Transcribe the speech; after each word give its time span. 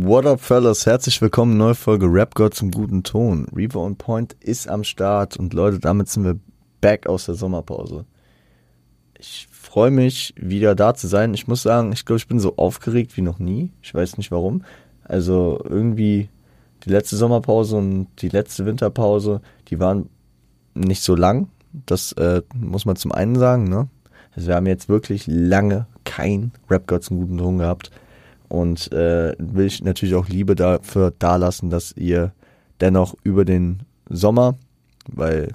What 0.00 0.26
up, 0.26 0.40
fellas? 0.40 0.86
Herzlich 0.86 1.20
willkommen, 1.20 1.56
neue 1.56 1.74
Folge 1.74 2.06
Rap 2.06 2.36
God 2.36 2.54
zum 2.54 2.70
guten 2.70 3.02
Ton. 3.02 3.48
Reaver 3.52 3.80
on 3.80 3.96
Point 3.96 4.36
ist 4.38 4.68
am 4.68 4.84
Start 4.84 5.36
und 5.36 5.54
Leute, 5.54 5.80
damit 5.80 6.08
sind 6.08 6.22
wir 6.22 6.38
back 6.80 7.08
aus 7.08 7.26
der 7.26 7.34
Sommerpause. 7.34 8.04
Ich 9.18 9.48
freue 9.50 9.90
mich, 9.90 10.34
wieder 10.36 10.76
da 10.76 10.94
zu 10.94 11.08
sein. 11.08 11.34
Ich 11.34 11.48
muss 11.48 11.64
sagen, 11.64 11.90
ich 11.90 12.04
glaube, 12.04 12.18
ich 12.18 12.28
bin 12.28 12.38
so 12.38 12.56
aufgeregt 12.58 13.16
wie 13.16 13.22
noch 13.22 13.40
nie. 13.40 13.72
Ich 13.82 13.92
weiß 13.92 14.18
nicht 14.18 14.30
warum. 14.30 14.62
Also 15.02 15.60
irgendwie 15.68 16.28
die 16.84 16.90
letzte 16.90 17.16
Sommerpause 17.16 17.74
und 17.74 18.06
die 18.18 18.28
letzte 18.28 18.66
Winterpause, 18.66 19.40
die 19.66 19.80
waren 19.80 20.08
nicht 20.74 21.02
so 21.02 21.16
lang. 21.16 21.48
Das 21.86 22.12
äh, 22.12 22.42
muss 22.54 22.84
man 22.84 22.94
zum 22.94 23.10
einen 23.10 23.34
sagen, 23.34 23.64
ne? 23.64 23.88
Also 24.36 24.46
wir 24.46 24.54
haben 24.54 24.66
jetzt 24.66 24.88
wirklich 24.88 25.26
lange 25.26 25.88
kein 26.04 26.52
Rap 26.70 26.86
God 26.86 27.02
zum 27.02 27.18
guten 27.18 27.38
Ton 27.38 27.58
gehabt. 27.58 27.90
Und 28.48 28.92
äh, 28.92 29.34
will 29.38 29.66
ich 29.66 29.82
natürlich 29.82 30.14
auch 30.14 30.28
Liebe 30.28 30.54
dafür 30.54 31.12
dalassen, 31.18 31.70
dass 31.70 31.92
ihr 31.92 32.32
dennoch 32.80 33.14
über 33.22 33.44
den 33.44 33.80
Sommer, 34.08 34.56
weil 35.06 35.52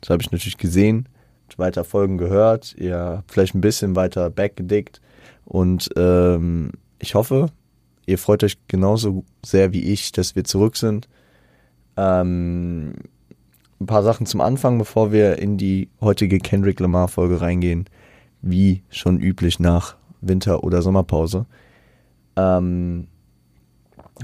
das 0.00 0.10
habe 0.10 0.22
ich 0.22 0.30
natürlich 0.30 0.58
gesehen, 0.58 1.08
weiter 1.60 1.84
Folgen 1.84 2.18
gehört, 2.18 2.74
ihr 2.76 2.96
habt 2.96 3.30
vielleicht 3.30 3.54
ein 3.54 3.60
bisschen 3.60 3.94
weiter 3.94 4.30
backgedickt 4.30 5.00
und 5.44 5.90
ähm, 5.96 6.72
ich 6.98 7.14
hoffe, 7.14 7.50
ihr 8.06 8.18
freut 8.18 8.42
euch 8.42 8.56
genauso 8.66 9.24
sehr 9.44 9.72
wie 9.72 9.84
ich, 9.92 10.12
dass 10.12 10.34
wir 10.34 10.44
zurück 10.44 10.76
sind. 10.76 11.08
Ähm, 11.96 12.94
ein 13.80 13.86
paar 13.86 14.02
Sachen 14.02 14.26
zum 14.26 14.40
Anfang, 14.40 14.78
bevor 14.78 15.12
wir 15.12 15.38
in 15.38 15.56
die 15.56 15.88
heutige 16.00 16.38
Kendrick 16.38 16.80
Lamar 16.80 17.08
Folge 17.08 17.40
reingehen, 17.40 17.86
wie 18.42 18.82
schon 18.90 19.20
üblich 19.20 19.60
nach 19.60 19.96
Winter- 20.20 20.64
oder 20.64 20.82
Sommerpause. 20.82 21.46
Ähm, 22.40 23.08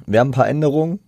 wir 0.06 0.20
haben 0.20 0.28
ein 0.28 0.32
paar 0.32 0.48
Änderungen. 0.48 1.00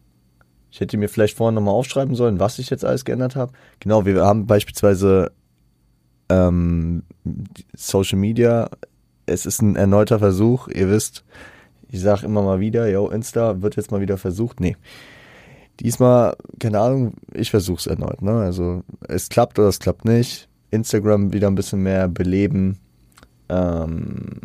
Ich 0.70 0.80
hätte 0.80 0.96
mir 0.96 1.08
vielleicht 1.08 1.36
vorher 1.36 1.52
nochmal 1.52 1.74
aufschreiben 1.74 2.14
sollen, 2.14 2.40
was 2.40 2.58
ich 2.58 2.70
jetzt 2.70 2.84
alles 2.84 3.04
geändert 3.04 3.36
habe. 3.36 3.52
Genau, 3.80 4.04
wir 4.04 4.22
haben 4.22 4.46
beispielsweise 4.46 5.32
ähm, 6.28 7.02
Social 7.74 8.18
Media. 8.18 8.68
Es 9.26 9.46
ist 9.46 9.62
ein 9.62 9.76
erneuter 9.76 10.18
Versuch. 10.18 10.68
Ihr 10.68 10.90
wisst, 10.90 11.24
ich 11.90 12.00
sage 12.00 12.26
immer 12.26 12.42
mal 12.42 12.60
wieder, 12.60 12.88
yo, 12.88 13.08
Insta 13.08 13.62
wird 13.62 13.76
jetzt 13.76 13.90
mal 13.90 14.00
wieder 14.00 14.18
versucht. 14.18 14.60
Nee. 14.60 14.76
Diesmal, 15.80 16.36
keine 16.58 16.80
Ahnung, 16.80 17.14
ich 17.32 17.50
versuche 17.50 17.78
es 17.78 17.86
erneut. 17.86 18.20
Ne? 18.20 18.32
Also 18.32 18.82
es 19.06 19.28
klappt 19.28 19.58
oder 19.58 19.68
es 19.68 19.78
klappt 19.78 20.04
nicht. 20.04 20.48
Instagram 20.70 21.32
wieder 21.32 21.46
ein 21.48 21.54
bisschen 21.54 21.82
mehr 21.82 22.08
beleben. 22.08 22.78
Ähm, 23.48 24.40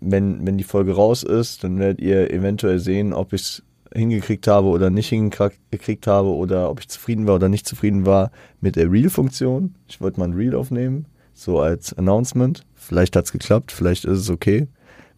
wenn, 0.00 0.46
wenn 0.46 0.58
die 0.58 0.64
Folge 0.64 0.94
raus 0.94 1.22
ist, 1.22 1.64
dann 1.64 1.78
werdet 1.78 2.00
ihr 2.00 2.30
eventuell 2.30 2.78
sehen, 2.78 3.12
ob 3.12 3.32
ich 3.32 3.42
es 3.42 3.62
hingekriegt 3.92 4.46
habe 4.46 4.68
oder 4.68 4.90
nicht 4.90 5.08
hingekriegt 5.08 6.06
habe 6.06 6.28
oder 6.28 6.70
ob 6.70 6.80
ich 6.80 6.88
zufrieden 6.88 7.26
war 7.26 7.36
oder 7.36 7.48
nicht 7.48 7.66
zufrieden 7.66 8.06
war 8.06 8.30
mit 8.60 8.76
der 8.76 8.90
Reel-Funktion. 8.90 9.74
Ich 9.88 10.00
wollte 10.00 10.20
mal 10.20 10.28
ein 10.28 10.34
Reel 10.34 10.54
aufnehmen, 10.54 11.06
so 11.32 11.60
als 11.60 11.94
Announcement. 11.94 12.64
Vielleicht 12.74 13.16
hat 13.16 13.24
es 13.24 13.32
geklappt, 13.32 13.72
vielleicht 13.72 14.04
ist 14.04 14.18
es 14.18 14.30
okay. 14.30 14.68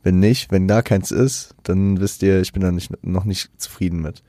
Wenn 0.03 0.19
nicht, 0.19 0.51
wenn 0.51 0.67
da 0.67 0.83
keins 0.83 1.11
ist, 1.11 1.55
dann 1.63 2.01
wisst 2.01 2.23
ihr, 2.23 2.41
ich 2.41 2.53
bin 2.53 2.63
da 2.63 2.71
nicht, 2.71 3.05
noch 3.05 3.25
nicht 3.25 3.51
zufrieden 3.61 4.01
mit. 4.01 4.23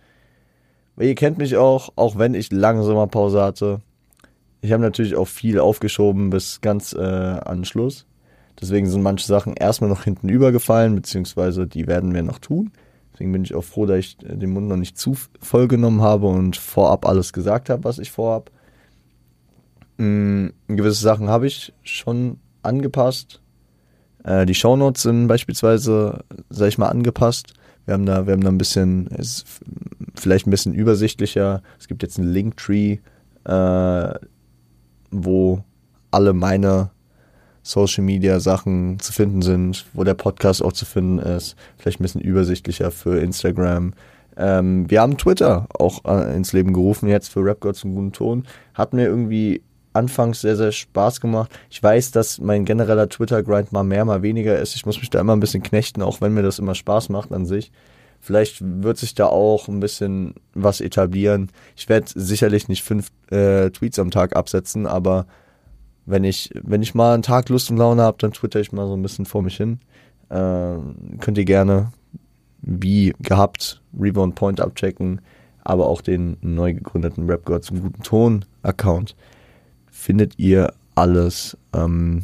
Weil 0.96 1.08
ihr 1.08 1.16
kennt 1.16 1.38
mich 1.38 1.56
auch, 1.56 1.94
auch 1.96 2.18
wenn 2.18 2.34
ich 2.34 2.52
lange 2.52 2.84
Sommerpause 2.84 3.42
hatte. 3.42 3.82
Ich 4.60 4.72
habe 4.74 4.84
natürlich 4.84 5.16
auch 5.16 5.28
viel 5.28 5.60
aufgeschoben 5.60 6.30
bis 6.30 6.62
ganz 6.62 6.94
äh, 6.94 7.00
an 7.00 7.64
Schluss. 7.64 8.06
Deswegen 8.62 8.88
sind 8.88 9.02
manche 9.02 9.26
Sachen 9.26 9.56
erstmal 9.56 9.90
noch 9.90 10.04
hinten 10.04 10.30
übergefallen, 10.30 10.96
beziehungsweise 10.96 11.66
die 11.66 11.88
werden 11.88 12.14
wir 12.14 12.22
noch 12.22 12.40
tun. 12.40 12.72
Deswegen 13.12 13.32
bin 13.32 13.44
ich 13.44 13.56
auch 13.56 13.64
froh, 13.64 13.88
dass 13.88 13.98
ich 13.98 14.18
den 14.18 14.52
Mund 14.52 14.68
noch 14.68 14.78
nicht 14.78 14.98
zu 14.98 15.18
voll 15.40 15.68
genommen 15.68 16.02
habe 16.02 16.28
und 16.28 16.58
vorab 16.58 17.08
alles 17.08 17.34
gesagt 17.34 17.70
habe, 17.70 17.84
was 17.84 17.98
ich 17.98 18.12
vorhab. 18.12 18.52
Mhm, 19.98 20.54
gewisse 20.68 21.02
Sachen 21.02 21.28
habe 21.28 21.48
ich 21.48 21.74
schon 21.84 22.38
angepasst. 22.62 23.42
Äh, 24.24 24.46
die 24.46 24.56
Shownotes 24.56 25.04
sind 25.04 25.28
beispielsweise, 25.28 26.24
sag 26.50 26.68
ich 26.68 26.78
mal, 26.78 26.90
angepasst. 26.90 27.54
Wir 27.86 27.96
haben 27.96 28.06
da, 28.06 28.28
wir 28.28 28.34
haben 28.34 28.44
da 28.44 28.50
ein 28.50 28.58
bisschen, 28.60 29.08
ist 29.08 29.46
vielleicht 30.16 30.46
ein 30.46 30.52
bisschen 30.52 30.74
übersichtlicher. 30.74 31.64
Es 31.80 31.88
gibt 31.88 32.04
jetzt 32.04 32.20
einen 32.20 32.32
Linktree, 32.32 33.00
äh, 33.44 34.14
wo 35.10 35.64
alle 36.12 36.34
meine 36.34 36.92
Social 37.64 38.04
Media 38.04 38.40
Sachen 38.40 39.00
zu 39.00 39.14
finden 39.14 39.42
sind, 39.42 39.86
wo 39.94 40.04
der 40.04 40.14
Podcast 40.14 40.64
auch 40.64 40.74
zu 40.74 40.86
finden 40.86 41.20
ist. 41.20 41.56
Vielleicht 41.78 42.00
ein 42.00 42.04
bisschen 42.04 42.22
übersichtlicher 42.22 42.92
für 42.92 43.20
Instagram. 43.20 43.94
Ähm, 44.38 44.90
wir 44.90 45.02
haben 45.02 45.18
Twitter 45.18 45.68
auch 45.78 46.06
äh, 46.06 46.36
ins 46.36 46.54
Leben 46.54 46.74
gerufen, 46.74 47.10
jetzt 47.10 47.30
für 47.30 47.44
Rap 47.44 47.60
God 47.60 47.76
zum 47.76 47.96
guten 47.96 48.12
Ton. 48.14 48.48
Hat 48.74 48.94
mir 48.94 49.06
irgendwie 49.06 49.62
anfangs 49.94 50.42
sehr, 50.42 50.56
sehr 50.56 50.72
Spaß 50.72 51.22
gemacht. 51.22 51.52
Ich 51.70 51.82
weiß, 51.82 52.12
dass 52.12 52.40
mein 52.40 52.66
genereller 52.66 53.10
Twitter-Grind 53.10 53.72
mal 53.72 53.84
mehr, 53.84 54.06
mal 54.06 54.22
weniger 54.22 54.58
ist. 54.58 54.76
Ich 54.76 54.86
muss 54.86 55.00
mich 55.00 55.10
da 55.10 55.20
immer 55.20 55.36
ein 55.36 55.42
bisschen 55.42 55.64
knechten, 55.64 56.02
auch 56.02 56.22
wenn 56.22 56.34
mir 56.34 56.44
das 56.44 56.60
immer 56.60 56.76
Spaß 56.76 57.10
macht 57.10 57.32
an 57.32 57.46
sich. 57.46 57.72
Vielleicht 58.22 58.60
wird 58.62 58.98
sich 58.98 59.16
da 59.16 59.26
auch 59.26 59.68
ein 59.68 59.80
bisschen 59.80 60.36
was 60.54 60.80
etablieren. 60.80 61.50
Ich 61.76 61.90
werde 61.90 62.08
sicherlich 62.14 62.68
nicht 62.68 62.84
fünf 62.84 63.10
äh, 63.32 63.72
Tweets 63.72 63.98
am 64.00 64.12
Tag 64.12 64.36
absetzen, 64.36 64.86
aber 64.86 65.26
wenn 66.12 66.26
ich, 66.26 66.50
wenn 66.62 66.82
ich 66.82 66.94
mal 66.94 67.14
einen 67.14 67.24
Tag 67.24 67.50
Lust 67.50 67.72
und 67.72 67.78
Laune 67.78 68.02
habe, 68.04 68.18
dann 68.20 68.34
twitter 68.34 68.60
ich 68.60 68.72
mal 68.72 68.86
so 68.86 68.94
ein 68.94 69.02
bisschen 69.02 69.26
vor 69.26 69.42
mich 69.42 69.58
hin. 69.58 69.80
Äh, 70.30 70.76
könnt 71.20 71.38
ihr 71.38 71.46
gerne, 71.46 71.92
wie 72.62 73.14
gehabt, 73.22 73.82
Rebound 73.98 74.36
Point 74.36 74.60
abchecken, 74.60 75.22
aber 75.64 75.88
auch 75.88 76.02
den 76.02 76.38
neu 76.42 76.74
gegründeten 76.74 77.30
Rap 77.30 77.46
God 77.46 77.64
zum 77.64 77.82
guten 77.82 78.04
Ton 78.04 78.46
Account 78.62 79.16
findet 79.90 80.38
ihr 80.38 80.74
alles 80.96 81.58
ähm, 81.74 82.24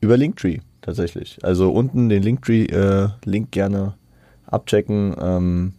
über 0.00 0.16
Linktree 0.16 0.60
tatsächlich. 0.80 1.38
Also 1.42 1.72
unten 1.72 2.08
den 2.08 2.22
Linktree 2.22 2.66
äh, 2.66 3.08
Link 3.24 3.50
gerne 3.50 3.94
abchecken. 4.46 5.14
Ähm, 5.20 5.74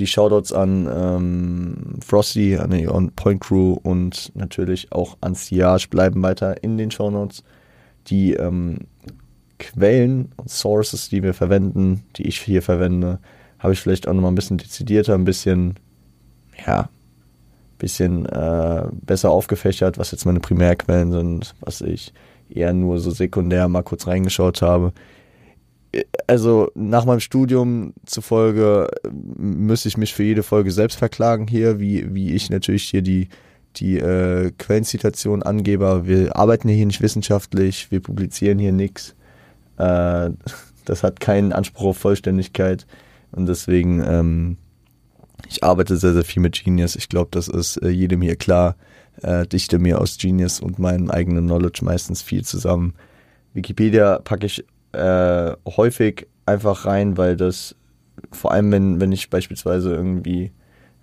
die 0.00 0.06
Shoutouts 0.06 0.52
an 0.52 0.88
ähm, 0.92 2.00
Frosty, 2.04 2.56
an 2.56 2.70
die 2.70 2.88
On 2.88 3.10
Point 3.12 3.40
Crew 3.40 3.76
und 3.82 4.32
natürlich 4.34 4.90
auch 4.92 5.16
an 5.20 5.34
Siage 5.34 5.88
bleiben 5.88 6.22
weiter 6.22 6.62
in 6.64 6.78
den 6.78 6.90
Shownotes. 6.90 7.44
Die 8.06 8.32
ähm, 8.32 8.78
Quellen 9.58 10.32
und 10.36 10.50
Sources, 10.50 11.10
die 11.10 11.22
wir 11.22 11.34
verwenden, 11.34 12.02
die 12.16 12.26
ich 12.26 12.40
hier 12.40 12.62
verwende, 12.62 13.20
habe 13.58 13.74
ich 13.74 13.80
vielleicht 13.80 14.08
auch 14.08 14.14
nochmal 14.14 14.32
ein 14.32 14.36
bisschen 14.36 14.56
dezidierter, 14.56 15.14
ein 15.14 15.24
bisschen, 15.24 15.74
ja, 16.66 16.88
bisschen 17.78 18.26
äh, 18.26 18.88
besser 18.92 19.30
aufgefächert, 19.30 19.98
was 19.98 20.10
jetzt 20.10 20.24
meine 20.24 20.40
Primärquellen 20.40 21.12
sind, 21.12 21.54
was 21.60 21.82
ich 21.82 22.12
eher 22.48 22.72
nur 22.72 22.98
so 22.98 23.10
sekundär 23.10 23.68
mal 23.68 23.82
kurz 23.82 24.06
reingeschaut 24.06 24.62
habe 24.62 24.92
also 26.26 26.70
nach 26.74 27.04
meinem 27.04 27.20
Studium 27.20 27.94
zufolge 28.06 28.88
müsste 29.10 29.88
ich 29.88 29.96
mich 29.96 30.14
für 30.14 30.22
jede 30.22 30.42
Folge 30.42 30.70
selbst 30.70 30.98
verklagen 30.98 31.48
hier, 31.48 31.80
wie, 31.80 32.14
wie 32.14 32.32
ich 32.32 32.50
natürlich 32.50 32.84
hier 32.84 33.02
die, 33.02 33.28
die 33.76 33.98
äh, 33.98 34.52
Quellenzitation 34.56 35.42
angebe. 35.42 36.02
Wir 36.06 36.36
arbeiten 36.36 36.68
hier 36.68 36.86
nicht 36.86 37.02
wissenschaftlich, 37.02 37.90
wir 37.90 38.00
publizieren 38.00 38.58
hier 38.58 38.72
nichts. 38.72 39.16
Äh, 39.78 40.30
das 40.84 41.02
hat 41.02 41.20
keinen 41.20 41.52
Anspruch 41.52 41.86
auf 41.86 41.98
Vollständigkeit 41.98 42.86
und 43.32 43.46
deswegen, 43.46 44.02
ähm, 44.04 44.56
ich 45.48 45.64
arbeite 45.64 45.96
sehr, 45.96 46.12
sehr 46.12 46.24
viel 46.24 46.42
mit 46.42 46.62
Genius. 46.62 46.96
Ich 46.96 47.08
glaube, 47.08 47.30
das 47.32 47.48
ist 47.48 47.76
äh, 47.78 47.88
jedem 47.88 48.22
hier 48.22 48.36
klar. 48.36 48.76
Äh, 49.22 49.46
dichte 49.46 49.78
mir 49.78 50.00
aus 50.00 50.18
Genius 50.18 50.60
und 50.60 50.78
meinem 50.78 51.10
eigenen 51.10 51.46
Knowledge 51.46 51.84
meistens 51.84 52.22
viel 52.22 52.44
zusammen. 52.44 52.94
Wikipedia 53.54 54.20
packe 54.20 54.46
ich 54.46 54.64
äh, 54.92 55.52
häufig 55.66 56.26
einfach 56.46 56.86
rein, 56.86 57.16
weil 57.16 57.36
das, 57.36 57.76
vor 58.32 58.52
allem 58.52 58.72
wenn, 58.72 59.00
wenn 59.00 59.12
ich 59.12 59.30
beispielsweise 59.30 59.94
irgendwie 59.94 60.52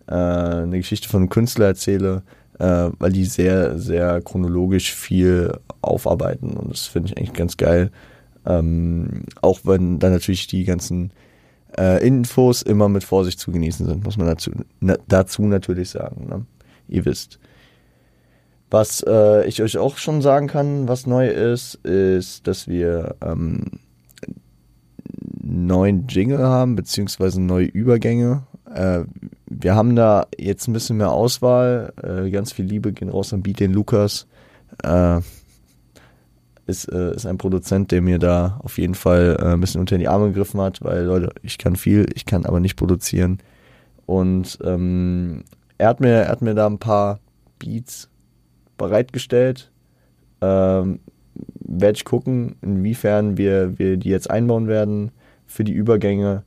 äh, 0.07 0.13
eine 0.13 0.77
Geschichte 0.77 1.09
von 1.09 1.21
einem 1.21 1.29
Künstler 1.29 1.67
erzähle, 1.67 2.23
äh, 2.59 2.89
weil 2.99 3.11
die 3.11 3.25
sehr, 3.25 3.77
sehr 3.77 4.21
chronologisch 4.21 4.93
viel 4.93 5.51
aufarbeiten 5.81 6.51
und 6.57 6.71
das 6.71 6.87
finde 6.87 7.09
ich 7.09 7.17
eigentlich 7.17 7.33
ganz 7.33 7.57
geil. 7.57 7.91
Ähm, 8.45 9.23
auch 9.41 9.59
wenn 9.63 9.99
dann 9.99 10.13
natürlich 10.13 10.47
die 10.47 10.63
ganzen 10.63 11.11
äh, 11.77 12.05
Infos 12.05 12.61
immer 12.61 12.89
mit 12.89 13.03
Vorsicht 13.03 13.39
zu 13.39 13.51
genießen 13.51 13.85
sind, 13.85 14.03
muss 14.03 14.17
man 14.17 14.27
dazu, 14.27 14.51
na, 14.79 14.97
dazu 15.07 15.43
natürlich 15.43 15.89
sagen. 15.89 16.27
Ne? 16.29 16.45
Ihr 16.87 17.05
wisst. 17.05 17.39
Was 18.69 19.01
äh, 19.07 19.47
ich 19.47 19.61
euch 19.61 19.77
auch 19.77 19.97
schon 19.97 20.21
sagen 20.21 20.47
kann, 20.47 20.87
was 20.87 21.07
neu 21.07 21.29
ist, 21.29 21.75
ist, 21.85 22.47
dass 22.47 22.67
wir 22.67 23.15
ähm, 23.21 23.63
neuen 25.41 26.07
Jingle 26.07 26.39
haben, 26.39 26.75
beziehungsweise 26.75 27.41
neue 27.41 27.67
Übergänge. 27.67 28.43
Äh, 28.73 29.05
wir 29.45 29.75
haben 29.75 29.95
da 29.95 30.27
jetzt 30.37 30.67
ein 30.67 30.73
bisschen 30.73 30.97
mehr 30.97 31.11
Auswahl. 31.11 31.93
Äh, 32.03 32.29
ganz 32.29 32.51
viel 32.51 32.65
Liebe 32.65 32.91
gehen 32.91 33.09
raus 33.09 33.33
an 33.33 33.41
Beat 33.41 33.61
den 33.61 33.71
Lukas. 33.71 34.27
Äh, 34.83 35.21
ist, 36.65 36.91
äh, 36.91 37.15
ist 37.15 37.25
ein 37.25 37.37
Produzent, 37.37 37.91
der 37.91 38.01
mir 38.01 38.19
da 38.19 38.59
auf 38.61 38.77
jeden 38.77 38.95
Fall 38.95 39.37
äh, 39.39 39.53
ein 39.53 39.61
bisschen 39.61 39.79
unter 39.79 39.97
die 39.97 40.09
Arme 40.09 40.27
gegriffen 40.27 40.59
hat, 40.59 40.81
weil 40.81 41.03
Leute, 41.03 41.33
ich 41.41 41.57
kann 41.57 41.77
viel, 41.77 42.05
ich 42.13 42.25
kann 42.25 42.45
aber 42.45 42.59
nicht 42.59 42.75
produzieren. 42.75 43.39
Und 44.05 44.59
ähm, 44.63 45.45
er 45.77 45.87
hat 45.87 46.01
mir, 46.01 46.09
er 46.09 46.29
hat 46.29 46.41
mir 46.41 46.55
da 46.55 46.67
ein 46.67 46.79
paar 46.79 47.19
Beats 47.59 48.09
bereitgestellt. 48.77 49.71
Ähm, 50.41 50.99
Werde 51.59 51.97
ich 51.97 52.05
gucken, 52.05 52.55
inwiefern 52.61 53.37
wir, 53.37 53.77
wir 53.77 53.97
die 53.97 54.09
jetzt 54.09 54.29
einbauen 54.29 54.67
werden 54.67 55.11
für 55.45 55.63
die 55.63 55.73
Übergänge. 55.73 56.43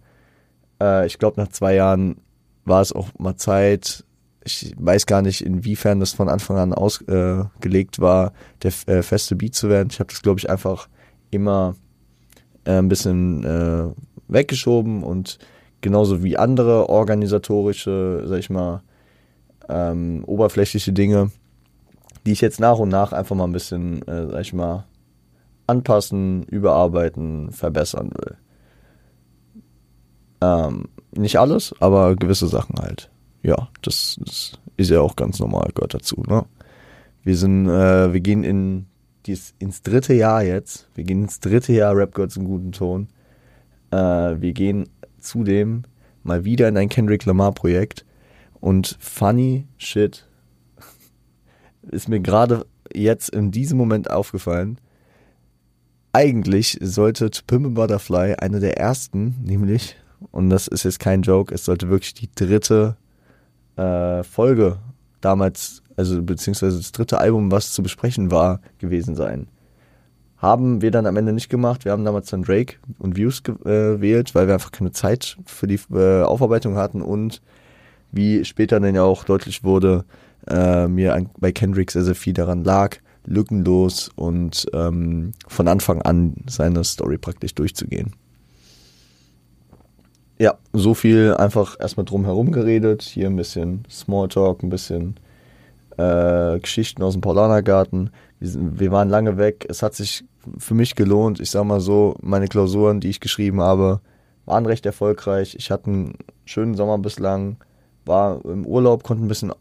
Äh, 0.80 1.06
ich 1.06 1.18
glaube, 1.18 1.40
nach 1.40 1.48
zwei 1.48 1.74
Jahren 1.74 2.16
war 2.64 2.80
es 2.80 2.92
auch 2.92 3.08
mal 3.18 3.36
Zeit, 3.36 4.04
ich 4.44 4.74
weiß 4.78 5.06
gar 5.06 5.22
nicht, 5.22 5.42
inwiefern 5.42 6.00
das 6.00 6.12
von 6.12 6.28
Anfang 6.28 6.56
an 6.56 6.72
ausgelegt 6.72 7.98
äh, 7.98 8.02
war, 8.02 8.32
der 8.62 8.72
äh, 8.86 9.02
feste 9.02 9.36
Beat 9.36 9.54
zu 9.54 9.68
werden. 9.68 9.88
Ich 9.90 10.00
habe 10.00 10.10
das, 10.10 10.22
glaube 10.22 10.40
ich, 10.40 10.48
einfach 10.48 10.88
immer 11.30 11.76
äh, 12.64 12.78
ein 12.78 12.88
bisschen 12.88 13.44
äh, 13.44 13.92
weggeschoben 14.28 15.02
und 15.02 15.38
genauso 15.80 16.22
wie 16.22 16.36
andere 16.36 16.88
organisatorische, 16.88 18.24
sag 18.26 18.38
ich 18.38 18.50
mal, 18.50 18.82
ähm, 19.68 20.24
oberflächliche 20.26 20.92
Dinge, 20.92 21.30
die 22.26 22.32
ich 22.32 22.40
jetzt 22.40 22.60
nach 22.60 22.78
und 22.78 22.88
nach 22.88 23.12
einfach 23.12 23.36
mal 23.36 23.44
ein 23.44 23.52
bisschen, 23.52 24.06
äh, 24.06 24.28
sag 24.28 24.40
ich 24.40 24.52
mal, 24.52 24.86
anpassen, 25.66 26.42
überarbeiten, 26.44 27.52
verbessern 27.52 28.10
will. 28.16 28.36
Ähm, 30.42 30.88
nicht 31.12 31.38
alles, 31.38 31.74
aber 31.80 32.16
gewisse 32.16 32.48
Sachen 32.48 32.76
halt 32.80 33.10
ja, 33.42 33.68
das, 33.82 34.18
das 34.24 34.52
ist 34.76 34.90
ja 34.90 35.00
auch 35.00 35.16
ganz 35.16 35.38
normal, 35.38 35.70
gehört 35.74 35.94
dazu. 35.94 36.22
Ne? 36.26 36.44
Wir 37.22 37.36
sind, 37.36 37.68
äh, 37.68 38.12
wir 38.12 38.20
gehen 38.20 38.44
in 38.44 38.86
dies, 39.26 39.54
ins 39.58 39.82
dritte 39.82 40.14
Jahr 40.14 40.42
jetzt. 40.42 40.88
Wir 40.94 41.04
gehen 41.04 41.22
ins 41.22 41.40
dritte 41.40 41.72
Jahr 41.72 41.96
Rap 41.96 42.14
Gods 42.14 42.36
im 42.36 42.44
guten 42.44 42.72
Ton. 42.72 43.08
Äh, 43.90 43.96
wir 43.96 44.52
gehen 44.52 44.88
zudem 45.18 45.82
mal 46.22 46.44
wieder 46.44 46.68
in 46.68 46.76
ein 46.76 46.88
Kendrick 46.88 47.24
Lamar 47.24 47.52
Projekt 47.52 48.04
und 48.60 48.96
funny 49.00 49.66
shit 49.78 50.26
ist 51.90 52.08
mir 52.08 52.20
gerade 52.20 52.66
jetzt 52.92 53.30
in 53.30 53.50
diesem 53.50 53.78
Moment 53.78 54.10
aufgefallen. 54.10 54.78
Eigentlich 56.12 56.78
sollte 56.80 57.30
To 57.30 57.42
Butterfly 57.58 58.34
eine 58.34 58.58
der 58.58 58.78
ersten, 58.78 59.36
nämlich, 59.44 59.96
und 60.32 60.50
das 60.50 60.66
ist 60.66 60.84
jetzt 60.84 60.98
kein 60.98 61.22
Joke, 61.22 61.54
es 61.54 61.64
sollte 61.64 61.88
wirklich 61.88 62.14
die 62.14 62.28
dritte 62.34 62.96
äh, 63.76 64.22
Folge 64.24 64.78
damals, 65.20 65.82
also 65.96 66.22
beziehungsweise 66.22 66.78
das 66.78 66.92
dritte 66.92 67.18
Album, 67.18 67.52
was 67.52 67.72
zu 67.72 67.82
besprechen 67.82 68.30
war, 68.30 68.60
gewesen 68.78 69.14
sein. 69.14 69.46
Haben 70.38 70.80
wir 70.80 70.90
dann 70.90 71.06
am 71.06 71.16
Ende 71.18 71.34
nicht 71.34 71.50
gemacht. 71.50 71.84
Wir 71.84 71.92
haben 71.92 72.04
damals 72.04 72.30
dann 72.30 72.42
Drake 72.42 72.76
und 72.98 73.16
Views 73.16 73.42
äh, 73.46 73.52
gewählt, 73.52 74.34
weil 74.34 74.46
wir 74.46 74.54
einfach 74.54 74.72
keine 74.72 74.90
Zeit 74.90 75.36
für 75.44 75.66
die 75.66 75.78
äh, 75.92 76.22
Aufarbeitung 76.22 76.76
hatten 76.76 77.02
und 77.02 77.42
wie 78.10 78.44
später 78.44 78.80
dann 78.80 78.94
ja 78.94 79.02
auch 79.02 79.24
deutlich 79.24 79.62
wurde, 79.62 80.04
äh, 80.48 80.86
mir 80.88 81.14
an, 81.14 81.30
bei 81.38 81.52
Kendrick 81.52 81.90
sehr, 81.90 82.04
sehr 82.04 82.14
viel 82.14 82.32
daran 82.32 82.64
lag, 82.64 82.96
lückenlos 83.26 84.10
und 84.16 84.66
ähm, 84.72 85.32
von 85.46 85.68
Anfang 85.68 86.02
an 86.02 86.34
seine 86.48 86.84
Story 86.84 87.18
praktisch 87.18 87.54
durchzugehen. 87.54 88.14
Ja, 90.38 90.54
so 90.72 90.94
viel 90.94 91.34
einfach 91.34 91.76
erstmal 91.78 92.06
drum 92.06 92.24
herum 92.24 92.50
geredet. 92.50 93.02
Hier 93.02 93.26
ein 93.26 93.36
bisschen 93.36 93.84
Smalltalk, 93.90 94.62
ein 94.62 94.70
bisschen 94.70 95.16
äh, 95.98 96.58
Geschichten 96.58 97.02
aus 97.02 97.12
dem 97.12 97.20
Paulanergarten. 97.20 98.10
Wir, 98.38 98.50
wir 98.80 98.90
waren 98.90 99.10
lange 99.10 99.36
weg. 99.36 99.66
Es 99.68 99.82
hat 99.82 99.94
sich 99.94 100.24
für 100.56 100.72
mich 100.72 100.94
gelohnt. 100.94 101.40
Ich 101.40 101.50
sag 101.50 101.64
mal 101.64 101.80
so, 101.80 102.16
meine 102.22 102.48
Klausuren, 102.48 103.00
die 103.00 103.10
ich 103.10 103.20
geschrieben 103.20 103.60
habe, 103.60 104.00
waren 104.46 104.64
recht 104.64 104.86
erfolgreich. 104.86 105.54
Ich 105.58 105.70
hatte 105.70 105.90
einen 105.90 106.14
schönen 106.46 106.74
Sommer 106.74 106.96
bislang, 106.96 107.58
war 108.06 108.42
im 108.46 108.64
Urlaub, 108.66 109.04
konnte 109.04 109.22
ein 109.24 109.28
bisschen 109.28 109.52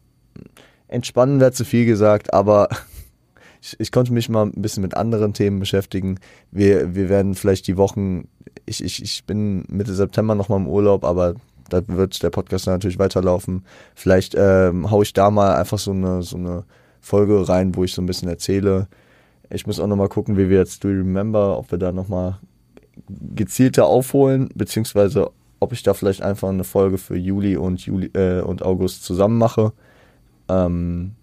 entspannen, 0.89 1.39
wäre 1.39 1.51
zu 1.51 1.65
viel 1.65 1.85
gesagt, 1.85 2.33
aber 2.33 2.69
ich, 3.61 3.79
ich 3.79 3.91
konnte 3.91 4.13
mich 4.13 4.29
mal 4.29 4.45
ein 4.45 4.61
bisschen 4.61 4.81
mit 4.81 4.95
anderen 4.95 5.33
Themen 5.33 5.59
beschäftigen. 5.59 6.19
Wir, 6.51 6.95
wir 6.95 7.09
werden 7.09 7.35
vielleicht 7.35 7.67
die 7.67 7.77
Wochen 7.77 8.27
ich, 8.69 8.83
ich, 8.83 9.01
ich 9.01 9.25
bin 9.25 9.65
Mitte 9.67 9.93
September 9.93 10.35
nochmal 10.35 10.59
im 10.59 10.67
Urlaub, 10.67 11.03
aber 11.03 11.35
da 11.69 11.81
wird 11.87 12.21
der 12.23 12.29
Podcast 12.29 12.67
natürlich 12.67 12.99
weiterlaufen. 12.99 13.65
Vielleicht 13.95 14.35
ähm, 14.37 14.89
haue 14.89 15.03
ich 15.03 15.13
da 15.13 15.29
mal 15.31 15.55
einfach 15.55 15.79
so 15.79 15.91
eine, 15.91 16.21
so 16.21 16.37
eine 16.37 16.63
Folge 17.01 17.47
rein, 17.47 17.75
wo 17.75 17.83
ich 17.83 17.93
so 17.93 18.01
ein 18.01 18.05
bisschen 18.05 18.29
erzähle. 18.29 18.87
Ich 19.49 19.67
muss 19.67 19.79
auch 19.79 19.87
nochmal 19.87 20.09
gucken, 20.09 20.37
wie 20.37 20.49
wir 20.49 20.57
jetzt 20.57 20.83
Do 20.83 20.89
You 20.89 20.99
Remember, 20.99 21.57
ob 21.57 21.71
wir 21.71 21.77
da 21.77 21.91
nochmal 21.91 22.39
gezielter 23.07 23.85
aufholen, 23.85 24.49
beziehungsweise 24.55 25.31
ob 25.59 25.73
ich 25.73 25.83
da 25.83 25.93
vielleicht 25.93 26.21
einfach 26.21 26.49
eine 26.49 26.63
Folge 26.63 26.97
für 26.97 27.17
Juli 27.17 27.57
und 27.57 27.85
Juli 27.85 28.07
äh, 28.13 28.41
und 28.41 28.63
August 28.63 29.03
zusammen 29.03 29.37
mache. 29.37 29.73
Ähm, 30.49 31.15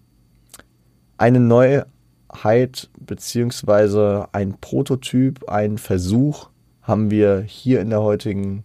eine 1.17 1.39
Neuheit 1.39 2.89
beziehungsweise 2.99 4.27
ein 4.31 4.57
Prototyp, 4.59 5.49
ein 5.49 5.77
Versuch 5.77 6.49
haben 6.81 7.11
wir 7.11 7.41
hier 7.41 7.81
in 7.81 7.89
der 7.89 8.01
heutigen 8.01 8.63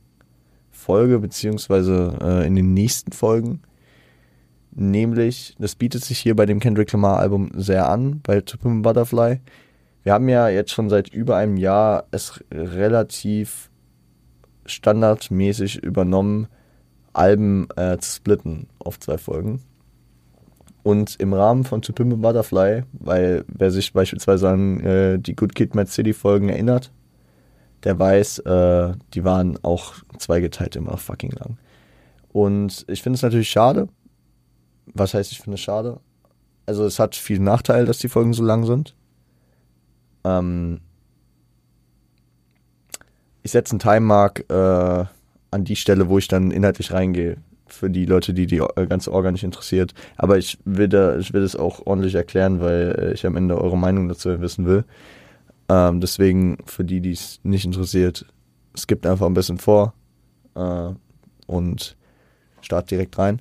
Folge, 0.70 1.18
beziehungsweise 1.18 2.16
äh, 2.22 2.46
in 2.46 2.54
den 2.54 2.72
nächsten 2.74 3.12
Folgen. 3.12 3.62
Nämlich, 4.74 5.54
das 5.58 5.74
bietet 5.74 6.04
sich 6.04 6.18
hier 6.18 6.34
bei 6.34 6.46
dem 6.46 6.60
Kendrick 6.60 6.92
Lamar 6.92 7.18
Album 7.18 7.50
sehr 7.54 7.88
an, 7.88 8.20
bei 8.22 8.40
To 8.40 8.56
Pimp 8.56 8.82
Butterfly. 8.82 9.40
Wir 10.02 10.12
haben 10.12 10.28
ja 10.28 10.48
jetzt 10.48 10.72
schon 10.72 10.88
seit 10.88 11.08
über 11.08 11.36
einem 11.36 11.56
Jahr 11.56 12.06
es 12.10 12.42
relativ 12.50 13.70
standardmäßig 14.66 15.82
übernommen, 15.82 16.48
Alben 17.12 17.68
äh, 17.76 17.98
zu 17.98 18.16
splitten 18.16 18.68
auf 18.78 18.98
zwei 18.98 19.18
Folgen. 19.18 19.60
Und 20.82 21.16
im 21.20 21.32
Rahmen 21.32 21.64
von 21.64 21.80
To 21.82 21.92
Pimp 21.92 22.20
Butterfly, 22.20 22.82
weil 22.92 23.44
wer 23.46 23.70
sich 23.70 23.92
beispielsweise 23.92 24.48
an 24.48 24.80
äh, 24.80 25.18
die 25.18 25.36
Good 25.36 25.54
Kid 25.54 25.74
Mad 25.74 25.90
City 25.90 26.12
Folgen 26.12 26.48
erinnert, 26.48 26.90
der 27.84 27.98
weiß, 27.98 28.40
äh, 28.40 28.92
die 29.14 29.24
waren 29.24 29.58
auch 29.62 29.94
zweigeteilt 30.18 30.76
immer 30.76 30.96
fucking 30.96 31.32
lang. 31.32 31.58
Und 32.32 32.84
ich 32.88 33.02
finde 33.02 33.16
es 33.16 33.22
natürlich 33.22 33.50
schade. 33.50 33.88
Was 34.86 35.14
heißt, 35.14 35.32
ich 35.32 35.40
finde 35.40 35.54
es 35.54 35.60
schade? 35.60 36.00
Also 36.66 36.84
es 36.84 36.98
hat 36.98 37.14
viel 37.14 37.38
Nachteil, 37.38 37.86
dass 37.86 37.98
die 37.98 38.08
Folgen 38.08 38.32
so 38.32 38.42
lang 38.42 38.64
sind. 38.64 38.94
Ähm 40.24 40.80
ich 43.42 43.50
setze 43.50 43.72
einen 43.72 43.80
Time-Mark 43.80 44.50
äh, 44.50 45.04
an 45.50 45.64
die 45.64 45.76
Stelle, 45.76 46.08
wo 46.08 46.18
ich 46.18 46.28
dann 46.28 46.50
inhaltlich 46.50 46.92
reingehe. 46.92 47.38
Für 47.72 47.88
die 47.88 48.04
Leute, 48.04 48.34
die 48.34 48.46
die 48.46 48.58
äh, 48.58 48.86
ganze 48.86 49.10
Orga 49.12 49.32
nicht 49.32 49.44
interessiert. 49.44 49.94
Aber 50.16 50.36
ich 50.36 50.58
will, 50.64 50.88
da, 50.88 51.16
ich 51.16 51.32
will 51.32 51.40
das 51.40 51.56
auch 51.56 51.86
ordentlich 51.86 52.14
erklären, 52.14 52.60
weil 52.60 52.94
äh, 52.98 53.12
ich 53.14 53.26
am 53.26 53.36
Ende 53.36 53.58
eure 53.58 53.78
Meinung 53.78 54.08
dazu 54.08 54.40
wissen 54.40 54.66
will. 54.66 54.84
Ähm, 55.68 56.00
deswegen, 56.00 56.58
für 56.66 56.84
die, 56.84 57.00
die 57.00 57.12
es 57.12 57.40
nicht 57.42 57.64
interessiert, 57.64 58.26
es 58.74 58.86
gibt 58.86 59.06
einfach 59.06 59.26
ein 59.26 59.34
bisschen 59.34 59.58
vor 59.58 59.94
äh, 60.54 60.90
und 61.46 61.96
start 62.60 62.90
direkt 62.90 63.18
rein. 63.18 63.40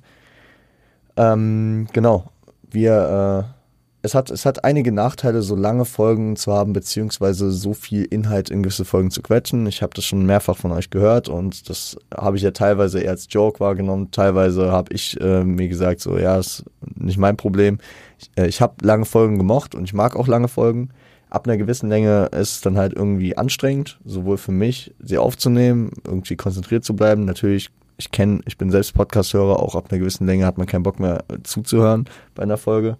Ähm, 1.16 1.88
genau. 1.92 2.30
Wir, 2.70 3.46
äh, 3.46 3.61
es 4.02 4.14
hat, 4.14 4.30
es 4.30 4.44
hat 4.44 4.64
einige 4.64 4.90
Nachteile, 4.90 5.42
so 5.42 5.54
lange 5.54 5.84
Folgen 5.84 6.36
zu 6.36 6.52
haben, 6.52 6.72
beziehungsweise 6.72 7.52
so 7.52 7.72
viel 7.72 8.04
Inhalt 8.04 8.50
in 8.50 8.62
gewisse 8.62 8.84
Folgen 8.84 9.10
zu 9.10 9.22
quetschen. 9.22 9.66
Ich 9.66 9.80
habe 9.80 9.94
das 9.94 10.04
schon 10.04 10.26
mehrfach 10.26 10.56
von 10.56 10.72
euch 10.72 10.90
gehört 10.90 11.28
und 11.28 11.70
das 11.70 11.96
habe 12.14 12.36
ich 12.36 12.42
ja 12.42 12.50
teilweise 12.50 13.00
eher 13.00 13.12
als 13.12 13.28
Joke 13.30 13.60
wahrgenommen. 13.60 14.10
Teilweise 14.10 14.72
habe 14.72 14.92
ich 14.92 15.20
äh, 15.20 15.44
mir 15.44 15.68
gesagt, 15.68 16.00
so, 16.00 16.18
ja, 16.18 16.36
ist 16.36 16.64
nicht 16.96 17.18
mein 17.18 17.36
Problem. 17.36 17.78
Ich, 18.18 18.30
äh, 18.36 18.48
ich 18.48 18.60
habe 18.60 18.74
lange 18.84 19.04
Folgen 19.04 19.38
gemocht 19.38 19.74
und 19.74 19.84
ich 19.84 19.94
mag 19.94 20.16
auch 20.16 20.26
lange 20.26 20.48
Folgen 20.48 20.90
ab 21.32 21.48
einer 21.48 21.56
gewissen 21.56 21.88
Länge 21.88 22.28
ist 22.32 22.56
es 22.56 22.60
dann 22.60 22.76
halt 22.76 22.92
irgendwie 22.92 23.36
anstrengend, 23.38 23.98
sowohl 24.04 24.36
für 24.36 24.52
mich, 24.52 24.94
sie 25.02 25.16
aufzunehmen, 25.16 25.90
irgendwie 26.04 26.36
konzentriert 26.36 26.84
zu 26.84 26.94
bleiben. 26.94 27.24
Natürlich, 27.24 27.70
ich 27.96 28.10
kenne, 28.10 28.40
ich 28.44 28.58
bin 28.58 28.70
selbst 28.70 28.92
Podcast-Hörer, 28.92 29.58
auch 29.58 29.74
ab 29.74 29.86
einer 29.90 29.98
gewissen 29.98 30.26
Länge 30.26 30.44
hat 30.44 30.58
man 30.58 30.66
keinen 30.66 30.82
Bock 30.82 31.00
mehr 31.00 31.24
zuzuhören 31.42 32.04
bei 32.34 32.42
einer 32.42 32.58
Folge. 32.58 32.98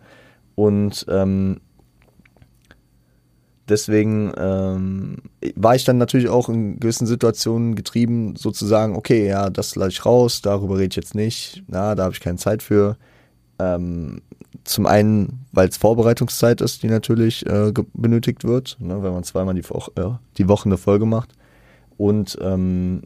Und 0.55 1.07
ähm, 1.09 1.61
deswegen 3.69 4.33
ähm, 4.37 5.17
war 5.57 5.75
ich 5.75 5.85
dann 5.85 5.99
natürlich 5.99 6.29
auch 6.29 6.49
in 6.49 6.79
gewissen 6.79 7.07
Situationen 7.07 7.75
getrieben, 7.75 8.37
sozusagen, 8.37 8.97
okay, 8.97 9.27
ja, 9.27 9.51
das 9.51 9.77
lasse 9.77 9.91
ich 9.91 10.07
raus, 10.07 10.43
darüber 10.43 10.77
rede 10.77 10.91
ich 10.91 10.97
jetzt 10.97 11.15
nicht, 11.15 11.63
na, 11.69 11.95
da 11.95 12.05
habe 12.05 12.15
ich 12.15 12.21
keine 12.21 12.39
Zeit 12.39 12.63
für. 12.63 12.97
Ähm, 13.59 14.23
zum 14.65 14.87
einen, 14.87 15.45
weil 15.53 15.69
es 15.69 15.77
Vorbereitungszeit 15.77 16.61
ist, 16.61 16.83
die 16.83 16.89
natürlich 16.89 17.47
äh, 17.47 17.73
benötigt 17.95 18.45
wird, 18.45 18.77
ne, 18.81 19.03
wenn 19.03 19.13
man 19.13 19.25
zweimal 19.25 19.55
die, 19.55 19.69
Woche, 19.69 19.91
äh, 19.97 20.11
die 20.39 20.49
Woche 20.49 20.67
eine 20.67 20.77
Folge 20.77 21.07
macht. 21.07 21.33
Und 21.97 22.39
ähm, 22.41 23.03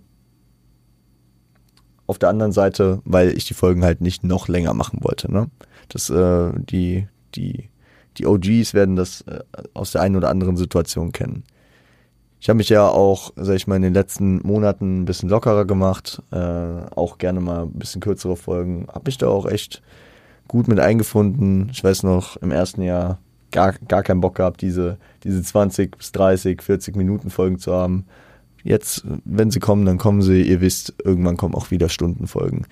auf 2.06 2.18
der 2.18 2.28
anderen 2.28 2.52
Seite, 2.52 3.00
weil 3.04 3.36
ich 3.36 3.46
die 3.46 3.54
Folgen 3.54 3.84
halt 3.84 4.00
nicht 4.00 4.24
noch 4.24 4.48
länger 4.48 4.74
machen 4.74 5.00
wollte. 5.02 5.30
Ne? 5.30 5.50
Das, 5.88 6.08
äh, 6.10 6.52
die, 6.56 7.08
die 7.36 7.68
die 8.18 8.26
OGs 8.26 8.74
werden 8.74 8.96
das 8.96 9.22
äh, 9.22 9.40
aus 9.74 9.92
der 9.92 10.02
einen 10.02 10.16
oder 10.16 10.30
anderen 10.30 10.56
Situation 10.56 11.12
kennen. 11.12 11.44
Ich 12.40 12.48
habe 12.48 12.58
mich 12.58 12.68
ja 12.68 12.86
auch, 12.86 13.32
sag 13.36 13.56
ich 13.56 13.66
mal, 13.66 13.76
in 13.76 13.82
den 13.82 13.94
letzten 13.94 14.46
Monaten 14.46 15.02
ein 15.02 15.04
bisschen 15.04 15.28
lockerer 15.28 15.64
gemacht, 15.64 16.22
äh, 16.30 16.36
auch 16.36 17.18
gerne 17.18 17.40
mal 17.40 17.62
ein 17.62 17.72
bisschen 17.72 18.00
kürzere 18.00 18.36
Folgen. 18.36 18.86
Habe 18.88 19.06
mich 19.06 19.18
da 19.18 19.28
auch 19.28 19.46
echt 19.46 19.82
gut 20.46 20.68
mit 20.68 20.78
eingefunden. 20.78 21.70
Ich 21.72 21.82
weiß 21.82 22.02
noch, 22.02 22.36
im 22.36 22.50
ersten 22.50 22.82
Jahr 22.82 23.18
gar, 23.52 23.72
gar 23.88 24.02
keinen 24.02 24.20
Bock 24.20 24.36
gehabt, 24.36 24.60
diese, 24.60 24.98
diese 25.24 25.42
20 25.42 25.96
bis 25.96 26.12
30, 26.12 26.62
40 26.62 26.94
Minuten 26.94 27.30
Folgen 27.30 27.58
zu 27.58 27.72
haben. 27.72 28.06
Jetzt, 28.62 29.04
wenn 29.24 29.50
sie 29.50 29.60
kommen, 29.60 29.86
dann 29.86 29.98
kommen 29.98 30.22
sie. 30.22 30.42
Ihr 30.42 30.60
wisst, 30.60 30.94
irgendwann 31.04 31.36
kommen 31.36 31.54
auch 31.54 31.70
wieder 31.70 31.88
Stundenfolgen. 31.88 32.66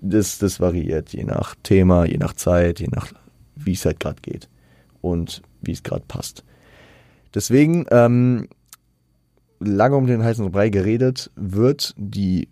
Das, 0.00 0.38
das 0.38 0.60
variiert 0.60 1.12
je 1.12 1.24
nach 1.24 1.54
Thema, 1.62 2.04
je 2.04 2.18
nach 2.18 2.34
Zeit, 2.34 2.78
je 2.78 2.88
nach, 2.90 3.08
wie 3.56 3.72
es 3.72 3.84
halt 3.84 4.00
gerade 4.00 4.20
geht 4.22 4.48
und 5.00 5.42
wie 5.60 5.72
es 5.72 5.82
gerade 5.82 6.04
passt. 6.06 6.44
Deswegen, 7.34 7.86
ähm, 7.90 8.48
lange 9.60 9.96
um 9.96 10.06
den 10.06 10.22
heißen 10.22 10.50
Brei 10.50 10.68
geredet, 10.68 11.30
wird 11.36 11.94
die 11.96 12.48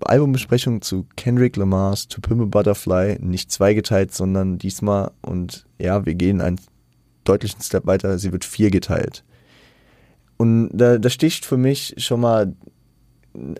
Albumbesprechung 0.00 0.82
zu 0.82 1.06
Kendrick 1.16 1.56
Lamars 1.56 2.08
To 2.08 2.20
Pimple 2.20 2.46
Butterfly 2.46 3.18
nicht 3.20 3.52
zweigeteilt, 3.52 4.12
sondern 4.12 4.58
diesmal, 4.58 5.12
und 5.20 5.66
ja, 5.78 6.04
wir 6.06 6.14
gehen 6.14 6.40
einen 6.40 6.60
deutlichen 7.24 7.60
Step 7.60 7.86
weiter, 7.86 8.18
sie 8.18 8.32
wird 8.32 8.44
vier 8.44 8.70
geteilt. 8.70 9.24
Und 10.38 10.70
da, 10.72 10.98
da 10.98 11.08
sticht 11.08 11.44
für 11.44 11.56
mich 11.56 11.94
schon 11.98 12.20
mal 12.20 12.54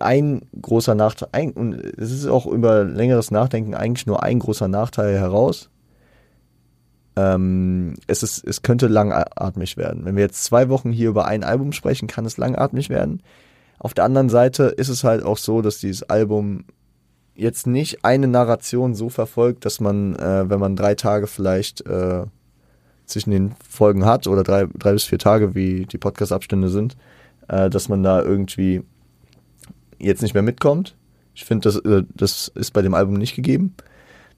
ein 0.00 0.42
großer 0.61 0.94
Nachteil, 0.94 1.28
ein, 1.32 1.52
und 1.52 1.75
es 1.75 2.11
ist 2.11 2.26
auch 2.26 2.46
über 2.46 2.84
längeres 2.84 3.30
Nachdenken 3.30 3.75
eigentlich 3.75 4.06
nur 4.06 4.22
ein 4.22 4.38
großer 4.38 4.68
Nachteil 4.68 5.18
heraus. 5.18 5.70
Ähm, 7.16 7.95
es, 8.07 8.23
ist, 8.23 8.47
es 8.47 8.62
könnte 8.62 8.88
langatmig 8.88 9.76
werden. 9.76 10.04
Wenn 10.04 10.16
wir 10.16 10.23
jetzt 10.23 10.45
zwei 10.45 10.69
Wochen 10.69 10.92
hier 10.92 11.11
über 11.11 11.26
ein 11.26 11.45
Album 11.45 11.73
sprechen, 11.73 12.09
kann 12.09 12.25
es 12.25 12.38
langatmig 12.38 12.88
werden. 12.88 13.23
Auf 13.78 13.95
der 13.95 14.04
anderen 14.04 14.28
Seite 14.28 14.64
ist 14.64 14.88
es 14.88 15.04
halt 15.04 15.23
auch 15.23 15.38
so, 15.38 15.61
dass 15.61 15.78
dieses 15.78 16.04
Album 16.04 16.64
jetzt 17.35 17.66
nicht 17.66 18.04
eine 18.04 18.28
Narration 18.28 18.95
so 18.95 19.09
verfolgt, 19.09 19.64
dass 19.64 19.81
man, 19.81 20.14
äh, 20.16 20.49
wenn 20.49 20.61
man 20.61 20.76
drei 20.76 20.95
Tage 20.95 21.26
vielleicht 21.26 21.85
äh, 21.87 22.25
zwischen 23.07 23.31
den 23.31 23.54
Folgen 23.69 24.04
hat 24.04 24.26
oder 24.26 24.42
drei, 24.42 24.66
drei 24.78 24.92
bis 24.92 25.04
vier 25.04 25.19
Tage, 25.19 25.54
wie 25.54 25.87
die 25.87 25.99
Podcast-Abstände 25.99 26.69
sind, 26.69 26.97
äh, 27.49 27.69
dass 27.71 27.88
man 27.88 28.02
da 28.02 28.23
irgendwie 28.23 28.83
jetzt 29.99 30.23
nicht 30.23 30.35
mehr 30.35 30.42
mitkommt. 30.42 30.97
Ich 31.35 31.45
finde, 31.45 31.69
das, 31.69 31.76
äh, 31.76 32.04
das 32.14 32.49
ist 32.54 32.73
bei 32.73 32.83
dem 32.83 32.95
Album 32.95 33.14
nicht 33.14 33.35
gegeben. 33.35 33.75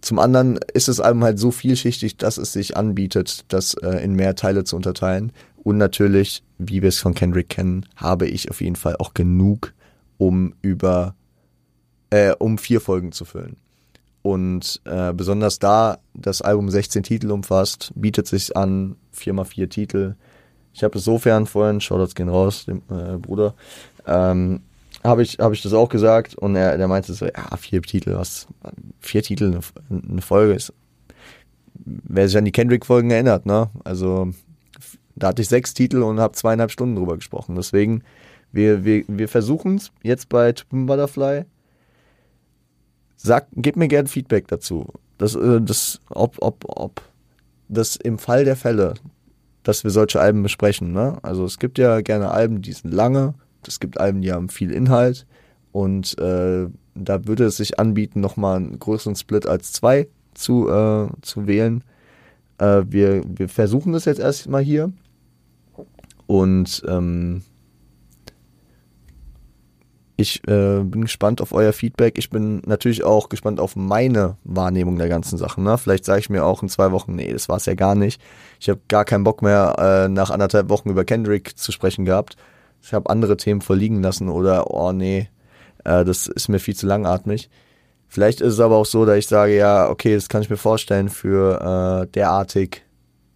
Zum 0.05 0.19
anderen 0.19 0.59
ist 0.75 0.89
das 0.89 1.01
Album 1.01 1.25
halt 1.25 1.39
so 1.39 1.51
vielschichtig, 1.51 2.19
dass 2.19 2.37
es 2.37 2.53
sich 2.53 2.77
anbietet, 2.77 3.47
das 3.49 3.73
äh, 3.73 4.05
in 4.05 4.13
mehr 4.13 4.35
Teile 4.35 4.65
zu 4.65 4.77
unterteilen. 4.77 5.33
Und 5.63 5.79
natürlich, 5.79 6.43
wie 6.59 6.83
wir 6.83 6.91
es 6.91 6.99
von 6.99 7.15
Kendrick 7.15 7.49
kennen, 7.49 7.87
habe 7.97 8.27
ich 8.27 8.51
auf 8.51 8.61
jeden 8.61 8.77
Fall 8.77 8.97
auch 8.99 9.15
genug, 9.15 9.73
um 10.19 10.53
über 10.61 11.15
äh, 12.11 12.35
um 12.39 12.59
vier 12.59 12.83
Folgen 12.83 13.13
zu 13.13 13.25
füllen. 13.25 13.57
Und 14.21 14.83
äh, 14.85 15.15
besonders 15.15 15.59
da 15.59 15.97
das 16.13 16.43
Album 16.43 16.69
16 16.69 17.03
Titel 17.03 17.31
umfasst, 17.31 17.91
bietet 17.95 18.27
sich 18.27 18.55
an, 18.55 18.97
4x4 19.17 19.71
Titel. 19.71 20.17
Ich 20.75 20.85
habe 20.85 20.97
insofern 20.97 21.47
vorhin, 21.47 21.81
Shoutouts 21.81 22.15
gehen 22.15 22.29
raus, 22.29 22.67
dem 22.67 22.83
äh, 22.91 23.17
Bruder, 23.17 23.55
ähm, 24.07 24.61
habe 25.05 25.23
ich, 25.23 25.39
hab 25.39 25.53
ich 25.53 25.63
das 25.63 25.73
auch 25.73 25.89
gesagt 25.89 26.35
und 26.35 26.57
er 26.57 26.79
der 26.79 26.89
meinte 26.89 27.13
so, 27.13 27.27
ja, 27.27 27.57
vier 27.59 27.83
Titel, 27.83 28.15
was, 28.15 28.47
vier 29.01 29.23
Titel, 29.23 29.61
eine, 29.91 30.03
eine 30.11 30.23
Folge 30.23 30.55
ist, 30.55 30.73
wer 31.75 32.27
sich 32.27 32.39
an 32.39 32.47
die 32.47 32.53
Kendrick-Folgen 32.53 33.11
erinnert, 33.11 33.45
ne, 33.47 33.71
also 33.85 34.31
da 35.15 35.29
hatte 35.29 35.43
ich 35.43 35.49
sechs 35.49 35.75
Titel 35.75 36.03
und 36.03 36.21
habe 36.21 36.35
zweieinhalb 36.35 36.71
Stunden 36.71 36.97
drüber 36.97 37.17
gesprochen, 37.17 37.55
deswegen, 37.55 38.03
wir, 38.51 38.85
wir, 38.85 39.05
wir 39.09 39.29
versuchen 39.29 39.77
es 39.77 39.93
jetzt 40.03 40.29
bei 40.29 40.53
Twin 40.53 40.87
Butterfly, 40.87 41.45
sag, 43.17 43.49
gib 43.53 43.77
mir 43.77 43.89
gerne 43.89 44.09
Feedback 44.09 44.49
dazu, 44.49 44.87
das, 45.19 45.35
äh, 45.35 45.61
das, 45.61 46.01
ob, 46.09 46.37
ob, 46.41 46.65
ob 46.67 47.03
das 47.69 47.97
im 47.97 48.19
Fall 48.19 48.45
der 48.45 48.57
Fälle, 48.57 48.95
dass 49.65 49.85
wir 49.85 49.91
solche 49.91 50.21
Alben 50.21 50.43
besprechen, 50.43 50.93
ne, 50.93 51.19
also 51.23 51.45
es 51.45 51.59
gibt 51.59 51.77
ja 51.77 52.01
gerne 52.01 52.31
Alben, 52.31 52.63
die 52.63 52.73
sind 52.73 52.93
lange, 52.95 53.35
es 53.69 53.81
gibt 53.81 53.99
Alben, 54.01 54.23
die 54.23 54.33
haben 54.33 54.49
viel 54.49 54.71
Inhalt 54.71 55.27
und 55.73 56.19
äh, 56.19 56.67
da 56.95 57.27
würde 57.27 57.45
es 57.45 57.57
sich 57.57 57.79
anbieten, 57.79 58.21
nochmal 58.21 58.57
einen 58.57 58.79
größeren 58.79 59.17
Split 59.17 59.47
als 59.47 59.73
zwei 59.73 60.09
zu, 60.35 60.69
äh, 60.69 61.09
zu 61.23 61.47
wählen. 61.47 61.83
Äh, 62.59 62.83
wir, 62.87 63.23
wir 63.27 63.49
versuchen 63.49 63.93
das 63.93 64.05
jetzt 64.05 64.21
erstmal 64.21 64.63
hier 64.63 64.93
und 66.27 66.83
ähm, 66.87 67.43
ich 70.17 70.47
äh, 70.47 70.85
bin 70.85 71.03
gespannt 71.03 71.41
auf 71.41 71.53
euer 71.53 71.73
Feedback. 71.73 72.19
Ich 72.19 72.31
bin 72.31 72.63
natürlich 72.67 73.03
auch 73.03 73.29
gespannt 73.29 73.59
auf 73.59 73.75
meine 73.75 74.37
Wahrnehmung 74.45 74.97
der 74.97 75.09
ganzen 75.09 75.39
Sachen. 75.39 75.65
Ne? 75.65 75.77
Vielleicht 75.77 76.05
sage 76.05 76.21
ich 76.21 76.31
mir 76.31 76.45
auch 76.45 76.63
in 76.63 76.69
zwei 76.69 76.93
Wochen, 76.93 77.17
nee, 77.17 77.33
das 77.33 77.49
war 77.49 77.57
es 77.57 77.67
ja 77.67 77.75
gar 77.75 77.97
nicht. 77.97 78.21
Ich 78.61 78.69
habe 78.69 78.81
gar 78.87 79.05
keinen 79.05 79.25
Bock 79.25 79.43
mehr, 79.43 79.75
äh, 79.77 80.09
nach 80.09 80.31
anderthalb 80.31 80.69
Wochen 80.69 80.89
über 80.89 81.05
Kendrick 81.05 81.59
zu 81.59 81.73
sprechen 81.73 82.05
gehabt 82.05 82.37
ich 82.85 82.93
habe 82.93 83.09
andere 83.09 83.37
Themen 83.37 83.63
verliegen 83.63 84.03
lassen 84.03 84.29
oder, 84.29 84.71
oh 84.71 84.93
nee, 84.93 85.29
äh, 85.85 86.05
das 86.05 86.27
ist 86.27 86.49
mir 86.49 86.59
viel 86.59 86.77
zu 86.77 86.87
langatmig. 86.87 87.49
Vielleicht 88.09 88.43
ist 88.43 88.55
es 88.55 88.61
aber 88.61 88.77
auch 88.77 88.87
so, 88.87 89.07
dass 89.07 89.17
ich 89.17 89.27
sage, 89.27 89.57
ja, 89.57 89.89
okay, 89.89 90.15
das 90.15 90.29
kann 90.29 90.43
ich 90.43 90.51
mir 90.51 90.59
vorstellen 90.59 91.09
für 91.09 92.05
äh, 92.05 92.07
derartig 92.13 92.83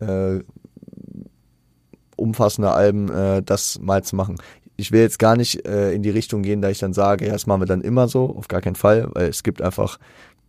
äh, 0.00 0.40
umfassende 2.16 2.72
Alben, 2.72 3.10
äh, 3.10 3.42
das 3.42 3.80
mal 3.80 4.04
zu 4.04 4.16
machen. 4.16 4.36
Ich 4.76 4.92
will 4.92 5.00
jetzt 5.00 5.18
gar 5.18 5.34
nicht 5.34 5.66
äh, 5.66 5.92
in 5.92 6.02
die 6.02 6.10
Richtung 6.10 6.42
gehen, 6.42 6.60
da 6.60 6.68
ich 6.68 6.78
dann 6.78 6.92
sage, 6.92 7.26
ja, 7.26 7.32
das 7.32 7.46
machen 7.46 7.62
wir 7.62 7.66
dann 7.66 7.80
immer 7.80 8.06
so, 8.06 8.36
auf 8.36 8.48
gar 8.48 8.60
keinen 8.60 8.76
Fall, 8.76 9.08
weil 9.14 9.28
es 9.28 9.42
gibt 9.42 9.62
einfach 9.62 9.98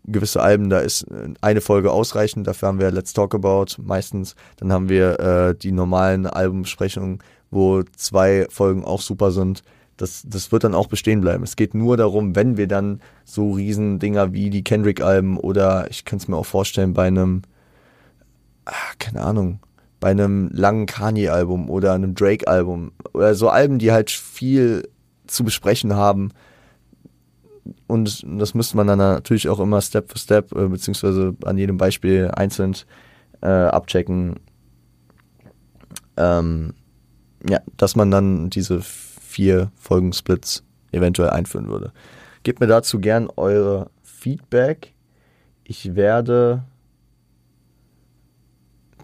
gewisse 0.05 0.41
Alben, 0.41 0.69
da 0.69 0.79
ist 0.79 1.03
äh, 1.03 1.29
eine 1.41 1.61
Folge 1.61 1.91
ausreichend, 1.91 2.47
dafür 2.47 2.67
haben 2.67 2.79
wir 2.79 2.91
Let's 2.91 3.13
Talk 3.13 3.33
About 3.33 3.81
meistens, 3.81 4.35
dann 4.57 4.73
haben 4.73 4.89
wir 4.89 5.19
äh, 5.19 5.55
die 5.55 5.71
normalen 5.71 6.27
Albumbesprechungen 6.27 7.19
wo 7.51 7.83
zwei 7.95 8.47
Folgen 8.49 8.83
auch 8.83 9.01
super 9.01 9.31
sind. 9.31 9.63
Das, 9.97 10.23
das 10.25 10.51
wird 10.51 10.63
dann 10.63 10.75
auch 10.75 10.87
bestehen 10.87 11.21
bleiben. 11.21 11.43
Es 11.43 11.55
geht 11.55 11.73
nur 11.73 11.97
darum, 11.97 12.35
wenn 12.35 12.55
wir 12.55 12.67
dann 12.67 13.01
so 13.25 13.51
Riesendinger 13.51 14.31
wie 14.31 14.49
die 14.49 14.63
Kendrick-Alben 14.63 15.37
oder 15.37 15.89
ich 15.89 16.05
könnte 16.05 16.23
es 16.23 16.27
mir 16.29 16.37
auch 16.37 16.45
vorstellen 16.45 16.93
bei 16.93 17.07
einem, 17.07 17.41
ach, 18.65 18.97
keine 18.97 19.21
Ahnung, 19.21 19.59
bei 19.99 20.11
einem 20.11 20.49
langen 20.53 20.85
Kanye-Album 20.85 21.69
oder 21.69 21.93
einem 21.93 22.15
Drake-Album 22.15 22.91
oder 23.13 23.35
so 23.35 23.49
Alben, 23.49 23.79
die 23.79 23.91
halt 23.91 24.09
viel 24.09 24.87
zu 25.27 25.43
besprechen 25.43 25.95
haben. 25.95 26.29
Und 27.87 28.25
das 28.39 28.53
müsste 28.53 28.77
man 28.77 28.87
dann 28.87 28.99
natürlich 28.99 29.49
auch 29.49 29.59
immer 29.59 29.81
Step 29.81 30.11
für 30.11 30.17
Step, 30.17 30.55
äh, 30.55 30.67
beziehungsweise 30.67 31.35
an 31.43 31.57
jedem 31.57 31.77
Beispiel 31.77 32.31
einzeln 32.33 32.75
äh, 33.41 33.47
abchecken. 33.47 34.35
Ähm, 36.17 36.73
ja, 37.47 37.59
dass 37.77 37.95
man 37.95 38.11
dann 38.11 38.49
diese 38.49 38.81
vier 38.81 39.71
Folgensplits 39.75 40.63
eventuell 40.91 41.29
einführen 41.29 41.67
würde. 41.67 41.93
Gebt 42.43 42.59
mir 42.59 42.67
dazu 42.67 42.99
gern 42.99 43.29
eure 43.35 43.89
Feedback. 44.01 44.93
Ich 45.63 45.95
werde 45.95 46.63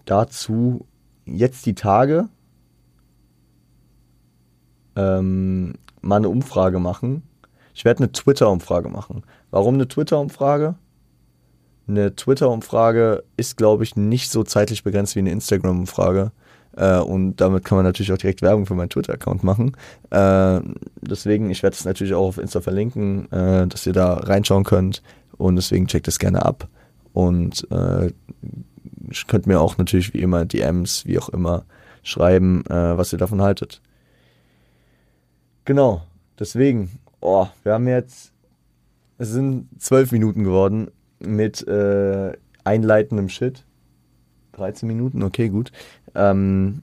dazu 0.04 0.86
jetzt 1.24 1.66
die 1.66 1.74
Tage 1.74 2.28
ähm, 4.96 5.74
mal 6.00 6.16
eine 6.16 6.28
Umfrage 6.28 6.78
machen. 6.78 7.22
Ich 7.74 7.84
werde 7.84 8.04
eine 8.04 8.12
Twitter-Umfrage 8.12 8.88
machen. 8.88 9.22
Warum 9.50 9.74
eine 9.74 9.86
Twitter-Umfrage? 9.86 10.76
Eine 11.88 12.16
Twitter-Umfrage 12.16 13.22
ist, 13.36 13.56
glaube 13.56 13.84
ich, 13.84 13.96
nicht 13.96 14.30
so 14.30 14.42
zeitlich 14.42 14.82
begrenzt 14.82 15.14
wie 15.14 15.20
eine 15.20 15.30
Instagram-Umfrage. 15.30 16.32
Äh, 16.76 16.98
und 16.98 17.36
damit 17.36 17.64
kann 17.64 17.76
man 17.76 17.84
natürlich 17.84 18.12
auch 18.12 18.18
direkt 18.18 18.42
Werbung 18.42 18.66
für 18.66 18.74
meinen 18.74 18.90
Twitter-Account 18.90 19.42
machen. 19.42 19.76
Äh, 20.10 20.60
deswegen, 21.00 21.50
ich 21.50 21.62
werde 21.62 21.74
es 21.74 21.84
natürlich 21.84 22.14
auch 22.14 22.28
auf 22.28 22.38
Insta 22.38 22.60
verlinken, 22.60 23.30
äh, 23.32 23.66
dass 23.66 23.86
ihr 23.86 23.92
da 23.92 24.14
reinschauen 24.14 24.64
könnt. 24.64 25.02
Und 25.36 25.56
deswegen 25.56 25.86
checkt 25.86 26.08
es 26.08 26.18
gerne 26.18 26.44
ab. 26.44 26.68
Und 27.12 27.66
äh, 27.70 28.10
könnt 29.26 29.46
mir 29.46 29.60
auch 29.60 29.78
natürlich 29.78 30.12
wie 30.14 30.20
immer 30.20 30.44
DMs, 30.44 31.06
wie 31.06 31.18
auch 31.18 31.28
immer, 31.28 31.64
schreiben, 32.02 32.64
äh, 32.66 32.96
was 32.96 33.12
ihr 33.12 33.18
davon 33.18 33.42
haltet. 33.42 33.80
Genau, 35.64 36.02
deswegen, 36.38 37.00
oh, 37.20 37.46
wir 37.64 37.72
haben 37.72 37.88
jetzt, 37.88 38.32
es 39.18 39.30
sind 39.30 39.68
zwölf 39.78 40.12
Minuten 40.12 40.44
geworden 40.44 40.90
mit 41.18 41.66
äh, 41.66 42.32
einleitendem 42.64 43.28
Shit. 43.28 43.65
13 44.56 44.86
Minuten, 44.86 45.22
okay, 45.22 45.48
gut. 45.48 45.72
Ähm, 46.14 46.82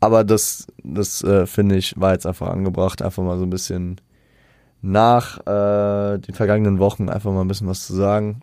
aber 0.00 0.24
das, 0.24 0.66
das 0.82 1.22
äh, 1.22 1.46
finde 1.46 1.76
ich, 1.76 1.98
war 1.98 2.12
jetzt 2.12 2.26
einfach 2.26 2.48
angebracht, 2.48 3.02
einfach 3.02 3.22
mal 3.22 3.38
so 3.38 3.44
ein 3.44 3.50
bisschen 3.50 4.00
nach 4.82 5.38
äh, 5.46 6.18
den 6.18 6.34
vergangenen 6.34 6.78
Wochen 6.78 7.08
einfach 7.08 7.32
mal 7.32 7.40
ein 7.40 7.48
bisschen 7.48 7.66
was 7.66 7.86
zu 7.86 7.94
sagen. 7.94 8.42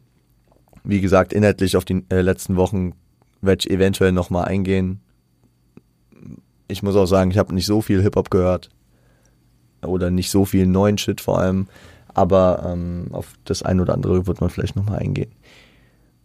Wie 0.83 0.99
gesagt, 0.99 1.31
inhaltlich 1.31 1.77
auf 1.77 1.85
die 1.85 2.03
äh, 2.09 2.21
letzten 2.21 2.55
Wochen 2.55 2.93
werde 3.41 3.61
ich 3.61 3.71
eventuell 3.71 4.11
nochmal 4.11 4.45
eingehen. 4.45 4.99
Ich 6.67 6.83
muss 6.83 6.95
auch 6.95 7.05
sagen, 7.05 7.31
ich 7.31 7.37
habe 7.37 7.53
nicht 7.53 7.65
so 7.65 7.81
viel 7.81 8.01
Hip-Hop 8.01 8.29
gehört. 8.29 8.69
Oder 9.85 10.11
nicht 10.11 10.31
so 10.31 10.45
viel 10.45 10.65
neuen 10.65 10.97
Shit 10.97 11.21
vor 11.21 11.39
allem. 11.39 11.67
Aber 12.13 12.63
ähm, 12.65 13.07
auf 13.11 13.33
das 13.45 13.63
ein 13.63 13.79
oder 13.79 13.93
andere 13.93 14.27
wird 14.27 14.41
man 14.41 14.49
vielleicht 14.49 14.75
nochmal 14.75 14.99
eingehen. 14.99 15.31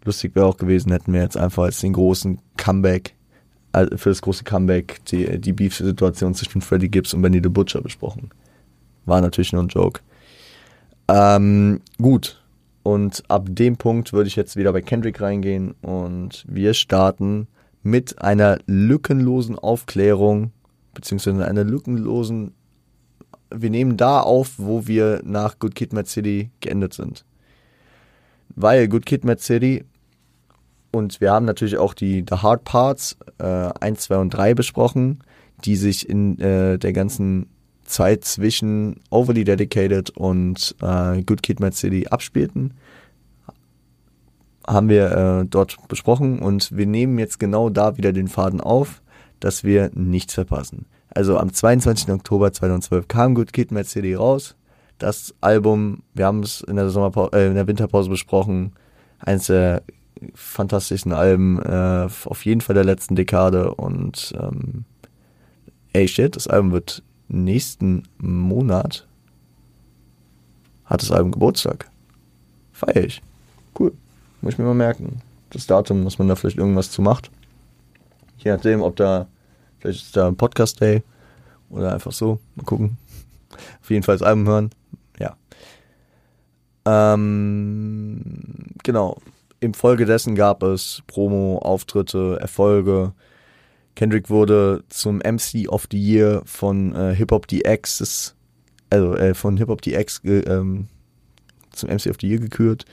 Lustig 0.04 0.34
wäre 0.34 0.46
auch 0.46 0.56
gewesen, 0.56 0.92
hätten 0.92 1.12
wir 1.12 1.20
jetzt 1.20 1.36
einfach 1.36 1.64
als 1.64 1.80
den 1.80 1.92
großen 1.92 2.40
Comeback, 2.56 3.14
äh, 3.72 3.96
für 3.96 4.10
das 4.10 4.22
große 4.22 4.44
Comeback, 4.44 5.04
die, 5.06 5.40
die 5.40 5.52
Beef-Situation 5.52 6.34
zwischen 6.34 6.60
Freddie 6.60 6.90
Gibbs 6.90 7.14
und 7.14 7.22
Benny 7.22 7.40
the 7.42 7.48
Butcher 7.48 7.80
besprochen. 7.80 8.30
War 9.06 9.20
natürlich 9.20 9.52
nur 9.52 9.62
ein 9.62 9.68
Joke. 9.68 10.00
Ähm, 11.08 11.80
gut. 12.00 12.42
Und 12.82 13.22
ab 13.28 13.46
dem 13.50 13.76
Punkt 13.76 14.12
würde 14.12 14.28
ich 14.28 14.36
jetzt 14.36 14.56
wieder 14.56 14.72
bei 14.72 14.80
Kendrick 14.80 15.20
reingehen 15.20 15.72
und 15.82 16.44
wir 16.48 16.72
starten 16.72 17.48
mit 17.82 18.22
einer 18.22 18.58
lückenlosen 18.66 19.58
Aufklärung, 19.58 20.52
beziehungsweise 20.94 21.46
einer 21.46 21.64
lückenlosen, 21.64 22.54
wir 23.50 23.70
nehmen 23.70 23.96
da 23.96 24.20
auf, 24.20 24.54
wo 24.58 24.86
wir 24.86 25.20
nach 25.24 25.58
Good 25.58 25.74
Kid, 25.74 25.92
Mad 25.92 26.08
City 26.08 26.50
geendet 26.60 26.94
sind. 26.94 27.24
Weil 28.60 28.88
Good 28.88 29.06
Kid, 29.06 29.24
Mad 29.24 29.40
City 29.40 29.84
und 30.90 31.20
wir 31.20 31.32
haben 31.32 31.46
natürlich 31.46 31.76
auch 31.76 31.94
die 31.94 32.24
The 32.28 32.36
Hard 32.36 32.64
Parts 32.64 33.16
äh, 33.38 33.44
1, 33.44 34.00
2 34.00 34.16
und 34.16 34.30
3 34.30 34.54
besprochen, 34.54 35.20
die 35.64 35.76
sich 35.76 36.08
in 36.08 36.38
äh, 36.40 36.78
der 36.78 36.92
ganzen 36.92 37.46
Zeit 37.84 38.24
zwischen 38.24 39.00
Overly 39.10 39.44
Dedicated 39.44 40.10
und 40.10 40.74
äh, 40.82 41.22
Good 41.22 41.42
Kid 41.42 41.60
Mad 41.60 41.76
City 41.76 42.08
abspielten. 42.08 42.74
Haben 44.66 44.88
wir 44.88 45.12
äh, 45.12 45.46
dort 45.46 45.76
besprochen 45.88 46.40
und 46.40 46.76
wir 46.76 46.86
nehmen 46.86 47.18
jetzt 47.18 47.38
genau 47.38 47.70
da 47.70 47.96
wieder 47.96 48.12
den 48.12 48.28
Faden 48.28 48.60
auf, 48.60 49.02
dass 49.40 49.62
wir 49.62 49.90
nichts 49.94 50.34
verpassen. 50.34 50.86
Also 51.10 51.38
am 51.38 51.52
22. 51.52 52.10
Oktober 52.10 52.52
2012 52.52 53.08
kam 53.08 53.34
Good 53.34 53.52
Kid 53.52 53.70
Mad 53.70 53.88
City 53.88 54.14
raus. 54.14 54.56
Das 54.98 55.34
Album, 55.40 56.02
wir 56.14 56.26
haben 56.26 56.42
es 56.42 56.60
in 56.60 56.76
der 56.76 56.90
Sommerpause, 56.90 57.32
äh, 57.32 57.46
in 57.46 57.54
der 57.54 57.66
Winterpause 57.66 58.10
besprochen, 58.10 58.72
eines 59.18 59.46
der 59.46 59.82
fantastischen 60.34 61.12
Alben 61.12 61.62
äh, 61.62 62.08
auf 62.24 62.44
jeden 62.44 62.60
Fall 62.60 62.74
der 62.74 62.84
letzten 62.84 63.14
Dekade 63.14 63.74
und 63.74 64.34
ähm, 64.40 64.84
ey 65.92 66.08
shit, 66.08 66.34
das 66.34 66.48
Album 66.48 66.72
wird 66.72 67.02
nächsten 67.28 68.02
Monat 68.18 69.06
hat 70.88 71.02
das 71.02 71.12
Album 71.12 71.32
Geburtstag. 71.32 71.90
Feier 72.72 73.04
ich. 73.04 73.22
Cool. 73.78 73.92
Muss 74.40 74.54
ich 74.54 74.58
mir 74.58 74.64
mal 74.64 74.74
merken. 74.74 75.20
Das 75.50 75.66
Datum, 75.66 76.04
dass 76.04 76.18
man 76.18 76.28
da 76.28 76.34
vielleicht 76.34 76.56
irgendwas 76.56 76.90
zu 76.90 77.02
macht. 77.02 77.30
Je 78.38 78.50
nachdem, 78.50 78.82
ob 78.82 78.96
da, 78.96 79.26
vielleicht 79.78 80.06
ist 80.06 80.16
da 80.16 80.28
ein 80.28 80.36
Podcast-Day 80.36 81.02
oder 81.70 81.92
einfach 81.92 82.12
so. 82.12 82.38
Mal 82.54 82.64
gucken. 82.64 82.96
Auf 83.82 83.90
jeden 83.90 84.02
Fall 84.02 84.16
das 84.16 84.26
Album 84.26 84.46
hören. 84.46 84.70
Ähm, 86.88 88.20
genau. 88.82 89.18
Im 89.60 89.74
Folge 89.74 90.06
dessen 90.06 90.34
gab 90.34 90.62
es 90.62 91.02
Promo, 91.06 91.58
Auftritte, 91.58 92.38
Erfolge. 92.40 93.12
Kendrick 93.96 94.30
wurde 94.30 94.84
zum 94.88 95.16
MC 95.16 95.68
of 95.68 95.88
the 95.90 95.98
Year 95.98 96.42
von 96.44 96.94
äh, 96.94 97.14
Hip 97.14 97.32
Hop 97.32 97.48
DX, 97.48 98.36
also 98.90 99.16
äh, 99.16 99.34
von 99.34 99.56
Hip 99.56 99.68
Hop 99.68 99.82
DX 99.82 100.22
ähm, 100.24 100.86
zum 101.72 101.88
MC 101.90 102.06
of 102.06 102.16
the 102.20 102.28
Year 102.28 102.38
gekürt. 102.38 102.84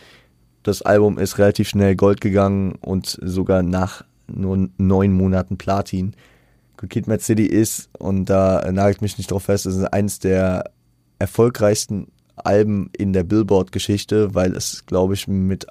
Das 0.63 0.81
Album 0.81 1.19
ist 1.19 1.37
relativ 1.37 1.69
schnell 1.69 1.95
Gold 1.95 2.21
gegangen 2.21 2.73
und 2.81 3.19
sogar 3.21 3.61
nach 3.61 4.03
nur 4.27 4.67
neun 4.77 5.13
Monaten 5.13 5.57
Platin. 5.57 6.15
Good 6.77 6.89
Kid, 6.89 7.07
Mad 7.07 7.21
City 7.21 7.45
ist, 7.45 7.89
und 7.99 8.25
da 8.25 8.69
nagelt 8.71 9.03
mich 9.03 9.19
nicht 9.19 9.29
drauf 9.29 9.43
fest, 9.43 9.67
ist 9.67 9.83
eines 9.93 10.17
der 10.17 10.71
erfolgreichsten 11.19 12.07
Alben 12.35 12.89
in 12.97 13.13
der 13.13 13.23
Billboard-Geschichte, 13.23 14.35
weil 14.35 14.55
es, 14.55 14.85
glaube 14.85 15.13
ich, 15.13 15.27
mit 15.27 15.67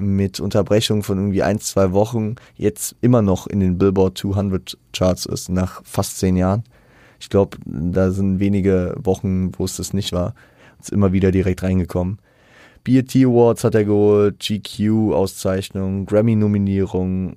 mit 0.00 0.40
Unterbrechung 0.40 1.02
von 1.02 1.18
irgendwie 1.18 1.42
ein, 1.42 1.58
zwei 1.60 1.92
Wochen 1.92 2.36
jetzt 2.56 2.96
immer 3.02 3.20
noch 3.20 3.46
in 3.46 3.60
den 3.60 3.76
Billboard 3.76 4.16
200 4.16 4.78
Charts 4.92 5.26
ist, 5.26 5.50
nach 5.50 5.82
fast 5.84 6.18
zehn 6.18 6.36
Jahren. 6.36 6.64
Ich 7.20 7.28
glaube, 7.28 7.58
da 7.66 8.10
sind 8.10 8.40
wenige 8.40 8.94
Wochen, 8.96 9.52
wo 9.58 9.64
es 9.64 9.76
das 9.76 9.92
nicht 9.92 10.12
war. 10.12 10.34
Ist 10.80 10.90
immer 10.90 11.12
wieder 11.12 11.30
direkt 11.30 11.62
reingekommen. 11.62 12.18
BET 12.84 13.14
Awards 13.14 13.62
hat 13.62 13.76
er 13.76 13.84
geholt, 13.84 14.40
GQ 14.40 15.12
Auszeichnung, 15.12 16.06
Grammy 16.06 16.34
Nominierung. 16.34 17.36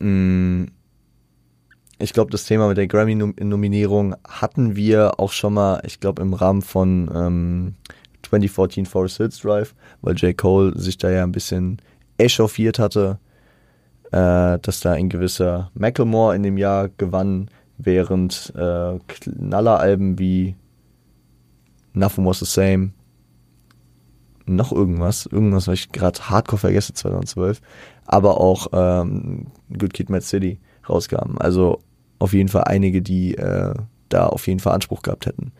Mm. 0.00 0.64
Ich 2.02 2.12
glaube, 2.12 2.32
das 2.32 2.46
Thema 2.46 2.66
mit 2.66 2.78
der 2.78 2.88
Grammy 2.88 3.14
Nominierung 3.14 4.16
hatten 4.26 4.74
wir 4.74 5.20
auch 5.20 5.30
schon 5.30 5.54
mal, 5.54 5.80
ich 5.86 6.00
glaube, 6.00 6.20
im 6.20 6.34
Rahmen 6.34 6.60
von 6.60 7.08
ähm, 7.14 7.74
2014 8.24 8.86
Forest 8.86 9.18
Hills 9.18 9.38
Drive, 9.38 9.72
weil 10.00 10.16
J. 10.16 10.36
Cole 10.36 10.76
sich 10.76 10.98
da 10.98 11.10
ja 11.10 11.22
ein 11.22 11.30
bisschen 11.30 11.80
echauffiert 12.18 12.80
hatte, 12.80 13.20
äh, 14.10 14.58
dass 14.58 14.80
da 14.80 14.94
ein 14.94 15.10
gewisser 15.10 15.70
Macklemore 15.74 16.34
in 16.34 16.42
dem 16.42 16.58
Jahr 16.58 16.88
gewann, 16.88 17.48
während 17.78 18.52
äh, 18.56 18.98
Knalleralben 19.06 20.18
wie 20.18 20.56
Nothing 21.92 22.26
Was 22.26 22.40
the 22.40 22.46
Same, 22.46 22.90
noch 24.44 24.72
irgendwas, 24.72 25.26
irgendwas, 25.26 25.68
was 25.68 25.74
ich 25.74 25.92
gerade 25.92 26.18
hardcore 26.18 26.58
vergesse, 26.58 26.94
2012, 26.94 27.60
aber 28.06 28.40
auch 28.40 28.66
ähm, 28.72 29.52
Good 29.78 29.94
Kid 29.94 30.10
Mad 30.10 30.24
City 30.24 30.58
rauskamen. 30.88 31.38
Also 31.38 31.80
auf 32.22 32.32
jeden 32.32 32.48
Fall 32.48 32.64
einige, 32.64 33.02
die 33.02 33.34
äh, 33.34 33.74
da 34.08 34.26
auf 34.26 34.46
jeden 34.46 34.60
Fall 34.60 34.74
Anspruch 34.74 35.02
gehabt 35.02 35.26
hätten. 35.26 35.52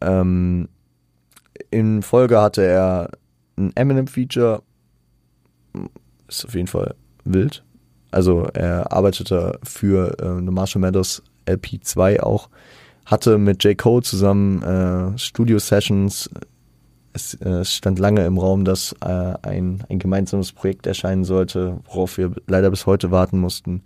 Ähm, 0.00 0.68
in 1.70 2.02
Folge 2.02 2.40
hatte 2.40 2.62
er 2.62 3.10
ein 3.56 3.74
Eminem-Feature. 3.74 4.62
Ist 6.28 6.44
auf 6.44 6.54
jeden 6.54 6.66
Fall 6.66 6.94
wild. 7.24 7.64
Also 8.10 8.42
er 8.52 8.92
arbeitete 8.92 9.58
für 9.62 10.16
äh, 10.20 10.38
eine 10.38 10.50
Marshall 10.50 10.80
Mathers 10.80 11.22
LP2 11.46 12.20
auch. 12.20 12.50
Hatte 13.06 13.38
mit 13.38 13.64
J. 13.64 13.76
Cole 13.76 14.02
zusammen 14.02 14.62
äh, 14.62 15.18
Studio-Sessions. 15.18 16.30
Es 17.12 17.40
äh, 17.40 17.64
stand 17.64 17.98
lange 17.98 18.26
im 18.26 18.38
Raum, 18.38 18.64
dass 18.64 18.94
äh, 19.00 19.34
ein, 19.42 19.84
ein 19.88 19.98
gemeinsames 19.98 20.52
Projekt 20.52 20.86
erscheinen 20.86 21.24
sollte, 21.24 21.78
worauf 21.86 22.18
wir 22.18 22.32
leider 22.46 22.70
bis 22.70 22.86
heute 22.86 23.10
warten 23.10 23.38
mussten. 23.38 23.82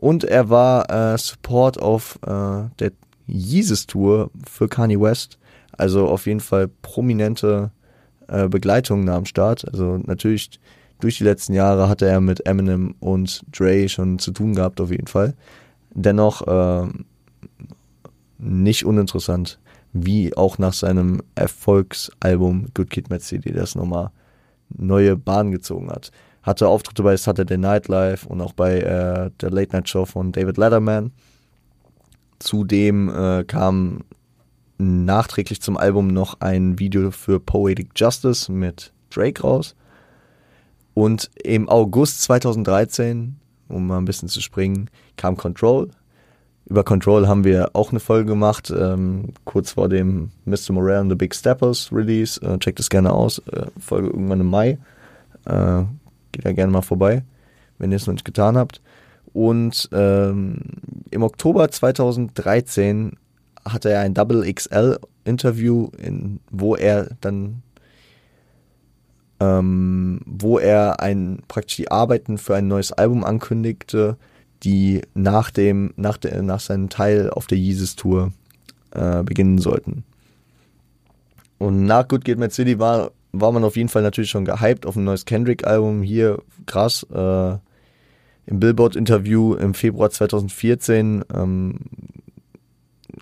Und 0.00 0.24
er 0.24 0.48
war 0.48 0.90
äh, 0.90 1.18
Support 1.18 1.80
auf 1.80 2.18
äh, 2.26 2.68
der 2.78 2.92
Yeezus 3.26 3.86
Tour 3.86 4.30
für 4.44 4.68
Kanye 4.68 5.00
West 5.00 5.38
also 5.80 6.08
auf 6.08 6.26
jeden 6.26 6.40
Fall 6.40 6.68
prominente 6.68 7.70
äh, 8.28 8.48
Begleitungen 8.48 9.08
am 9.08 9.24
Start. 9.24 9.66
Also 9.66 9.98
natürlich 10.04 10.60
durch 11.00 11.16
die 11.16 11.24
letzten 11.24 11.54
Jahre 11.54 11.88
hatte 11.88 12.06
er 12.06 12.20
mit 12.20 12.46
Eminem 12.46 12.94
und 13.00 13.42
Dre 13.50 13.88
schon 13.88 14.18
zu 14.18 14.32
tun 14.32 14.54
gehabt, 14.54 14.80
auf 14.80 14.90
jeden 14.90 15.06
Fall. 15.06 15.34
Dennoch 15.94 16.46
äh, 16.46 16.86
nicht 18.38 18.84
uninteressant, 18.84 19.58
wie 19.94 20.36
auch 20.36 20.58
nach 20.58 20.74
seinem 20.74 21.22
Erfolgsalbum 21.34 22.66
Good 22.74 22.90
Kid 22.90 23.10
Mad 23.10 23.24
City 23.24 23.50
das 23.52 23.74
nochmal 23.74 24.10
neue 24.68 25.16
Bahn 25.16 25.50
gezogen 25.50 25.90
hat. 25.90 26.12
Hatte 26.42 26.68
Auftritte 26.68 27.02
bei 27.02 27.16
Saturday 27.16 27.58
Night 27.58 27.88
Live 27.88 28.26
und 28.26 28.40
auch 28.40 28.52
bei 28.52 28.80
äh, 28.80 29.30
der 29.40 29.50
Late 29.50 29.72
Night 29.72 29.88
Show 29.88 30.06
von 30.06 30.32
David 30.32 30.56
Letterman. 30.56 31.12
Zudem 32.38 33.08
äh, 33.14 33.44
kam 33.44 34.04
nachträglich 34.78 35.60
zum 35.60 35.76
Album 35.76 36.08
noch 36.08 36.40
ein 36.40 36.78
Video 36.78 37.10
für 37.10 37.38
Poetic 37.38 37.90
Justice 37.94 38.50
mit 38.50 38.92
Drake 39.10 39.42
raus. 39.42 39.76
Und 40.94 41.30
im 41.42 41.68
August 41.68 42.22
2013, 42.22 43.36
um 43.68 43.86
mal 43.86 43.98
ein 43.98 44.04
bisschen 44.04 44.28
zu 44.28 44.40
springen, 44.40 44.90
kam 45.16 45.36
Control. 45.36 45.90
Über 46.66 46.84
Control 46.84 47.26
haben 47.28 47.44
wir 47.44 47.70
auch 47.74 47.90
eine 47.90 48.00
Folge 48.00 48.26
gemacht, 48.26 48.72
ähm, 48.74 49.32
kurz 49.44 49.72
vor 49.72 49.88
dem 49.88 50.30
Mr. 50.44 50.72
Morale 50.72 51.00
and 51.00 51.10
the 51.10 51.16
Big 51.16 51.34
Steppers 51.34 51.90
Release. 51.92 52.40
Äh, 52.42 52.58
checkt 52.58 52.78
das 52.78 52.90
gerne 52.90 53.12
aus. 53.12 53.38
Äh, 53.52 53.66
Folge 53.78 54.08
irgendwann 54.08 54.40
im 54.40 54.46
Mai. 54.46 54.78
Äh, 55.46 55.82
geht 56.32 56.44
da 56.44 56.52
gerne 56.52 56.72
mal 56.72 56.82
vorbei, 56.82 57.24
wenn 57.78 57.90
ihr 57.90 57.96
es 57.96 58.06
noch 58.06 58.14
nicht 58.14 58.24
getan 58.24 58.56
habt. 58.56 58.80
Und 59.32 59.88
ähm, 59.92 60.58
im 61.10 61.22
Oktober 61.22 61.70
2013 61.70 63.12
hatte 63.64 63.90
er 63.90 64.00
ein 64.00 64.14
Double 64.14 64.52
XL 64.52 64.98
Interview, 65.24 65.88
in, 65.98 66.40
wo 66.50 66.74
er 66.76 67.10
dann, 67.20 67.62
ähm, 69.38 70.20
wo 70.26 70.58
er 70.58 71.00
ein, 71.00 71.42
praktisch 71.46 71.76
die 71.76 71.90
Arbeiten 71.90 72.38
für 72.38 72.56
ein 72.56 72.68
neues 72.68 72.92
Album 72.92 73.22
ankündigte, 73.24 74.16
die 74.62 75.02
nach 75.14 75.50
dem, 75.50 75.92
nach 75.96 76.16
der, 76.16 76.42
nach 76.42 76.60
seinem 76.60 76.88
Teil 76.88 77.30
auf 77.30 77.46
der 77.46 77.58
Yeezus 77.58 77.96
Tour 77.96 78.32
äh, 78.92 79.22
beginnen 79.22 79.58
sollten. 79.58 80.04
Und 81.58 81.84
nach 81.84 82.08
Good 82.08 82.24
Kid 82.24 82.38
Mad 82.38 82.52
City 82.52 82.78
war 82.78 83.12
war 83.32 83.52
man 83.52 83.64
auf 83.64 83.76
jeden 83.76 83.88
Fall 83.88 84.02
natürlich 84.02 84.30
schon 84.30 84.44
gehypt 84.44 84.86
auf 84.86 84.96
ein 84.96 85.04
neues 85.04 85.24
Kendrick-Album. 85.24 86.02
Hier, 86.02 86.42
krass, 86.66 87.06
äh, 87.12 87.56
im 88.46 88.58
Billboard-Interview 88.58 89.54
im 89.54 89.74
Februar 89.74 90.10
2014 90.10 91.24
ähm, 91.32 91.78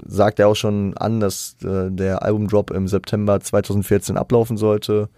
sagt 0.07 0.39
er 0.39 0.49
auch 0.49 0.57
schon 0.57 0.97
an, 0.97 1.21
dass 1.21 1.57
äh, 1.63 1.91
der 1.91 2.23
Albumdrop 2.23 2.71
im 2.71 2.89
September 2.89 3.39
2014 3.41 4.17
ablaufen 4.17 4.57
sollte. 4.57 5.09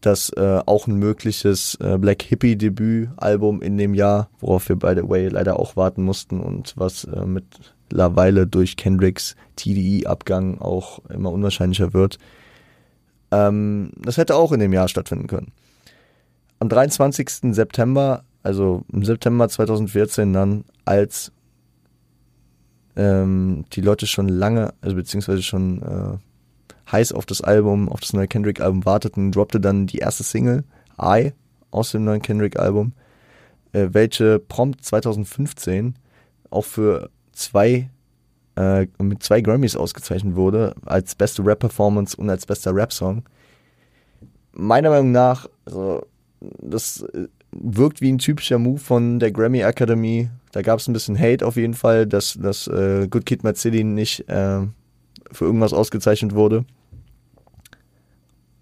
Dass 0.00 0.30
äh, 0.30 0.60
auch 0.66 0.86
ein 0.86 0.96
mögliches 0.96 1.76
äh, 1.76 1.96
Black 1.96 2.22
Hippie-Debüt-Album 2.22 3.62
in 3.62 3.78
dem 3.78 3.94
Jahr, 3.94 4.28
worauf 4.40 4.68
wir 4.68 4.76
by 4.76 4.94
the 4.96 5.08
way 5.08 5.28
leider 5.28 5.58
auch 5.58 5.76
warten 5.76 6.02
mussten 6.02 6.40
und 6.40 6.74
was 6.76 7.04
äh, 7.04 7.24
mittlerweile 7.24 8.46
durch 8.46 8.76
Kendricks 8.76 9.34
TDE-Abgang 9.56 10.60
auch 10.60 10.98
immer 11.08 11.32
unwahrscheinlicher 11.32 11.94
wird, 11.94 12.18
ähm, 13.34 13.90
das 13.96 14.16
hätte 14.16 14.36
auch 14.36 14.52
in 14.52 14.60
dem 14.60 14.72
Jahr 14.72 14.88
stattfinden 14.88 15.26
können. 15.26 15.52
Am 16.60 16.68
23. 16.68 17.54
September, 17.54 18.24
also 18.42 18.84
im 18.92 19.04
September 19.04 19.48
2014 19.48 20.32
dann, 20.32 20.64
als 20.84 21.32
ähm, 22.96 23.64
die 23.72 23.80
Leute 23.80 24.06
schon 24.06 24.28
lange, 24.28 24.72
also 24.80 24.96
beziehungsweise 24.96 25.42
schon 25.42 25.82
äh, 25.82 26.92
heiß 26.92 27.12
auf 27.12 27.26
das 27.26 27.40
Album, 27.40 27.88
auf 27.88 28.00
das 28.00 28.12
neue 28.12 28.28
Kendrick-Album 28.28 28.84
warteten, 28.84 29.32
droppte 29.32 29.60
dann 29.60 29.86
die 29.86 29.98
erste 29.98 30.22
Single, 30.22 30.64
I, 31.00 31.32
aus 31.70 31.90
dem 31.90 32.04
neuen 32.04 32.22
Kendrick-Album, 32.22 32.92
äh, 33.72 33.88
welche 33.90 34.38
prompt 34.38 34.84
2015 34.84 35.96
auch 36.50 36.64
für 36.64 37.10
zwei 37.32 37.90
äh, 38.56 38.86
mit 39.02 39.22
zwei 39.22 39.40
Grammys 39.40 39.76
ausgezeichnet 39.76 40.36
wurde, 40.36 40.74
als 40.84 41.14
beste 41.14 41.44
Rap-Performance 41.44 42.16
und 42.16 42.30
als 42.30 42.46
bester 42.46 42.74
Rap-Song. 42.74 43.24
Meiner 44.52 44.90
Meinung 44.90 45.12
nach, 45.12 45.48
also, 45.64 46.06
das 46.40 47.02
äh, 47.02 47.26
wirkt 47.52 48.00
wie 48.00 48.12
ein 48.12 48.18
typischer 48.18 48.58
Move 48.58 48.78
von 48.78 49.18
der 49.18 49.32
Grammy 49.32 49.60
Academy. 49.60 50.30
Da 50.52 50.62
gab 50.62 50.78
es 50.78 50.88
ein 50.88 50.92
bisschen 50.92 51.18
Hate 51.18 51.46
auf 51.46 51.56
jeden 51.56 51.74
Fall, 51.74 52.06
dass, 52.06 52.34
dass 52.34 52.66
äh, 52.68 53.08
Good 53.08 53.26
Kid 53.26 53.44
Mad 53.44 53.58
City 53.58 53.84
nicht 53.84 54.28
äh, 54.28 54.60
für 55.32 55.44
irgendwas 55.44 55.72
ausgezeichnet 55.72 56.34
wurde. 56.34 56.64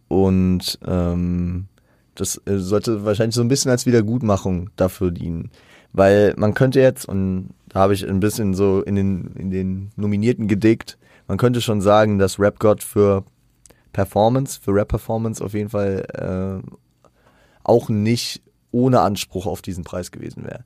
Und 0.08 0.78
ähm, 0.86 1.66
das 2.14 2.40
äh, 2.46 2.58
sollte 2.58 3.04
wahrscheinlich 3.04 3.34
so 3.34 3.40
ein 3.40 3.48
bisschen 3.48 3.70
als 3.70 3.86
Wiedergutmachung 3.86 4.70
dafür 4.76 5.10
dienen. 5.10 5.50
Weil 5.92 6.34
man 6.36 6.54
könnte 6.54 6.80
jetzt, 6.80 7.06
und 7.06 7.50
da 7.68 7.80
habe 7.80 7.94
ich 7.94 8.06
ein 8.08 8.20
bisschen 8.20 8.54
so 8.54 8.82
in 8.82 8.94
den, 8.94 9.32
in 9.36 9.50
den 9.50 9.90
Nominierten 9.96 10.48
gedickt, 10.48 10.98
man 11.28 11.38
könnte 11.38 11.60
schon 11.60 11.80
sagen, 11.80 12.18
dass 12.18 12.38
Rap 12.38 12.58
God 12.58 12.82
für 12.82 13.24
Performance, 13.92 14.60
für 14.60 14.74
Rap-Performance 14.74 15.44
auf 15.44 15.54
jeden 15.54 15.70
Fall 15.70 16.62
äh, 16.64 17.08
auch 17.62 17.88
nicht 17.88 18.42
ohne 18.70 19.00
Anspruch 19.00 19.46
auf 19.46 19.62
diesen 19.62 19.84
Preis 19.84 20.10
gewesen 20.10 20.44
wäre. 20.44 20.64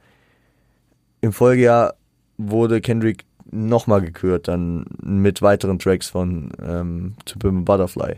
Im 1.21 1.33
Folgejahr 1.33 1.95
wurde 2.39 2.81
Kendrick 2.81 3.25
nochmal 3.51 4.01
gekürt, 4.01 4.49
dann 4.49 4.87
mit 5.03 5.43
weiteren 5.43 5.79
Tracks 5.79 6.09
von 6.09 6.51
ähm, 6.63 7.15
To 7.25 7.39
Pimp 7.39 7.65
Butterfly. 7.65 8.17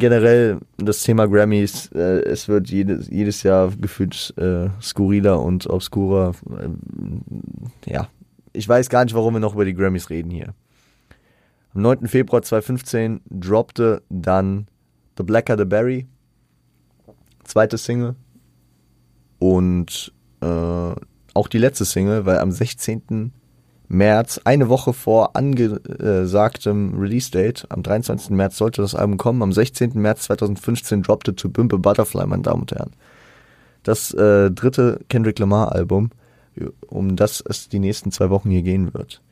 Generell 0.00 0.58
das 0.78 1.02
Thema 1.02 1.28
Grammys, 1.28 1.90
äh, 1.94 2.22
es 2.22 2.48
wird 2.48 2.70
jedes, 2.70 3.08
jedes 3.08 3.42
Jahr 3.42 3.70
gefühlt 3.78 4.34
äh, 4.38 4.70
skurriler 4.80 5.40
und 5.40 5.68
obskurer. 5.68 6.34
Äh, 6.58 7.92
ja, 7.92 8.08
ich 8.54 8.66
weiß 8.66 8.88
gar 8.88 9.04
nicht, 9.04 9.14
warum 9.14 9.34
wir 9.34 9.40
noch 9.40 9.54
über 9.54 9.66
die 9.66 9.74
Grammys 9.74 10.08
reden 10.08 10.30
hier. 10.30 10.54
Am 11.74 11.82
9. 11.82 12.08
Februar 12.08 12.40
2015 12.40 13.20
droppte 13.28 14.02
dann 14.08 14.68
The 15.18 15.22
Blacker 15.22 15.58
the 15.58 15.66
Berry, 15.66 16.06
zweite 17.44 17.76
Single, 17.76 18.16
und 19.38 20.14
äh, 20.40 20.46
auch 21.34 21.48
die 21.48 21.58
letzte 21.58 21.84
Single, 21.84 22.24
weil 22.24 22.38
am 22.38 22.52
16. 22.52 23.32
März, 23.90 24.40
eine 24.44 24.68
Woche 24.68 24.92
vor 24.92 25.34
angesagtem 25.34 26.96
Release-Date, 26.96 27.66
am 27.70 27.82
23. 27.82 28.30
März 28.30 28.56
sollte 28.56 28.82
das 28.82 28.94
Album 28.94 29.16
kommen, 29.16 29.42
am 29.42 29.52
16. 29.52 29.94
März 29.94 30.22
2015 30.22 31.02
droppte 31.02 31.34
To 31.34 31.48
Bimpe 31.48 31.76
Butterfly, 31.76 32.24
meine 32.26 32.42
Damen 32.42 32.62
und 32.62 32.70
Herren. 32.70 32.92
Das 33.82 34.14
äh, 34.14 34.52
dritte 34.52 35.00
Kendrick 35.08 35.40
Lamar-Album, 35.40 36.10
um 36.86 37.16
das 37.16 37.42
es 37.44 37.68
die 37.68 37.80
nächsten 37.80 38.12
zwei 38.12 38.30
Wochen 38.30 38.50
hier 38.50 38.62
gehen 38.62 38.94
wird. 38.94 39.22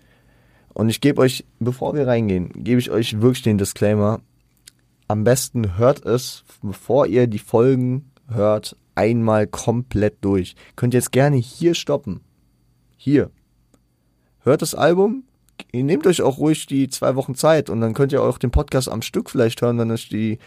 Und 0.74 0.88
ich 0.88 1.00
gebe 1.00 1.20
euch, 1.20 1.44
bevor 1.60 1.94
wir 1.94 2.08
reingehen, 2.08 2.50
gebe 2.52 2.80
ich 2.80 2.90
euch 2.90 3.20
wirklich 3.20 3.42
den 3.42 3.58
Disclaimer. 3.58 4.20
Am 5.06 5.22
besten 5.22 5.78
hört 5.78 6.04
es, 6.04 6.42
bevor 6.62 7.06
ihr 7.06 7.28
die 7.28 7.38
Folgen 7.38 8.10
hört, 8.28 8.76
einmal 8.96 9.46
komplett 9.46 10.16
durch. 10.20 10.56
Könnt 10.74 10.94
jetzt 10.94 11.12
gerne 11.12 11.36
hier 11.36 11.74
stoppen. 11.74 12.22
Hier. 12.96 13.30
Hört 14.40 14.62
das 14.62 14.74
Album. 14.74 15.24
Ihr 15.72 15.84
nehmt 15.84 16.06
euch 16.06 16.22
auch 16.22 16.38
ruhig 16.38 16.66
die 16.66 16.88
zwei 16.88 17.16
Wochen 17.16 17.34
Zeit 17.34 17.68
und 17.68 17.80
dann 17.80 17.94
könnt 17.94 18.12
ihr 18.12 18.22
auch 18.22 18.38
den 18.38 18.50
Podcast 18.50 18.88
am 18.88 19.02
Stück 19.02 19.30
vielleicht 19.30 19.60
hören, 19.60 19.78
wenn 19.78 19.90
es 19.90 20.08
die 20.08 20.38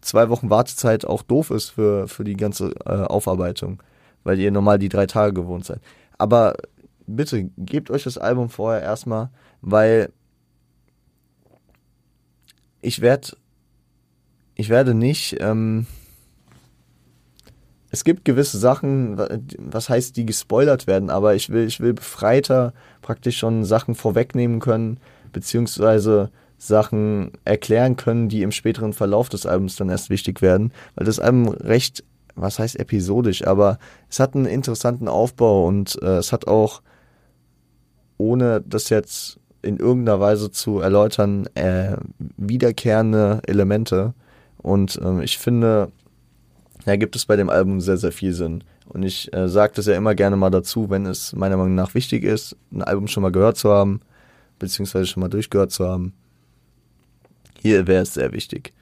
zwei 0.00 0.28
Wochen 0.28 0.50
Wartezeit 0.50 1.04
auch 1.04 1.22
doof 1.22 1.50
ist 1.50 1.70
für, 1.70 2.06
für 2.06 2.24
die 2.24 2.36
ganze 2.36 2.72
äh, 2.84 2.90
Aufarbeitung, 2.90 3.82
weil 4.24 4.38
ihr 4.38 4.50
normal 4.50 4.78
die 4.78 4.88
drei 4.88 5.06
Tage 5.06 5.32
gewohnt 5.32 5.64
seid. 5.64 5.80
Aber 6.18 6.54
bitte 7.06 7.50
gebt 7.56 7.90
euch 7.90 8.04
das 8.04 8.18
Album 8.18 8.50
vorher 8.50 8.82
erstmal, 8.82 9.30
weil 9.62 10.12
ich 12.80 13.00
werde 13.00 13.36
ich 14.54 14.68
werde 14.68 14.94
nicht 14.94 15.36
ähm, 15.40 15.86
es 17.90 18.04
gibt 18.04 18.24
gewisse 18.24 18.58
Sachen, 18.58 19.16
was 19.58 19.88
heißt, 19.88 20.16
die 20.16 20.26
gespoilert 20.26 20.86
werden, 20.86 21.10
aber 21.10 21.34
ich 21.34 21.50
will, 21.50 21.66
ich 21.66 21.80
will 21.80 21.94
befreiter 21.94 22.74
praktisch 23.00 23.38
schon 23.38 23.64
Sachen 23.64 23.94
vorwegnehmen 23.94 24.60
können, 24.60 25.00
beziehungsweise 25.32 26.30
Sachen 26.58 27.32
erklären 27.44 27.96
können, 27.96 28.28
die 28.28 28.42
im 28.42 28.52
späteren 28.52 28.92
Verlauf 28.92 29.28
des 29.28 29.46
Albums 29.46 29.76
dann 29.76 29.88
erst 29.88 30.10
wichtig 30.10 30.42
werden, 30.42 30.72
weil 30.96 31.06
das 31.06 31.20
Album 31.20 31.48
recht, 31.48 32.04
was 32.34 32.58
heißt 32.58 32.78
episodisch, 32.78 33.46
aber 33.46 33.78
es 34.10 34.20
hat 34.20 34.34
einen 34.34 34.46
interessanten 34.46 35.08
Aufbau 35.08 35.66
und 35.66 36.00
äh, 36.02 36.18
es 36.18 36.32
hat 36.32 36.46
auch, 36.46 36.82
ohne 38.18 38.60
das 38.60 38.90
jetzt 38.90 39.38
in 39.62 39.78
irgendeiner 39.78 40.20
Weise 40.20 40.50
zu 40.50 40.80
erläutern, 40.80 41.46
äh, 41.54 41.96
wiederkehrende 42.36 43.40
Elemente. 43.46 44.14
Und 44.58 45.00
äh, 45.02 45.22
ich 45.22 45.38
finde, 45.38 45.90
gibt 46.96 47.16
es 47.16 47.26
bei 47.26 47.36
dem 47.36 47.50
Album 47.50 47.80
sehr, 47.80 47.96
sehr 47.96 48.12
viel 48.12 48.32
Sinn. 48.32 48.64
Und 48.86 49.02
ich 49.02 49.32
äh, 49.34 49.48
sage 49.48 49.72
das 49.76 49.86
ja 49.86 49.96
immer 49.96 50.14
gerne 50.14 50.36
mal 50.36 50.50
dazu, 50.50 50.90
wenn 50.90 51.06
es 51.06 51.34
meiner 51.34 51.56
Meinung 51.56 51.74
nach 51.74 51.94
wichtig 51.94 52.24
ist, 52.24 52.56
ein 52.72 52.82
Album 52.82 53.08
schon 53.08 53.22
mal 53.22 53.32
gehört 53.32 53.56
zu 53.56 53.70
haben, 53.70 54.00
beziehungsweise 54.58 55.06
schon 55.06 55.20
mal 55.20 55.28
durchgehört 55.28 55.72
zu 55.72 55.86
haben. 55.86 56.14
Hier 57.60 57.86
wäre 57.86 58.02
es 58.02 58.14
sehr 58.14 58.32
wichtig. 58.32 58.72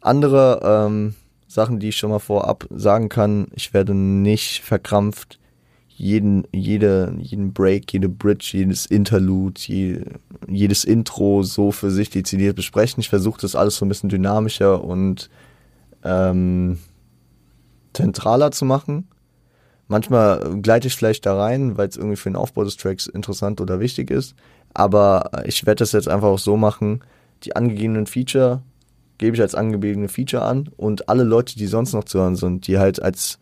Andere 0.00 0.60
ähm, 0.62 1.14
Sachen, 1.48 1.80
die 1.80 1.88
ich 1.88 1.96
schon 1.96 2.10
mal 2.10 2.18
vorab 2.18 2.66
sagen 2.70 3.08
kann, 3.08 3.48
ich 3.54 3.74
werde 3.74 3.94
nicht 3.94 4.60
verkrampft 4.60 5.38
jeden, 5.98 6.46
jede, 6.52 7.12
jeden 7.18 7.52
Break, 7.52 7.92
jede 7.92 8.08
Bridge, 8.08 8.50
jedes 8.52 8.86
Interlude, 8.86 9.60
je, 9.60 10.00
jedes 10.46 10.84
Intro 10.84 11.42
so 11.42 11.72
für 11.72 11.90
sich 11.90 12.08
dezidiert 12.08 12.54
besprechen. 12.54 13.00
Ich 13.00 13.08
versuche 13.08 13.40
das 13.40 13.56
alles 13.56 13.76
so 13.76 13.84
ein 13.84 13.88
bisschen 13.88 14.08
dynamischer 14.08 14.84
und 14.84 15.28
ähm, 16.04 16.78
zentraler 17.92 18.50
zu 18.50 18.64
machen. 18.64 19.08
Manchmal 19.88 20.60
gleite 20.60 20.88
ich 20.88 20.96
vielleicht 20.96 21.24
da 21.24 21.36
rein, 21.36 21.78
weil 21.78 21.88
es 21.88 21.96
irgendwie 21.96 22.16
für 22.16 22.28
den 22.28 22.36
Aufbau 22.36 22.64
des 22.64 22.76
Tracks 22.76 23.06
interessant 23.06 23.60
oder 23.60 23.80
wichtig 23.80 24.10
ist. 24.10 24.34
Aber 24.74 25.30
ich 25.46 25.66
werde 25.66 25.80
das 25.80 25.92
jetzt 25.92 26.08
einfach 26.08 26.28
auch 26.28 26.38
so 26.38 26.56
machen, 26.56 27.00
die 27.44 27.56
angegebenen 27.56 28.06
Feature 28.06 28.62
gebe 29.18 29.34
ich 29.34 29.42
als 29.42 29.54
angegebene 29.54 30.08
Feature 30.08 30.44
an 30.44 30.70
und 30.76 31.08
alle 31.08 31.24
Leute, 31.24 31.56
die 31.56 31.66
sonst 31.66 31.92
noch 31.92 32.04
zu 32.04 32.18
hören 32.18 32.36
sind, 32.36 32.66
die 32.66 32.78
halt 32.78 33.02
als 33.02 33.38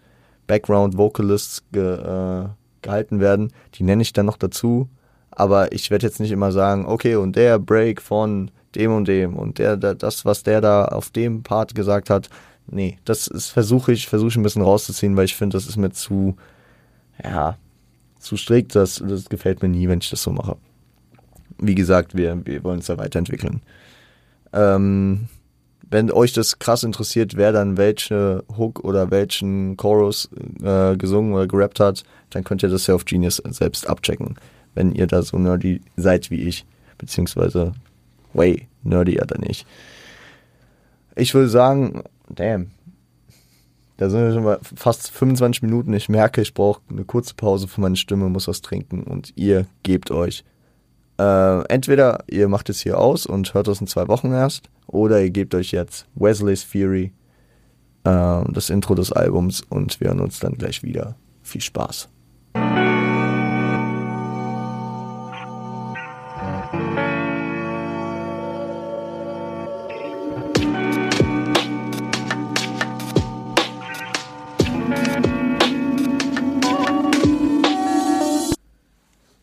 Background 0.46 0.96
Vocalists 0.96 1.64
ge, 1.72 1.94
äh, 1.94 2.48
gehalten 2.82 3.20
werden, 3.20 3.52
die 3.74 3.82
nenne 3.82 4.02
ich 4.02 4.12
dann 4.12 4.26
noch 4.26 4.38
dazu. 4.38 4.88
Aber 5.30 5.72
ich 5.72 5.90
werde 5.90 6.06
jetzt 6.06 6.20
nicht 6.20 6.30
immer 6.30 6.50
sagen, 6.50 6.86
okay, 6.86 7.16
und 7.16 7.36
der 7.36 7.58
Break 7.58 8.00
von 8.00 8.50
dem 8.76 8.92
und 8.92 9.08
dem 9.08 9.34
und 9.34 9.58
der, 9.58 9.76
der 9.76 9.94
das, 9.94 10.24
was 10.24 10.42
der 10.42 10.60
da 10.60 10.86
auf 10.86 11.10
dem 11.10 11.42
Part 11.42 11.74
gesagt 11.74 12.10
hat, 12.10 12.28
nee, 12.66 12.98
das 13.04 13.30
versuche 13.52 13.92
ich, 13.92 14.08
versuche 14.08 14.28
ich 14.28 14.36
ein 14.36 14.42
bisschen 14.42 14.62
rauszuziehen, 14.62 15.16
weil 15.16 15.24
ich 15.24 15.36
finde, 15.36 15.56
das 15.56 15.66
ist 15.66 15.76
mir 15.76 15.90
zu, 15.90 16.36
ja, 17.22 17.56
zu 18.18 18.36
strikt, 18.36 18.74
das, 18.74 19.02
das 19.06 19.28
gefällt 19.28 19.62
mir 19.62 19.68
nie, 19.68 19.88
wenn 19.88 20.00
ich 20.00 20.10
das 20.10 20.22
so 20.22 20.30
mache. 20.32 20.56
Wie 21.58 21.74
gesagt, 21.74 22.16
wir, 22.16 22.44
wir 22.44 22.64
wollen 22.64 22.80
es 22.80 22.86
da 22.86 22.98
weiterentwickeln. 22.98 23.62
Ähm, 24.52 25.28
wenn 25.88 26.10
euch 26.10 26.32
das 26.32 26.58
krass 26.58 26.82
interessiert, 26.82 27.36
wer 27.36 27.52
dann 27.52 27.76
welche 27.76 28.44
Hook 28.56 28.84
oder 28.84 29.10
welchen 29.10 29.76
Chorus 29.76 30.28
äh, 30.62 30.96
gesungen 30.96 31.32
oder 31.32 31.46
gerappt 31.46 31.80
hat, 31.80 32.02
dann 32.30 32.44
könnt 32.44 32.62
ihr 32.62 32.68
das 32.68 32.86
ja 32.88 32.94
auf 32.94 33.04
Genius 33.04 33.36
selbst 33.36 33.88
abchecken, 33.88 34.36
wenn 34.74 34.92
ihr 34.92 35.06
da 35.06 35.22
so 35.22 35.38
nerdy 35.38 35.80
seid 35.96 36.30
wie 36.30 36.42
ich, 36.42 36.66
beziehungsweise 36.98 37.72
way 38.36 38.68
nerdier 38.82 39.24
dann 39.26 39.42
ich. 39.42 39.66
Ich 41.14 41.34
würde 41.34 41.48
sagen, 41.48 42.02
damn. 42.28 42.70
Da 43.96 44.10
sind 44.10 44.20
wir 44.20 44.32
schon 44.34 44.44
mal 44.44 44.58
fast 44.62 45.10
25 45.10 45.62
Minuten. 45.62 45.94
Ich 45.94 46.10
merke, 46.10 46.42
ich 46.42 46.52
brauche 46.52 46.82
eine 46.90 47.04
kurze 47.04 47.34
Pause 47.34 47.66
für 47.66 47.80
meine 47.80 47.96
Stimme, 47.96 48.28
muss 48.28 48.46
was 48.46 48.60
trinken 48.60 49.02
und 49.02 49.32
ihr 49.36 49.66
gebt 49.82 50.10
euch. 50.10 50.44
Äh, 51.18 51.62
entweder 51.68 52.24
ihr 52.28 52.48
macht 52.48 52.68
es 52.68 52.80
hier 52.80 52.98
aus 52.98 53.24
und 53.24 53.54
hört 53.54 53.68
das 53.68 53.80
in 53.80 53.86
zwei 53.86 54.06
Wochen 54.08 54.32
erst, 54.32 54.68
oder 54.86 55.22
ihr 55.22 55.30
gebt 55.30 55.54
euch 55.54 55.72
jetzt 55.72 56.06
Wesley's 56.14 56.62
Fury, 56.62 57.12
äh, 58.04 58.42
das 58.52 58.68
Intro 58.68 58.94
des 58.94 59.12
Albums 59.12 59.62
und 59.62 59.98
wir 59.98 60.08
hören 60.08 60.20
uns 60.20 60.40
dann 60.40 60.58
gleich 60.58 60.82
wieder. 60.82 61.16
Viel 61.42 61.62
Spaß. 61.62 62.10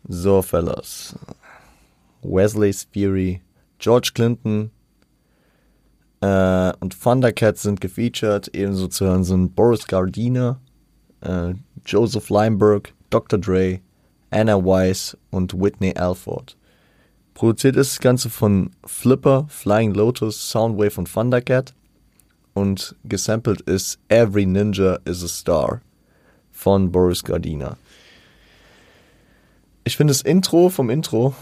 So, 0.06 0.42
Fellas. 0.42 1.14
Wesley's 2.22 2.86
Fury, 2.92 3.40
George 3.78 4.12
Clinton 4.14 4.70
äh, 6.20 6.72
und 6.80 7.00
Thundercats 7.00 7.62
sind 7.62 7.80
gefeatured. 7.80 8.48
Ebenso 8.54 8.88
zu 8.88 9.06
hören 9.06 9.24
sind 9.24 9.54
Boris 9.54 9.86
Gardiner, 9.86 10.60
äh, 11.22 11.54
Joseph 11.86 12.28
Limeberg, 12.28 12.92
Dr. 13.10 13.38
Dre, 13.38 13.80
Anna 14.30 14.56
Weiss 14.56 15.16
und 15.30 15.54
Whitney 15.58 15.94
Alford. 15.96 16.56
Produziert 17.34 17.76
ist 17.76 17.92
das 17.94 18.00
Ganze 18.00 18.30
von 18.30 18.70
Flipper, 18.86 19.46
Flying 19.48 19.92
Lotus, 19.92 20.50
Soundwave 20.50 20.98
und 20.98 21.12
Thundercat. 21.12 21.74
Und 22.52 22.94
gesampelt 23.04 23.62
ist 23.62 23.98
Every 24.08 24.46
Ninja 24.46 24.98
is 25.04 25.24
a 25.24 25.28
Star 25.28 25.80
von 26.52 26.92
Boris 26.92 27.24
Gardiner 27.24 27.76
ich 29.84 29.96
finde 29.96 30.12
das 30.12 30.22
Intro 30.22 30.70
vom 30.70 30.90
Intro, 30.90 31.34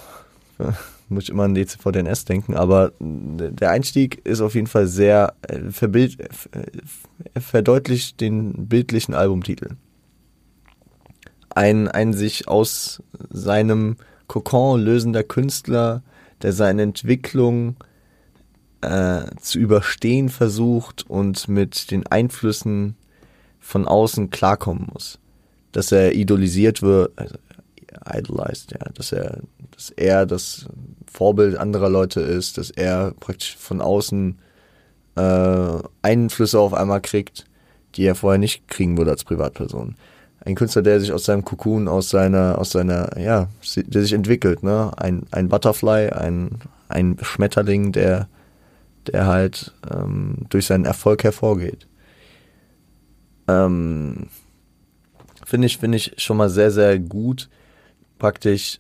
muss 1.09 1.25
ich 1.25 1.31
immer 1.31 1.45
an 1.45 1.55
DCVDNS 1.55 2.25
denken, 2.25 2.55
aber 2.55 2.93
der 2.99 3.71
Einstieg 3.71 4.25
ist 4.27 4.41
auf 4.41 4.55
jeden 4.55 4.67
Fall 4.67 4.87
sehr, 4.87 5.35
äh, 5.43 5.71
verbild, 5.71 6.21
äh, 6.21 7.41
verdeutlicht 7.41 8.21
den 8.21 8.69
bildlichen 8.69 9.15
Albumtitel. 9.15 9.77
Ein, 11.55 11.89
ein 11.89 12.13
sich 12.15 12.49
aus 12.49 13.03
seinem 13.31 13.97
Kokon 14.27 14.81
lösender 14.81 15.23
Künstler, 15.23 16.03
der 16.41 16.53
seine 16.53 16.83
Entwicklung 16.83 17.77
äh, 18.81 19.25
zu 19.41 19.59
überstehen 19.59 20.29
versucht 20.29 21.09
und 21.09 21.49
mit 21.49 21.91
den 21.91 22.07
Einflüssen 22.07 22.97
von 23.61 23.87
außen 23.87 24.31
klarkommen 24.31 24.89
muss. 24.93 25.19
Dass 25.73 25.93
er 25.93 26.15
idolisiert 26.15 26.83
wird, 26.83 27.13
also 27.17 27.37
idolized, 28.15 28.73
ja, 28.73 28.91
dass 28.95 29.13
er, 29.13 29.41
dass 29.75 29.91
er 29.91 30.27
das 30.27 30.67
Vorbild 31.11 31.57
anderer 31.57 31.91
Leute 31.91 32.21
ist, 32.21 32.59
dass 32.59 32.71
er 32.71 33.13
praktisch 33.19 33.57
von 33.57 33.81
außen 33.81 34.39
äh, 35.17 35.79
Einflüsse 36.03 36.59
auf 36.59 36.75
einmal 36.75 37.01
kriegt, 37.01 37.45
die 37.95 38.05
er 38.05 38.15
vorher 38.15 38.39
nicht 38.39 38.69
kriegen 38.69 38.97
würde 38.97 39.11
als 39.11 39.25
Privatperson. 39.25 39.97
Ein 40.45 40.55
Künstler, 40.55 40.83
der 40.83 41.01
sich 41.01 41.13
aus 41.13 41.25
seinem 41.25 41.45
Kokon, 41.45 41.87
aus 41.87 42.09
seiner, 42.09 42.59
aus 42.59 42.71
seiner, 42.71 43.17
ja, 43.19 43.49
der 43.77 44.03
sich 44.03 44.13
entwickelt, 44.13 44.63
ne? 44.63 44.91
Ein, 44.97 45.25
ein 45.31 45.49
Butterfly, 45.49 46.09
ein, 46.09 46.59
ein 46.89 47.17
Schmetterling, 47.23 47.93
der, 47.93 48.29
der 49.07 49.27
halt 49.27 49.73
ähm, 49.89 50.47
durch 50.49 50.67
seinen 50.67 50.85
Erfolg 50.85 51.23
hervorgeht. 51.23 51.87
Ähm, 53.47 54.27
finde 55.45 55.67
ich, 55.67 55.79
finde 55.79 55.97
ich 55.97 56.15
schon 56.17 56.39
mal 56.39 56.51
sehr, 56.51 56.73
sehr 56.73 56.99
gut 56.99 57.49
praktisch 58.23 58.79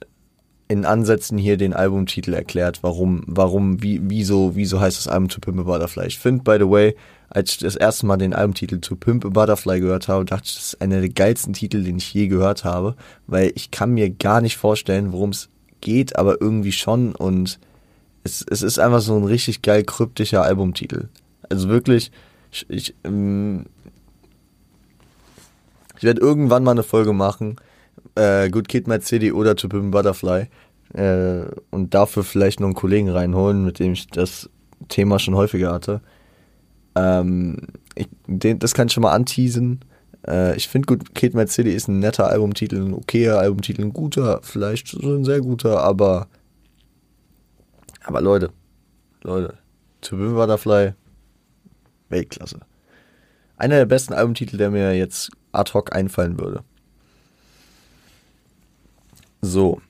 in 0.68 0.84
Ansätzen 0.84 1.36
hier 1.36 1.56
den 1.56 1.72
Albumtitel 1.72 2.32
erklärt, 2.32 2.84
warum, 2.84 3.24
warum, 3.26 3.82
wie, 3.82 4.00
wieso, 4.04 4.54
wieso 4.54 4.80
heißt 4.80 4.96
das 4.96 5.08
Album 5.08 5.28
To 5.30 5.40
Pimp 5.40 5.58
a 5.58 5.62
Butterfly. 5.64 6.06
Ich 6.06 6.20
finde, 6.20 6.44
by 6.44 6.58
the 6.60 6.70
way, 6.70 6.94
als 7.28 7.50
ich 7.50 7.58
das 7.58 7.74
erste 7.74 8.06
Mal 8.06 8.18
den 8.18 8.34
Albumtitel 8.34 8.78
To 8.78 8.94
Pimp 8.94 9.24
a 9.24 9.30
Butterfly 9.30 9.80
gehört 9.80 10.06
habe, 10.06 10.24
dachte 10.24 10.44
ich, 10.46 10.54
das 10.54 10.64
ist 10.66 10.80
einer 10.80 11.00
der 11.00 11.08
geilsten 11.08 11.54
Titel, 11.54 11.82
den 11.82 11.96
ich 11.96 12.14
je 12.14 12.28
gehört 12.28 12.62
habe, 12.62 12.94
weil 13.26 13.50
ich 13.56 13.72
kann 13.72 13.90
mir 13.90 14.10
gar 14.10 14.40
nicht 14.40 14.56
vorstellen, 14.56 15.10
worum 15.10 15.30
es 15.30 15.48
geht, 15.80 16.14
aber 16.14 16.40
irgendwie 16.40 16.70
schon 16.70 17.16
und 17.16 17.58
es, 18.22 18.46
es 18.48 18.62
ist 18.62 18.78
einfach 18.78 19.00
so 19.00 19.16
ein 19.16 19.24
richtig 19.24 19.60
geil 19.60 19.82
kryptischer 19.82 20.42
Albumtitel. 20.44 21.08
Also 21.50 21.68
wirklich, 21.68 22.12
ich, 22.52 22.64
ich, 22.70 22.94
ähm, 23.02 23.66
ich 25.96 26.04
werde 26.04 26.20
irgendwann 26.20 26.62
mal 26.62 26.70
eine 26.70 26.84
Folge 26.84 27.12
machen, 27.12 27.56
äh, 28.14 28.50
Good 28.50 28.68
Kid, 28.68 28.86
Mad 28.86 29.04
City 29.04 29.32
oder 29.32 29.56
To 29.56 29.68
Pimp 29.68 29.92
Butterfly 29.92 30.48
äh, 30.94 31.44
und 31.70 31.94
dafür 31.94 32.24
vielleicht 32.24 32.60
noch 32.60 32.66
einen 32.66 32.74
Kollegen 32.74 33.08
reinholen, 33.08 33.64
mit 33.64 33.78
dem 33.78 33.92
ich 33.92 34.06
das 34.08 34.50
Thema 34.88 35.18
schon 35.18 35.34
häufiger 35.34 35.72
hatte. 35.72 36.00
Ähm, 36.94 37.58
ich, 37.94 38.08
den, 38.26 38.58
das 38.58 38.74
kann 38.74 38.88
ich 38.88 38.92
schon 38.92 39.02
mal 39.02 39.12
anteasen. 39.12 39.80
Äh, 40.26 40.56
ich 40.56 40.68
finde 40.68 40.86
Good 40.86 41.14
Kid, 41.14 41.34
Mad 41.34 41.50
City 41.50 41.70
ist 41.70 41.88
ein 41.88 41.98
netter 41.98 42.28
Albumtitel, 42.28 42.76
ein 42.76 42.94
okayer 42.94 43.38
Albumtitel, 43.38 43.82
ein 43.82 43.92
guter, 43.92 44.40
vielleicht 44.42 44.88
so 44.88 45.14
ein 45.14 45.24
sehr 45.24 45.40
guter, 45.40 45.80
aber 45.82 46.28
aber 48.04 48.20
Leute, 48.20 48.50
Leute, 49.22 49.58
To 50.02 50.16
Pimp 50.16 50.34
Butterfly, 50.34 50.92
Weltklasse. 52.08 52.60
Einer 53.56 53.76
der 53.76 53.86
besten 53.86 54.12
Albumtitel, 54.12 54.56
der 54.56 54.70
mir 54.70 54.96
jetzt 54.96 55.30
ad 55.52 55.72
hoc 55.72 55.94
einfallen 55.94 56.38
würde. 56.40 56.64
So. 59.42 59.80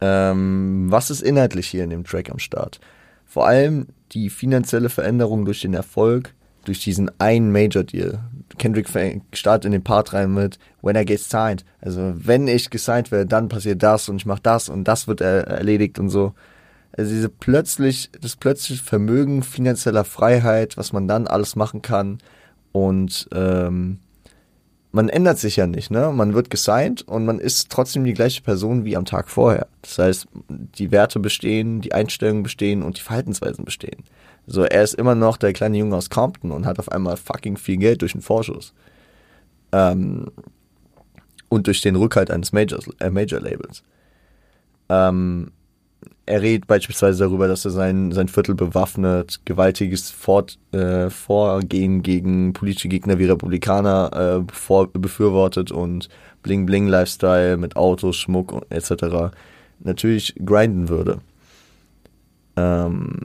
Ähm, 0.00 0.86
was 0.90 1.10
ist 1.10 1.22
inhaltlich 1.22 1.68
hier 1.68 1.84
in 1.84 1.90
dem 1.90 2.04
Track 2.04 2.30
am 2.30 2.38
Start? 2.38 2.80
Vor 3.24 3.46
allem 3.46 3.86
die 4.12 4.28
finanzielle 4.28 4.90
Veränderung 4.90 5.44
durch 5.44 5.62
den 5.62 5.72
Erfolg, 5.72 6.34
durch 6.64 6.80
diesen 6.80 7.10
einen 7.18 7.50
Major 7.50 7.84
Deal. 7.84 8.20
Kendrick 8.58 8.88
startet 9.32 9.64
in 9.66 9.72
den 9.72 9.84
Part 9.84 10.12
rein 10.12 10.34
mit 10.34 10.58
When 10.82 10.96
I 10.96 11.04
get 11.04 11.20
signed. 11.20 11.64
Also 11.80 12.12
wenn 12.16 12.48
ich 12.48 12.70
gesigned 12.70 13.10
werde, 13.10 13.26
dann 13.26 13.48
passiert 13.48 13.82
das 13.82 14.08
und 14.08 14.16
ich 14.16 14.26
mache 14.26 14.42
das 14.42 14.68
und 14.68 14.84
das 14.84 15.08
wird 15.08 15.20
er 15.20 15.46
erledigt 15.46 15.98
und 15.98 16.10
so. 16.10 16.34
Also 16.92 17.12
diese 17.12 17.28
plötzlich, 17.28 18.10
das 18.20 18.36
plötzliche 18.36 18.82
Vermögen 18.82 19.42
finanzieller 19.42 20.04
Freiheit, 20.04 20.76
was 20.76 20.92
man 20.92 21.08
dann 21.08 21.26
alles 21.26 21.56
machen 21.56 21.82
kann 21.82 22.18
und 22.72 23.28
ähm, 23.32 23.98
man 24.96 25.10
ändert 25.10 25.38
sich 25.38 25.56
ja 25.56 25.66
nicht, 25.66 25.90
ne? 25.90 26.10
Man 26.10 26.32
wird 26.32 26.48
gesigned 26.48 27.02
und 27.02 27.26
man 27.26 27.38
ist 27.38 27.68
trotzdem 27.70 28.04
die 28.04 28.14
gleiche 28.14 28.40
Person 28.40 28.86
wie 28.86 28.96
am 28.96 29.04
Tag 29.04 29.28
vorher. 29.28 29.68
Das 29.82 29.98
heißt, 29.98 30.26
die 30.48 30.90
Werte 30.90 31.20
bestehen, 31.20 31.82
die 31.82 31.92
Einstellungen 31.92 32.42
bestehen 32.42 32.82
und 32.82 32.96
die 32.96 33.02
Verhaltensweisen 33.02 33.66
bestehen. 33.66 34.04
So, 34.46 34.62
er 34.62 34.82
ist 34.82 34.94
immer 34.94 35.14
noch 35.14 35.36
der 35.36 35.52
kleine 35.52 35.76
Junge 35.76 35.96
aus 35.96 36.08
Compton 36.08 36.50
und 36.50 36.64
hat 36.64 36.78
auf 36.78 36.90
einmal 36.90 37.18
fucking 37.18 37.58
viel 37.58 37.76
Geld 37.76 38.00
durch 38.00 38.12
den 38.12 38.22
Vorschuss. 38.22 38.72
Ähm, 39.70 40.30
und 41.50 41.66
durch 41.66 41.82
den 41.82 41.96
Rückhalt 41.96 42.30
eines 42.30 42.52
Majors, 42.52 42.88
äh, 42.98 43.10
Major 43.10 43.40
Labels. 43.40 43.82
Ähm, 44.88 45.52
er 46.26 46.42
redet 46.42 46.66
beispielsweise 46.66 47.24
darüber, 47.24 47.46
dass 47.46 47.64
er 47.64 47.70
sein, 47.70 48.10
sein 48.10 48.26
Viertel 48.26 48.56
bewaffnet, 48.56 49.40
gewaltiges 49.44 50.10
Fort, 50.10 50.58
äh, 50.72 51.08
Vorgehen 51.08 52.02
gegen 52.02 52.52
politische 52.52 52.88
Gegner 52.88 53.18
wie 53.20 53.26
Republikaner 53.26 54.44
äh, 54.48 54.52
vor, 54.52 54.88
befürwortet 54.92 55.70
und 55.70 56.08
Bling-Bling-Lifestyle 56.42 57.56
mit 57.56 57.76
Autos, 57.76 58.16
Schmuck 58.16 58.66
etc. 58.70 59.34
natürlich 59.78 60.34
grinden 60.44 60.88
würde. 60.88 61.20
Ähm, 62.56 63.20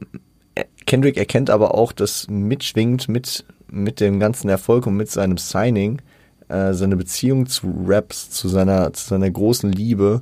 Kendrick 0.86 1.18
erkennt 1.18 1.50
aber 1.50 1.74
auch, 1.74 1.94
dass 1.94 2.28
mitschwingt 2.30 3.10
mit, 3.10 3.46
mit 3.68 4.00
dem 4.00 4.20
ganzen 4.20 4.48
Erfolg 4.48 4.86
und 4.86 4.96
mit 4.96 5.10
seinem 5.10 5.38
Signing 5.38 6.02
äh, 6.50 6.74
seine 6.74 6.98
Beziehung 6.98 7.48
zu 7.48 7.84
Raps, 7.88 8.30
zu 8.30 8.48
seiner, 8.48 8.94
zu 8.94 9.08
seiner 9.08 9.32
großen 9.32 9.72
Liebe 9.72 10.22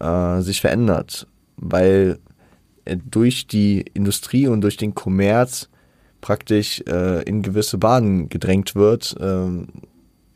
äh, 0.00 0.40
sich 0.40 0.60
verändert 0.60 1.28
weil 1.56 2.18
durch 3.10 3.46
die 3.46 3.80
Industrie 3.94 4.46
und 4.46 4.60
durch 4.60 4.76
den 4.76 4.94
Kommerz 4.94 5.68
praktisch 6.20 6.82
äh, 6.86 7.22
in 7.22 7.42
gewisse 7.42 7.78
Bahnen 7.78 8.28
gedrängt 8.28 8.74
wird, 8.74 9.16
äh, 9.18 9.46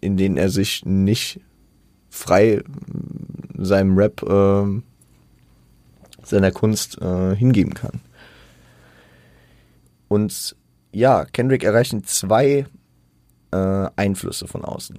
in 0.01 0.17
denen 0.17 0.37
er 0.37 0.51
sich 0.51 0.85
nicht 0.85 1.41
frei 2.09 2.63
seinem 3.57 3.97
Rap, 3.97 4.23
äh, 4.23 4.83
seiner 6.23 6.51
Kunst 6.51 7.01
äh, 7.01 7.35
hingeben 7.37 7.75
kann. 7.75 8.01
Und 10.09 10.57
ja, 10.93 11.25
Kendrick 11.25 11.63
erreichen 11.63 12.03
zwei 12.05 12.67
äh, 13.53 13.87
Einflüsse 13.97 14.49
von 14.49 14.65
außen. 14.65 14.97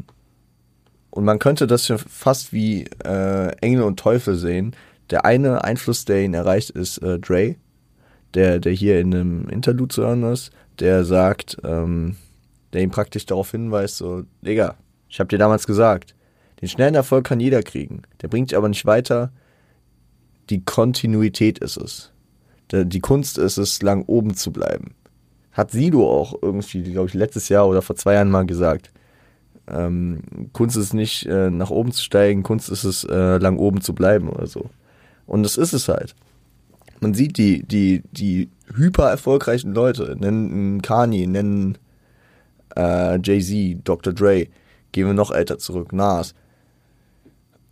Und 1.09 1.25
man 1.25 1.39
könnte 1.39 1.67
das 1.67 1.91
fast 2.07 2.53
wie 2.53 2.85
äh, 3.03 3.51
Engel 3.57 3.83
und 3.83 3.99
Teufel 3.99 4.35
sehen, 4.35 4.73
der 5.11 5.25
eine 5.25 5.63
Einfluss, 5.63 6.05
der 6.05 6.23
ihn 6.23 6.33
erreicht, 6.33 6.71
ist 6.71 6.97
äh, 6.99 7.19
Dre, 7.19 7.55
der, 8.33 8.59
der 8.59 8.71
hier 8.71 8.99
in 8.99 9.13
einem 9.13 9.49
Interlude 9.49 9.93
zu 9.93 10.03
hören 10.03 10.23
ist, 10.23 10.51
der 10.79 11.03
sagt, 11.03 11.57
ähm, 11.63 12.15
der 12.73 12.81
ihn 12.81 12.91
praktisch 12.91 13.25
darauf 13.25 13.51
hinweist, 13.51 13.97
so, 13.97 14.23
Digga, 14.41 14.75
ich 15.09 15.19
hab 15.19 15.29
dir 15.29 15.37
damals 15.37 15.67
gesagt, 15.67 16.15
den 16.61 16.69
schnellen 16.69 16.95
Erfolg 16.95 17.25
kann 17.25 17.39
jeder 17.39 17.63
kriegen. 17.63 18.03
Der 18.21 18.27
bringt 18.27 18.51
dich 18.51 18.57
aber 18.57 18.69
nicht 18.69 18.85
weiter. 18.85 19.31
Die 20.49 20.63
Kontinuität 20.63 21.59
ist 21.59 21.77
es. 21.77 22.11
Die 22.71 22.99
Kunst 23.01 23.37
ist 23.37 23.57
es, 23.57 23.81
lang 23.81 24.03
oben 24.05 24.35
zu 24.35 24.53
bleiben. 24.53 24.93
Hat 25.51 25.71
Sido 25.71 26.09
auch 26.09 26.35
irgendwie, 26.41 26.83
glaube 26.83 27.09
ich, 27.09 27.13
letztes 27.13 27.49
Jahr 27.49 27.67
oder 27.67 27.81
vor 27.81 27.97
zwei 27.97 28.13
Jahren 28.13 28.31
mal 28.31 28.45
gesagt. 28.45 28.91
Ähm, 29.67 30.21
Kunst 30.53 30.77
ist 30.77 30.93
nicht 30.93 31.25
äh, 31.25 31.49
nach 31.49 31.69
oben 31.69 31.91
zu 31.91 32.01
steigen, 32.03 32.43
Kunst 32.43 32.69
ist 32.69 32.85
es, 32.85 33.03
äh, 33.03 33.37
lang 33.37 33.57
oben 33.57 33.81
zu 33.81 33.93
bleiben 33.93 34.29
oder 34.29 34.47
so. 34.47 34.69
Und 35.31 35.43
das 35.43 35.55
ist 35.55 35.71
es 35.71 35.87
halt. 35.87 36.13
Man 36.99 37.13
sieht 37.13 37.37
die, 37.37 37.63
die, 37.63 38.03
die 38.11 38.49
hyper 38.75 39.09
erfolgreichen 39.09 39.73
Leute, 39.73 40.17
nennen 40.19 40.81
Kanye, 40.81 41.25
nennen 41.25 41.77
äh, 42.75 43.17
Jay-Z, 43.23 43.79
Dr. 43.85 44.11
Dre, 44.11 44.47
gehen 44.91 45.07
wir 45.07 45.13
noch 45.13 45.31
älter 45.31 45.57
zurück, 45.57 45.93
Nas. 45.93 46.35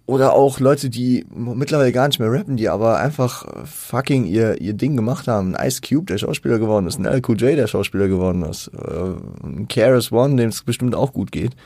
Oder 0.06 0.32
auch 0.32 0.62
Leute, 0.62 0.90
die 0.90 1.26
mittlerweile 1.36 1.92
gar 1.92 2.08
nicht 2.08 2.20
mehr 2.20 2.32
rappen, 2.32 2.56
die 2.56 2.70
aber 2.70 2.98
einfach 2.98 3.46
fucking 3.66 4.24
ihr, 4.24 4.62
ihr 4.62 4.74
Ding 4.74 4.96
gemacht 4.96 5.28
haben. 5.28 5.54
Ein 5.54 5.68
Ice 5.68 5.82
Cube, 5.82 6.06
der 6.06 6.18
Schauspieler 6.18 6.60
geworden 6.60 6.88
ist, 6.88 6.98
ein 6.98 7.06
LQJ, 7.06 7.58
der 7.58 7.68
Schauspieler 7.68 8.08
geworden 8.08 8.44
ist, 8.44 8.70
äh, 8.70 9.46
ein 9.46 9.68
KRS 9.68 10.14
One, 10.14 10.38
dem 10.38 10.48
es 10.48 10.64
bestimmt 10.64 10.96
auch 10.96 11.12
gut 11.12 11.34
geht. 11.34 11.58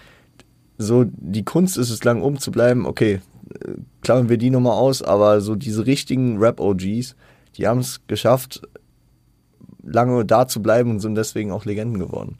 So, 0.79 1.05
die 1.05 1.45
Kunst 1.45 1.77
ist 1.77 1.91
es 1.91 2.03
lang 2.03 2.23
um 2.23 2.39
zu 2.39 2.49
bleiben, 2.49 2.87
okay, 2.87 3.21
klammern 4.01 4.29
wir 4.29 4.37
die 4.37 4.49
nochmal 4.49 4.77
aus, 4.77 5.01
aber 5.01 5.41
so 5.41 5.55
diese 5.55 5.85
richtigen 5.85 6.37
Rap-OGs, 6.37 7.15
die 7.57 7.67
haben 7.67 7.79
es 7.79 8.01
geschafft, 8.07 8.61
lange 9.83 10.25
da 10.25 10.47
zu 10.47 10.61
bleiben 10.61 10.91
und 10.91 10.99
sind 10.99 11.15
deswegen 11.15 11.51
auch 11.51 11.65
Legenden 11.65 11.99
geworden. 11.99 12.37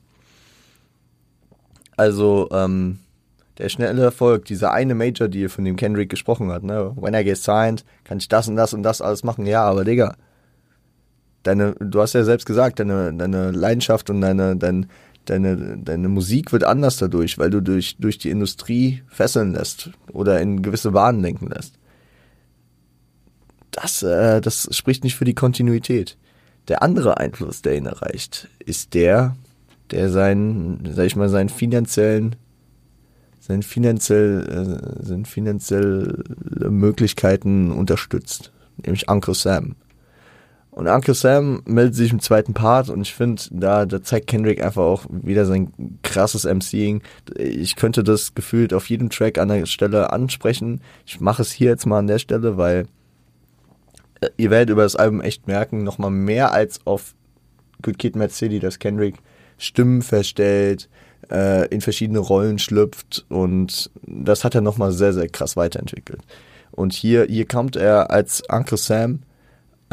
Also, 1.96 2.50
ähm, 2.52 3.00
der 3.60 3.70
schnelle 3.70 4.02
Erfolg, 4.02 4.46
dieser 4.46 4.72
eine 4.72 4.96
Major 4.96 5.28
Deal, 5.28 5.50
von 5.50 5.64
dem 5.64 5.76
Kendrick 5.76 6.10
gesprochen 6.10 6.52
hat, 6.52 6.64
ne? 6.64 6.92
When 6.96 7.14
I 7.14 7.24
get 7.24 7.38
signed, 7.38 7.86
kann 8.04 8.18
ich 8.18 8.28
das 8.28 8.48
und 8.48 8.56
das 8.56 8.74
und 8.74 8.82
das 8.82 9.02
alles 9.02 9.24
machen. 9.24 9.46
Ja, 9.46 9.64
aber 9.64 9.84
Digga, 9.84 10.16
deine, 11.44 11.76
du 11.80 12.02
hast 12.02 12.14
ja 12.14 12.24
selbst 12.24 12.46
gesagt, 12.46 12.80
deine, 12.80 13.14
deine 13.14 13.52
Leidenschaft 13.52 14.10
und 14.10 14.22
deine, 14.22 14.56
dein, 14.56 14.88
deine, 15.26 15.78
deine 15.78 16.10
Musik 16.10 16.52
wird 16.52 16.64
anders 16.64 16.98
dadurch, 16.98 17.38
weil 17.38 17.50
du 17.50 17.62
durch, 17.62 17.98
durch 17.98 18.18
die 18.18 18.30
Industrie 18.30 19.04
fesseln 19.08 19.54
lässt 19.54 19.92
oder 20.12 20.42
in 20.42 20.62
gewisse 20.62 20.92
Bahnen 20.92 21.22
lenken 21.22 21.48
lässt. 21.48 21.76
Das, 23.72 24.04
äh, 24.04 24.42
das 24.42 24.70
spricht 24.72 25.04
nicht 25.04 25.16
für 25.16 25.26
die 25.26 25.34
Kontinuität. 25.34 26.18
Der 26.68 26.84
andere 26.84 27.18
Einfluss, 27.18 27.62
der 27.62 27.76
ihn 27.76 27.86
erreicht, 27.86 28.48
ist 28.60 28.94
der, 28.94 29.36
der 29.92 30.10
seinen, 30.10 30.94
sag 30.94 31.06
ich 31.06 31.16
mal, 31.16 31.30
seinen 31.30 31.50
finanziellen, 31.50 32.36
seinen 33.40 33.64
finanziell, 33.64 34.48
äh, 35.00 35.04
seine 35.04 35.26
finanzielle 35.26 36.24
Möglichkeiten 36.70 37.72
unterstützt, 37.72 38.54
nämlich 38.78 39.10
Uncle 39.10 39.34
Sam. 39.34 39.76
Und 40.74 40.88
Uncle 40.88 41.14
Sam 41.14 41.62
meldet 41.66 41.94
sich 41.94 42.12
im 42.12 42.20
zweiten 42.20 42.56
Part 42.56 42.90
und 42.90 43.02
ich 43.02 43.14
finde, 43.14 43.44
da, 43.52 43.86
da 43.86 44.02
zeigt 44.02 44.26
Kendrick 44.26 44.64
einfach 44.64 44.82
auch 44.82 45.06
wieder 45.10 45.46
sein 45.46 45.72
krasses 46.02 46.46
MCing. 46.46 47.04
Ich 47.38 47.76
könnte 47.76 48.04
das 48.04 48.34
gefühlt 48.34 48.74
auf 48.74 48.90
jedem 48.90 49.12
Track 49.12 49.38
an 49.38 49.50
der 49.50 49.68
Stelle 49.68 50.12
ansprechen. 50.12 50.82
Ich 51.06 51.22
mache 51.22 51.44
es 51.44 51.52
hier 51.52 51.70
jetzt 51.70 51.86
mal 51.86 52.00
an 52.00 52.08
der 52.08 52.18
Stelle, 52.18 52.58
weil 52.58 52.88
äh, 54.22 54.30
ihr 54.38 54.50
werdet 54.50 54.72
über 54.72 54.82
das 54.82 54.96
Album 54.96 55.22
echt 55.22 55.46
merken, 55.46 55.84
nochmal 55.84 56.10
mehr 56.10 56.54
als 56.54 56.80
auf 56.86 57.14
Good 57.84 58.00
Kid, 58.00 58.16
Mad 58.16 58.34
City, 58.34 58.60
dass 58.60 58.80
Kendrick 58.80 59.18
Stimmen 59.60 60.02
verstellt, 60.02 60.90
äh, 61.32 61.68
in 61.68 61.82
verschiedene 61.82 62.20
Rollen 62.20 62.58
schlüpft 62.58 63.26
und 63.30 63.92
das 64.02 64.44
hat 64.44 64.56
er 64.56 64.62
nochmal 64.62 64.92
sehr, 64.92 65.14
sehr 65.14 65.30
krass 65.30 65.56
weiterentwickelt. 65.56 66.22
Und 66.72 66.94
hier, 66.94 67.28
hier 67.30 67.48
kommt 67.48 67.76
er 67.76 68.10
als 68.10 68.42
Uncle 68.50 68.78
Sam, 68.80 69.20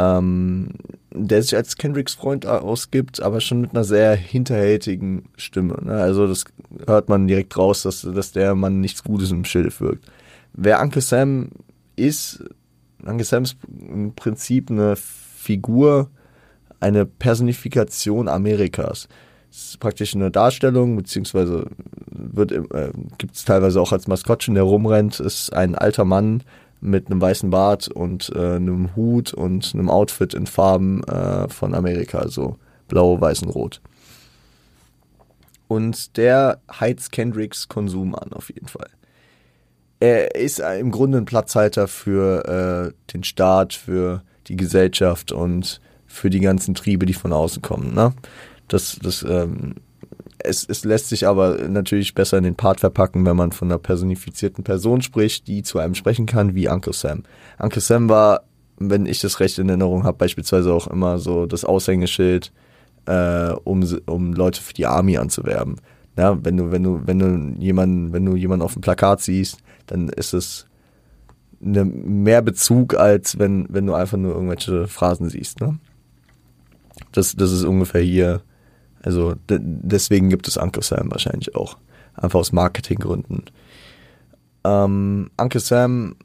ähm, 0.01 0.71
der 1.13 1.43
sich 1.43 1.57
als 1.57 1.77
Kendricks 1.77 2.15
Freund 2.15 2.47
ausgibt, 2.47 3.21
aber 3.21 3.41
schon 3.41 3.61
mit 3.61 3.73
einer 3.73 3.85
sehr 3.85 4.15
hinterhältigen 4.15 5.25
Stimme. 5.37 5.79
Ne? 5.83 5.93
Also 5.93 6.27
das 6.27 6.45
hört 6.87 7.09
man 7.09 7.27
direkt 7.27 7.57
raus, 7.57 7.83
dass, 7.83 8.03
dass 8.03 8.33
der 8.33 8.55
Mann 8.55 8.81
nichts 8.81 9.03
Gutes 9.03 9.31
im 9.31 9.45
Schilf 9.45 9.81
wirkt. 9.81 10.07
Wer 10.53 10.81
Uncle 10.81 11.03
Sam 11.03 11.51
ist, 11.97 12.45
Uncle 13.05 13.25
Sam 13.25 13.43
ist 13.43 13.57
im 13.69 14.15
Prinzip 14.15 14.71
eine 14.71 14.97
Figur, 14.97 16.11
eine 16.79 17.07
Personifikation 17.07 18.29
Amerikas. 18.29 19.09
Es 19.51 19.71
ist 19.71 19.81
praktisch 19.81 20.15
eine 20.15 20.31
Darstellung, 20.31 20.97
beziehungsweise 20.97 21.67
äh, 22.39 22.91
gibt 23.19 23.35
es 23.35 23.45
teilweise 23.45 23.81
auch 23.81 23.91
als 23.91 24.07
Maskottchen, 24.07 24.55
der 24.55 24.63
rumrennt, 24.63 25.19
ist 25.19 25.53
ein 25.53 25.75
alter 25.75 26.05
Mann 26.05 26.45
mit 26.81 27.07
einem 27.07 27.21
weißen 27.21 27.51
Bart 27.51 27.88
und 27.88 28.31
äh, 28.35 28.57
einem 28.57 28.95
Hut 28.97 29.33
und 29.35 29.73
einem 29.75 29.90
Outfit 29.90 30.35
in 30.35 30.47
Farben 30.47 31.05
äh, 31.05 31.49
von 31.49 31.75
Amerika, 31.75 32.19
also 32.19 32.57
blau, 32.88 33.21
weiß 33.21 33.43
und 33.43 33.51
rot. 33.51 33.81
Und 35.69 36.16
der 36.16 36.61
heizt 36.81 37.12
Kendricks 37.12 37.69
Konsum 37.69 38.14
an, 38.14 38.33
auf 38.33 38.49
jeden 38.49 38.66
Fall. 38.66 38.90
Er 40.01 40.35
ist 40.35 40.59
im 40.59 40.90
Grunde 40.90 41.19
ein 41.19 41.27
Platzhalter 41.27 41.87
für 41.87 42.88
äh, 42.88 43.12
den 43.12 43.23
Staat, 43.23 43.75
für 43.75 44.23
die 44.49 44.57
Gesellschaft 44.57 45.31
und 45.31 45.81
für 46.07 46.31
die 46.31 46.40
ganzen 46.40 46.75
Triebe, 46.75 47.07
die 47.07 47.14
von 47.14 47.33
außen 47.33 47.62
kommen. 47.62 47.95
Ne? 47.95 48.14
Das, 48.66 48.99
das, 49.01 49.23
ähm, 49.23 49.77
es, 50.44 50.66
es 50.68 50.85
lässt 50.85 51.09
sich 51.09 51.26
aber 51.26 51.68
natürlich 51.68 52.14
besser 52.14 52.38
in 52.38 52.44
den 52.44 52.55
Part 52.55 52.81
verpacken, 52.81 53.24
wenn 53.26 53.37
man 53.37 53.53
von 53.53 53.68
einer 53.68 53.79
personifizierten 53.79 54.64
Person 54.64 55.03
spricht, 55.03 55.46
die 55.46 55.62
zu 55.62 55.79
einem 55.79 55.94
sprechen 55.94 56.26
kann, 56.26 56.55
wie 56.55 56.68
Uncle 56.68 56.92
Sam. 56.92 57.22
Uncle 57.59 57.81
Sam 57.81 58.09
war, 58.09 58.42
wenn 58.79 59.07
ich 59.07 59.20
das 59.20 59.40
recht 59.40 59.59
in 59.59 59.68
Erinnerung 59.68 60.05
habe, 60.05 60.18
beispielsweise 60.18 60.72
auch 60.72 60.87
immer 60.87 61.18
so 61.18 61.46
das 61.46 61.64
Aushängeschild, 61.64 62.53
äh, 63.07 63.53
um, 63.64 63.85
um 64.07 64.33
Leute 64.33 64.61
für 64.62 64.74
die 64.74 64.87
Army 64.87 65.16
anzuwerben. 65.16 65.76
Ja, 66.16 66.38
wenn 66.44 66.57
du, 66.57 66.70
wenn 66.70 66.83
du, 66.83 67.00
wenn 67.05 67.18
du 67.18 67.62
jemanden, 67.62 68.12
wenn 68.12 68.24
du 68.24 68.37
jemanden 68.37 68.64
auf 68.64 68.74
dem 68.74 68.83
Plakat 68.83 69.20
siehst, 69.20 69.59
dann 69.87 70.09
ist 70.09 70.35
es 70.35 70.66
eine, 71.64 71.85
mehr 71.85 72.42
Bezug, 72.42 72.94
als 72.94 73.38
wenn, 73.38 73.66
wenn 73.70 73.87
du 73.87 73.94
einfach 73.94 74.18
nur 74.18 74.35
irgendwelche 74.35 74.87
Phrasen 74.87 75.29
siehst. 75.29 75.61
Ne? 75.61 75.79
Das, 77.12 77.37
das 77.37 77.53
ist 77.53 77.64
ungefähr 77.64 78.03
hier 78.03 78.42
also 79.03 79.35
deswegen 79.49 80.29
gibt 80.29 80.47
es 80.49 80.57
Uncle 80.57 80.83
Sam 80.83 81.11
wahrscheinlich 81.11 81.55
auch. 81.55 81.79
Einfach 82.15 82.41
aus 82.41 82.53
Marketinggründen. 82.53 83.45
Ähm, 84.65 85.31
Uncle 85.39 85.61
Sam 85.61 86.17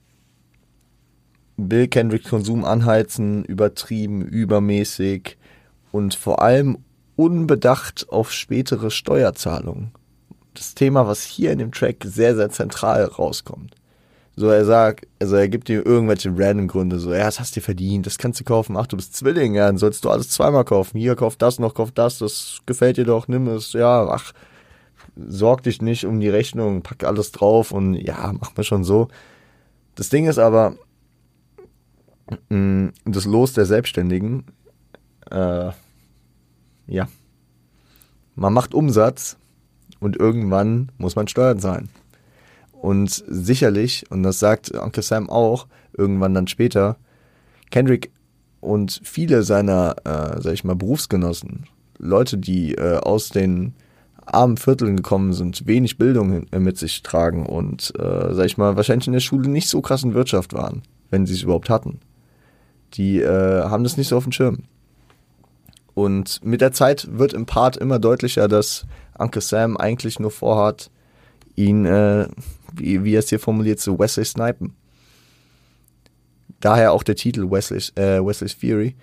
will 1.57 1.87
Kendrick 1.87 2.25
Konsum 2.25 2.65
anheizen, 2.65 3.45
übertrieben, 3.45 4.21
übermäßig 4.21 5.37
und 5.91 6.15
vor 6.15 6.41
allem 6.41 6.79
unbedacht 7.15 8.07
auf 8.09 8.31
spätere 8.31 8.91
Steuerzahlungen. 8.91 9.91
Das 10.53 10.75
Thema, 10.75 11.07
was 11.07 11.23
hier 11.23 11.51
in 11.51 11.59
dem 11.59 11.71
Track 11.71 12.03
sehr, 12.03 12.35
sehr 12.35 12.49
zentral 12.49 13.05
rauskommt. 13.05 13.75
So, 14.37 14.49
er 14.49 14.65
sagt, 14.65 15.07
also 15.19 15.37
er 15.37 15.47
gibt 15.47 15.69
dir 15.69 15.85
irgendwelche 15.85 16.29
random 16.35 16.67
Gründe, 16.67 16.99
so, 16.99 17.13
ja, 17.13 17.23
das 17.23 17.39
hast 17.39 17.55
du 17.55 17.61
dir 17.61 17.65
verdient, 17.65 18.05
das 18.05 18.17
kannst 18.17 18.39
du 18.41 18.43
kaufen, 18.43 18.75
ach, 18.75 18.85
du 18.87 18.97
bist 18.97 19.15
Zwilling, 19.15 19.55
ja, 19.55 19.67
dann 19.67 19.77
sollst 19.77 20.03
du 20.03 20.09
alles 20.09 20.29
zweimal 20.29 20.65
kaufen. 20.65 20.97
Hier, 20.97 21.15
kauf 21.15 21.37
das 21.37 21.57
noch, 21.57 21.73
kauf 21.73 21.91
das, 21.91 22.17
das 22.17 22.59
gefällt 22.65 22.97
dir 22.97 23.05
doch, 23.05 23.29
nimm 23.29 23.47
es, 23.47 23.71
ja, 23.71 24.05
ach, 24.09 24.33
sorg 25.15 25.63
dich 25.63 25.81
nicht 25.81 26.05
um 26.05 26.19
die 26.19 26.27
Rechnung, 26.27 26.81
pack 26.81 27.05
alles 27.05 27.31
drauf 27.31 27.71
und 27.71 27.93
ja, 27.93 28.33
mach 28.37 28.55
mir 28.57 28.65
schon 28.65 28.83
so. 28.83 29.07
Das 29.95 30.09
Ding 30.09 30.27
ist 30.27 30.39
aber, 30.39 30.75
mm, 32.49 32.87
das 33.05 33.23
Los 33.25 33.53
der 33.53 33.65
Selbstständigen, 33.65 34.43
äh, 35.31 35.71
ja, 36.87 37.07
man 38.35 38.53
macht 38.53 38.73
Umsatz 38.73 39.37
und 40.01 40.17
irgendwann 40.17 40.91
muss 40.97 41.15
man 41.15 41.29
Steuern 41.29 41.59
zahlen. 41.59 41.89
Und 42.85 43.23
sicherlich, 43.27 44.05
und 44.11 44.21
das 44.21 44.37
sagt 44.37 44.69
Uncle 44.75 45.01
Sam 45.01 45.27
auch, 45.27 45.65
irgendwann 45.97 46.35
dann 46.35 46.45
später, 46.45 46.97
Kendrick 47.71 48.11
und 48.59 49.01
viele 49.03 49.41
seiner, 49.41 49.95
äh, 50.03 50.39
sag 50.39 50.53
ich 50.53 50.63
mal, 50.63 50.75
Berufsgenossen, 50.75 51.65
Leute, 51.97 52.37
die 52.37 52.75
äh, 52.75 52.97
aus 52.97 53.29
den 53.29 53.73
armen 54.23 54.57
Vierteln 54.57 54.97
gekommen 54.97 55.33
sind, 55.33 55.65
wenig 55.65 55.97
Bildung 55.97 56.45
äh, 56.51 56.59
mit 56.59 56.77
sich 56.77 57.01
tragen 57.01 57.47
und, 57.47 57.91
äh, 57.97 58.35
sag 58.35 58.45
ich 58.45 58.59
mal, 58.59 58.75
wahrscheinlich 58.75 59.07
in 59.07 59.13
der 59.13 59.19
Schule 59.19 59.49
nicht 59.49 59.67
so 59.67 59.81
krass 59.81 60.03
in 60.03 60.13
Wirtschaft 60.13 60.53
waren, 60.53 60.83
wenn 61.09 61.25
sie 61.25 61.33
es 61.33 61.41
überhaupt 61.41 61.71
hatten. 61.71 62.01
Die 62.93 63.19
äh, 63.19 63.63
haben 63.63 63.83
das 63.83 63.97
nicht 63.97 64.09
so 64.09 64.17
auf 64.17 64.25
dem 64.25 64.31
Schirm. 64.31 64.59
Und 65.95 66.39
mit 66.45 66.61
der 66.61 66.71
Zeit 66.71 67.07
wird 67.17 67.33
im 67.33 67.47
Part 67.47 67.77
immer 67.77 67.97
deutlicher, 67.97 68.47
dass 68.47 68.85
Uncle 69.17 69.41
Sam 69.41 69.75
eigentlich 69.75 70.19
nur 70.19 70.29
vorhat, 70.29 70.91
ihn 71.55 71.85
äh, 71.85 72.27
wie, 72.79 73.03
wie 73.03 73.15
er 73.15 73.19
es 73.19 73.29
hier 73.29 73.39
formuliert, 73.39 73.79
so 73.79 73.97
Wesley 73.99 74.25
snipen. 74.25 74.75
Daher 76.59 76.93
auch 76.93 77.03
der 77.03 77.15
Titel 77.15 77.49
Wesley, 77.51 77.79
äh, 77.95 78.25
Wesley's 78.25 78.53
Fury, 78.53 78.95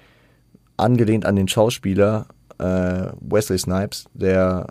angelehnt 0.77 1.25
an 1.27 1.37
den 1.37 1.49
Schauspieler, 1.49 2.27
äh, 2.59 3.13
Wesley 3.21 3.59
Snipes, 3.59 4.07
der 4.15 4.67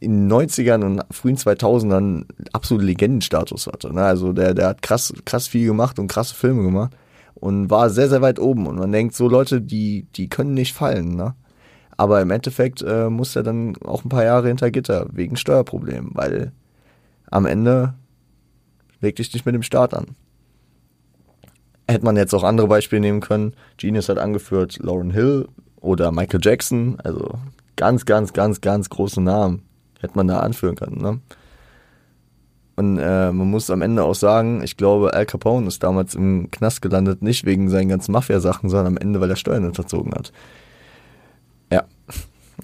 in 0.00 0.28
den 0.28 0.32
90ern 0.32 0.82
und 0.82 1.02
frühen 1.12 1.36
2000ern 1.36 2.24
absolut 2.52 2.82
Legendenstatus 2.82 3.68
hatte. 3.68 3.94
Ne? 3.94 4.02
Also 4.02 4.32
der, 4.32 4.52
der 4.52 4.68
hat 4.68 4.82
krass, 4.82 5.12
krass 5.24 5.46
viel 5.46 5.66
gemacht 5.66 5.98
und 5.98 6.08
krasse 6.08 6.34
Filme 6.34 6.62
gemacht 6.62 6.92
und 7.34 7.70
war 7.70 7.88
sehr, 7.88 8.08
sehr 8.08 8.20
weit 8.20 8.40
oben. 8.40 8.66
Und 8.66 8.76
man 8.76 8.90
denkt, 8.90 9.14
so 9.14 9.28
Leute, 9.28 9.60
die, 9.60 10.06
die 10.16 10.28
können 10.28 10.54
nicht 10.54 10.74
fallen. 10.74 11.14
Ne? 11.14 11.34
Aber 11.96 12.20
im 12.20 12.30
Endeffekt 12.30 12.82
äh, 12.82 13.10
muss 13.10 13.36
er 13.36 13.44
dann 13.44 13.76
auch 13.84 14.04
ein 14.04 14.08
paar 14.08 14.24
Jahre 14.24 14.48
hinter 14.48 14.72
Gitter 14.72 15.06
wegen 15.12 15.36
Steuerproblemen, 15.36 16.10
weil 16.14 16.52
am 17.32 17.46
Ende 17.46 17.94
leg 19.00 19.16
dich 19.16 19.32
nicht 19.32 19.46
mit 19.46 19.54
dem 19.54 19.62
Staat 19.62 19.94
an. 19.94 20.14
Hätte 21.88 22.04
man 22.04 22.16
jetzt 22.16 22.34
auch 22.34 22.44
andere 22.44 22.68
Beispiele 22.68 23.00
nehmen 23.00 23.20
können. 23.20 23.54
Genius 23.76 24.08
hat 24.08 24.18
angeführt 24.18 24.78
Lauren 24.80 25.10
Hill 25.10 25.48
oder 25.80 26.12
Michael 26.12 26.40
Jackson, 26.42 26.98
also 27.02 27.38
ganz, 27.76 28.04
ganz, 28.04 28.32
ganz, 28.32 28.60
ganz 28.60 28.88
große 28.88 29.20
Namen 29.20 29.62
hätte 30.00 30.16
man 30.16 30.28
da 30.28 30.40
anführen 30.40 30.76
können. 30.76 31.00
Ne? 31.00 31.20
Und 32.76 32.98
äh, 32.98 33.32
man 33.32 33.50
muss 33.50 33.70
am 33.70 33.82
Ende 33.82 34.02
auch 34.04 34.14
sagen, 34.14 34.62
ich 34.62 34.76
glaube, 34.76 35.14
Al 35.14 35.26
Capone 35.26 35.66
ist 35.68 35.82
damals 35.82 36.14
im 36.14 36.50
Knast 36.50 36.82
gelandet, 36.82 37.22
nicht 37.22 37.44
wegen 37.44 37.68
seinen 37.68 37.88
ganzen 37.88 38.12
Mafia-Sachen, 38.12 38.68
sondern 38.68 38.94
am 38.94 38.96
Ende, 38.96 39.20
weil 39.20 39.30
er 39.30 39.36
Steuern 39.36 39.64
unterzogen 39.64 40.12
hat. 40.14 40.32
Ja. 41.70 41.84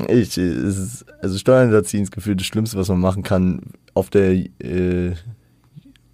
Ich, 0.08 0.38
ist, 0.38 1.04
also 1.20 1.38
Steuern 1.38 1.68
hinterziehen 1.68 2.04
ist 2.04 2.12
gefühlt 2.12 2.40
das 2.40 2.46
Schlimmste, 2.46 2.78
was 2.78 2.88
man 2.88 3.00
machen 3.00 3.22
kann 3.22 3.60
auf 3.99 4.11
der, 4.11 4.30
äh, 4.62 5.14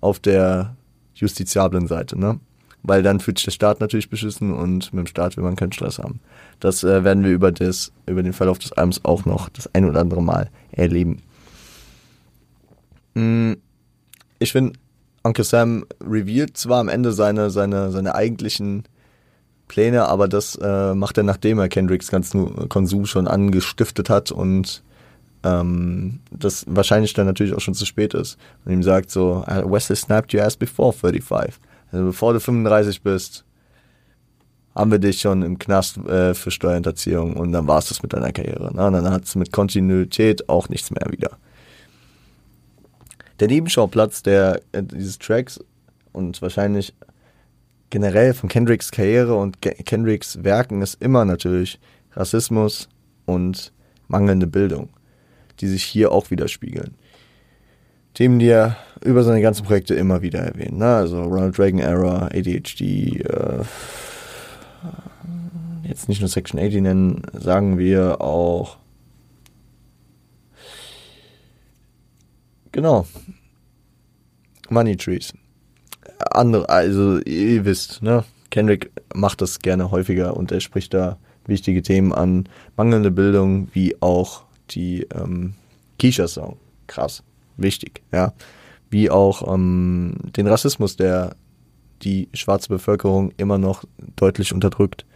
auf 0.01 0.19
der 0.19 0.75
justiziablen 1.15 1.87
Seite, 1.87 2.19
ne? 2.19 2.41
Weil 2.83 3.03
dann 3.03 3.21
fühlt 3.21 3.39
sich 3.39 3.45
der 3.45 3.53
Staat 3.53 3.81
natürlich 3.81 4.09
beschissen 4.09 4.53
und 4.53 4.93
mit 4.93 5.07
dem 5.07 5.07
Staat 5.07 5.37
will 5.37 5.45
man 5.45 5.57
keinen 5.57 5.73
Stress 5.73 5.99
haben. 5.99 6.21
Das 6.61 6.83
äh, 6.83 7.05
werden 7.05 7.25
wir 7.25 7.31
über, 7.31 7.53
das, 7.53 7.93
über 8.07 8.23
den 8.23 8.33
Verlauf 8.33 8.59
des 8.59 8.73
Albums 8.73 9.05
auch 9.05 9.27
noch 9.27 9.49
das 9.51 9.69
ein 9.75 9.85
oder 9.85 10.01
andere 10.01 10.23
Mal 10.23 10.51
erleben. 10.73 11.23
Mm, 13.15 13.53
ich 14.39 14.53
finde, 14.53 14.79
Uncle 15.23 15.45
Sam 15.45 15.85
revealed 16.03 16.57
zwar 16.57 16.81
am 16.81 16.89
Ende 16.89 17.13
seine, 17.13 17.51
seine, 17.51 17.91
seine 17.91 18.15
eigentlichen 18.15 18.85
Pläne, 19.69 20.07
aber 20.09 20.27
das 20.27 20.57
äh, 20.57 20.95
macht 20.95 21.19
er, 21.19 21.25
nachdem 21.25 21.59
er 21.59 21.69
Kendricks 21.69 22.11
ganzen 22.11 22.69
Konsum 22.71 23.05
schon 23.05 23.29
angestiftet 23.29 24.09
hat 24.09 24.31
und 24.31 24.83
ähm, 25.45 26.21
das 26.31 26.65
wahrscheinlich 26.69 27.13
dann 27.13 27.27
natürlich 27.27 27.55
auch 27.55 27.61
schon 27.61 27.75
zu 27.75 27.87
spät 27.87 28.15
ist. 28.15 28.39
Und 28.65 28.73
ihm 28.73 28.83
sagt 28.83 29.11
so, 29.11 29.45
Wesley 29.47 29.97
snapped 29.97 30.35
your 30.35 30.43
ass 30.43 30.57
before 30.57 30.93
35. 30.93 31.55
Also 31.93 32.07
bevor 32.07 32.33
du 32.33 32.41
35 32.41 33.03
bist, 33.03 33.45
haben 34.75 34.91
wir 34.91 34.99
dich 34.99 35.21
schon 35.21 35.43
im 35.43 35.59
Knast 35.59 35.99
äh, 35.99 36.35
für 36.35 36.51
Steuerhinterziehung 36.51 37.37
und 37.37 37.53
dann 37.53 37.69
war 37.69 37.79
es 37.79 37.89
das 37.89 38.03
mit 38.03 38.13
deiner 38.13 38.33
Karriere. 38.33 38.75
Ne? 38.75 38.87
Und 38.87 38.95
dann 38.95 39.11
hat 39.11 39.25
es 39.25 39.37
mit 39.37 39.53
Kontinuität 39.53 40.49
auch 40.49 40.69
nichts 40.69 40.91
mehr 40.91 41.07
wieder. 41.11 41.39
Der 43.39 43.49
Nebenschauplatz 43.49 44.23
der, 44.23 44.61
äh, 44.73 44.83
dieses 44.83 45.19
Tracks 45.19 45.61
und 46.13 46.43
wahrscheinlich 46.43 46.95
generell 47.91 48.35
von 48.35 48.49
Kendricks 48.49 48.91
Karriere 48.91 49.37
und 49.37 49.63
Kendricks 49.63 50.43
Werken 50.43 50.83
ist 50.83 51.01
immer 51.01 51.25
natürlich 51.25 51.79
Rassismus 52.13 52.89
und 53.27 53.73
mangelnde 54.09 54.49
Bildung, 54.49 54.89
die 55.61 55.69
sich 55.69 55.85
hier 55.85 56.13
auch 56.13 56.31
widerspiegeln. 56.31 56.95
Themen, 58.15 58.39
die 58.39 58.49
er 58.49 58.77
über 59.03 59.25
seine 59.25 59.43
ganzen 59.43 59.65
Projekte 59.65 59.95
immer 59.95 60.23
wieder 60.23 60.41
erwähnt. 60.41 60.79
Ne? 60.79 60.95
Also 60.95 61.23
Ronald 61.23 61.59
Reagan 61.59 61.81
Era, 61.81 62.27
ADHD, 62.27 63.21
äh, 63.21 63.63
jetzt 65.83 66.09
nicht 66.09 66.21
nur 66.21 66.29
Section 66.29 66.61
80 66.61 66.83
nennen, 66.83 67.23
sagen 67.33 67.79
wir 67.79 68.21
auch 68.21 68.79
genau 72.73 73.07
Money 74.71 74.97
Trees 74.97 75.35
andere, 76.31 76.69
also 76.69 77.19
ihr 77.21 77.65
wisst, 77.65 78.03
ne? 78.03 78.25
Kendrick 78.51 78.91
macht 79.15 79.41
das 79.41 79.59
gerne 79.61 79.91
häufiger 79.91 80.37
und 80.37 80.53
er 80.53 80.61
spricht 80.61 80.95
da 80.95 81.19
wichtige 81.47 81.83
Themen 81.83 82.13
an. 82.13 82.49
Mangelnde 82.77 83.11
Bildung 83.11 83.69
wie 83.73 84.01
auch 84.01 84.45
die 84.71 85.07
ähm, 85.15 85.55
Keisha-Song. 86.01 86.57
Krass. 86.87 87.23
Wichtig, 87.57 88.03
ja. 88.13 88.33
Wie 88.91 89.11
auch 89.11 89.53
ähm, 89.53 90.17
den 90.37 90.47
Rassismus, 90.47 90.97
der 90.97 91.37
die 92.03 92.29
schwarze 92.35 92.69
Bevölkerung 92.69 93.33
immer 93.37 93.59
noch 93.59 93.85
deutlich 94.17 94.53
unterdrückt. 94.53 95.07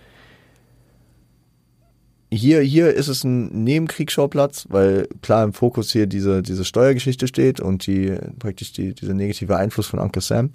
Hier, 2.31 2.61
hier 2.61 2.93
ist 2.93 3.09
es 3.09 3.25
ein 3.25 3.65
Nebenkriegsschauplatz, 3.65 4.67
weil 4.69 5.09
klar 5.23 5.45
im 5.45 5.55
Fokus 5.55 5.93
hier 5.93 6.07
diese, 6.07 6.43
diese 6.43 6.65
Steuergeschichte 6.65 7.27
steht 7.27 7.59
und 7.59 7.87
die 7.87 8.17
praktisch 8.39 8.73
die, 8.73 8.95
dieser 8.95 9.15
negative 9.15 9.57
Einfluss 9.57 9.87
von 9.87 9.99
Uncle 9.99 10.21
Sam. 10.21 10.51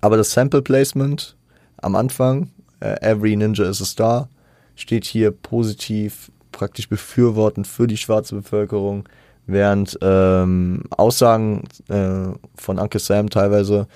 Aber 0.00 0.16
das 0.18 0.32
Sample 0.32 0.62
Placement 0.62 1.36
am 1.78 1.96
Anfang, 1.96 2.50
äh, 2.80 2.96
Every 3.00 3.34
Ninja 3.36 3.64
is 3.64 3.80
a 3.80 3.86
Star, 3.86 4.28
steht 4.74 5.06
hier 5.06 5.30
positiv, 5.30 6.30
praktisch 6.56 6.88
befürwortend 6.88 7.66
für 7.66 7.86
die 7.86 7.98
schwarze 7.98 8.34
Bevölkerung, 8.34 9.06
während 9.46 9.98
ähm, 10.00 10.84
Aussagen 10.90 11.64
äh, 11.88 12.28
von 12.56 12.78
Uncle 12.78 12.98
Sam 12.98 13.28
teilweise, 13.28 13.86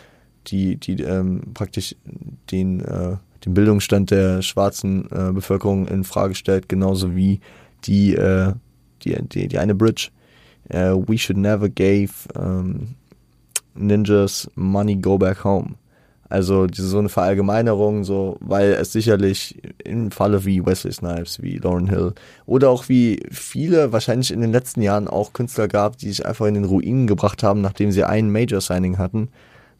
die, 0.47 0.77
die 0.77 1.03
ähm, 1.03 1.41
praktisch 1.55 1.97
den, 2.51 2.81
äh, 2.81 3.17
den 3.45 3.55
Bildungsstand 3.55 4.11
der 4.11 4.43
schwarzen 4.43 5.07
äh, 5.11 5.33
Bevölkerung 5.33 5.89
in 5.89 6.05
Frage 6.05 6.35
stellt, 6.35 6.69
genauso 6.69 7.17
wie 7.17 7.41
die, 7.85 8.15
äh, 8.15 8.53
die, 9.03 9.17
die, 9.23 9.49
die 9.49 9.59
eine 9.59 9.75
Bridge. 9.75 10.11
Uh, 10.73 11.03
we 11.09 11.19
should 11.19 11.37
never 11.37 11.69
give 11.69 12.29
um, 12.37 12.95
ninjas 13.75 14.49
money 14.55 14.95
go 14.95 15.19
back 15.19 15.43
home. 15.43 15.77
Also 16.31 16.69
diese, 16.69 16.87
so 16.87 17.01
eine 17.01 17.09
Verallgemeinerung, 17.09 18.05
so, 18.05 18.37
weil 18.41 18.73
es 18.75 18.93
sicherlich 18.93 19.61
im 19.83 20.13
Falle 20.13 20.45
wie 20.45 20.65
Wesley 20.65 20.93
Snipes, 20.93 21.43
wie 21.43 21.57
Lauren 21.59 21.89
Hill 21.89 22.15
oder 22.47 22.71
auch 22.71 22.89
wie 22.89 23.21
viele 23.33 23.93
wahrscheinlich 23.93 24.31
in 24.31 24.41
den 24.41 24.53
letzten 24.53 24.81
Jahren 24.81 25.09
auch 25.09 25.33
Künstler 25.33 25.67
gab, 25.67 25.99
die 25.99 26.09
sich 26.09 26.25
einfach 26.25 26.47
in 26.47 26.55
den 26.55 26.65
Ruinen 26.65 27.09
gebracht 27.09 27.43
haben, 27.43 27.61
nachdem 27.61 27.91
sie 27.91 28.05
ein 28.05 28.31
Major-Signing 28.31 28.97
hatten. 28.97 29.29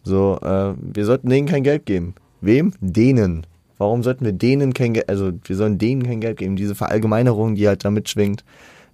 So, 0.03 0.41
äh, 0.43 0.75
wir 0.77 1.05
sollten 1.05 1.29
denen 1.29 1.47
kein 1.47 1.63
Geld 1.63 1.87
geben. 1.87 2.17
Wem? 2.41 2.73
Denen. 2.81 3.47
Warum 3.79 4.03
sollten 4.03 4.25
wir 4.25 4.33
denen 4.33 4.75
kein 4.75 4.95
Geld, 4.95 5.09
also 5.09 5.31
wir 5.45 5.57
sollen 5.57 5.79
denen 5.79 6.03
kein 6.03 6.21
Geld 6.21 6.39
geben? 6.39 6.57
Diese 6.57 6.75
Verallgemeinerung, 6.75 7.55
die 7.55 7.69
halt 7.69 7.85
da 7.85 7.93
mitschwingt, 7.93 8.45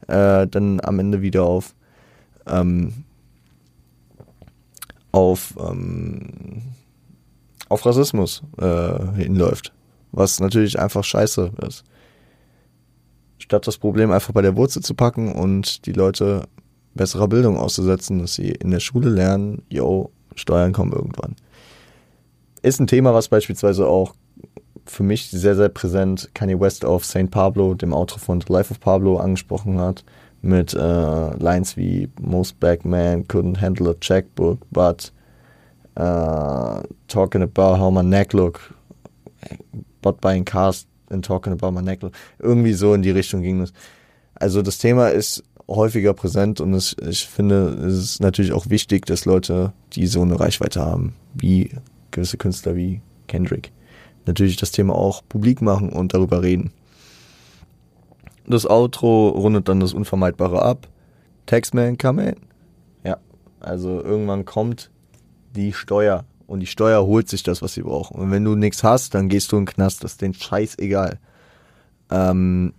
äh, 0.08 0.46
dann 0.46 0.78
am 0.82 0.98
Ende 0.98 1.22
wieder 1.22 1.44
auf, 1.44 1.74
ähm, 2.46 2.92
auf, 5.10 5.54
ähm, 5.58 6.60
auf 7.68 7.84
Rassismus 7.84 8.42
äh, 8.58 8.98
hinläuft. 9.16 9.72
Was 10.12 10.40
natürlich 10.40 10.78
einfach 10.78 11.04
scheiße 11.04 11.52
ist. 11.66 11.84
Statt 13.38 13.66
das 13.66 13.78
Problem 13.78 14.10
einfach 14.10 14.32
bei 14.32 14.42
der 14.42 14.56
Wurzel 14.56 14.82
zu 14.82 14.94
packen 14.94 15.32
und 15.32 15.86
die 15.86 15.92
Leute 15.92 16.44
besserer 16.94 17.28
Bildung 17.28 17.58
auszusetzen, 17.58 18.20
dass 18.20 18.34
sie 18.34 18.48
in 18.48 18.70
der 18.70 18.80
Schule 18.80 19.10
lernen, 19.10 19.62
yo, 19.68 20.10
Steuern 20.34 20.72
kommen 20.72 20.92
irgendwann. 20.92 21.36
Ist 22.62 22.80
ein 22.80 22.86
Thema, 22.86 23.14
was 23.14 23.28
beispielsweise 23.28 23.86
auch 23.86 24.14
für 24.86 25.02
mich 25.02 25.30
sehr, 25.30 25.56
sehr 25.56 25.68
präsent 25.68 26.30
Kanye 26.34 26.58
West 26.58 26.84
auf 26.84 27.04
St. 27.04 27.30
Pablo, 27.30 27.74
dem 27.74 27.92
Autor 27.92 28.18
von 28.18 28.40
The 28.40 28.52
Life 28.52 28.70
of 28.70 28.80
Pablo, 28.80 29.18
angesprochen 29.18 29.78
hat. 29.78 30.04
Mit 30.42 30.74
äh, 30.74 31.36
Lines 31.36 31.76
wie 31.76 32.08
Most 32.20 32.60
black 32.60 32.84
men 32.84 33.26
couldn't 33.26 33.60
handle 33.60 33.90
a 33.90 33.94
checkbook, 33.94 34.60
but 34.70 35.12
uh, 35.96 36.82
talking 37.08 37.42
about 37.42 37.78
how 37.78 37.90
my 37.90 38.02
neck 38.02 38.34
look, 38.34 38.74
but 40.02 40.20
buying 40.20 40.44
cars 40.44 40.86
and 41.10 41.24
talking 41.24 41.52
about 41.52 41.72
my 41.72 41.80
neck 41.80 42.02
look. 42.02 42.14
Irgendwie 42.38 42.74
so 42.74 42.94
in 42.94 43.02
die 43.02 43.10
Richtung 43.10 43.42
ging 43.42 43.60
es. 43.60 43.72
Also 44.34 44.62
das 44.62 44.78
Thema 44.78 45.08
ist 45.08 45.42
häufiger 45.68 46.14
präsent 46.14 46.60
und 46.60 46.74
es, 46.74 46.94
ich 47.08 47.26
finde, 47.26 47.68
es 47.86 47.94
ist 47.94 48.20
natürlich 48.20 48.52
auch 48.52 48.68
wichtig, 48.68 49.06
dass 49.06 49.24
Leute, 49.24 49.72
die 49.94 50.06
so 50.06 50.22
eine 50.22 50.38
Reichweite 50.38 50.80
haben, 50.80 51.14
wie 51.34 51.70
gewisse 52.10 52.36
Künstler 52.36 52.76
wie 52.76 53.00
Kendrick, 53.26 53.72
natürlich 54.26 54.56
das 54.56 54.70
Thema 54.70 54.94
auch 54.94 55.22
publik 55.28 55.62
machen 55.62 55.90
und 55.90 56.14
darüber 56.14 56.42
reden. 56.42 56.72
Das 58.46 58.68
Outro 58.68 59.30
rundet 59.30 59.68
dann 59.68 59.80
das 59.80 59.92
Unvermeidbare 59.92 60.62
ab. 60.62 60.86
Taxman 61.46 61.98
come 61.98 62.30
in. 62.30 62.36
Ja, 63.04 63.16
also 63.58 64.00
irgendwann 64.02 64.44
kommt 64.44 64.90
die 65.56 65.72
Steuer. 65.72 66.24
Und 66.46 66.60
die 66.60 66.66
Steuer 66.66 67.04
holt 67.04 67.28
sich 67.28 67.42
das, 67.42 67.60
was 67.60 67.74
sie 67.74 67.82
braucht. 67.82 68.12
Und 68.12 68.30
wenn 68.30 68.44
du 68.44 68.54
nichts 68.54 68.84
hast, 68.84 69.14
dann 69.14 69.28
gehst 69.28 69.50
du 69.50 69.56
in 69.56 69.64
den 69.64 69.74
Knast. 69.74 70.04
Das 70.04 70.12
ist 70.12 70.22
den 70.22 70.34
Scheiß 70.34 70.78
egal. 70.78 71.18
Ähm, 72.10 72.72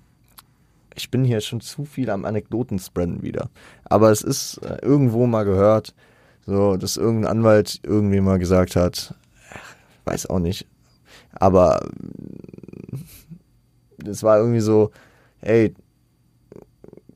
ich 0.95 1.11
bin 1.11 1.25
hier 1.25 1.41
schon 1.41 1.59
zu 1.59 1.85
viel 1.85 2.09
am 2.09 2.25
Anekdoten 2.25 2.79
spreaden 2.79 3.21
wieder. 3.21 3.49
Aber 3.85 4.11
es 4.11 4.21
ist 4.21 4.57
äh, 4.59 4.77
irgendwo 4.81 5.27
mal 5.27 5.43
gehört, 5.43 5.93
so, 6.45 6.77
dass 6.77 6.95
irgendein 6.95 7.31
Anwalt 7.39 7.81
irgendwie 7.83 8.21
mal 8.21 8.39
gesagt 8.39 8.77
hat, 8.77 9.13
weiß 10.05 10.27
auch 10.27 10.39
nicht. 10.39 10.65
Aber 11.33 11.85
es 14.05 14.23
war 14.23 14.37
irgendwie 14.37 14.61
so, 14.61 14.91
ey, 15.41 15.73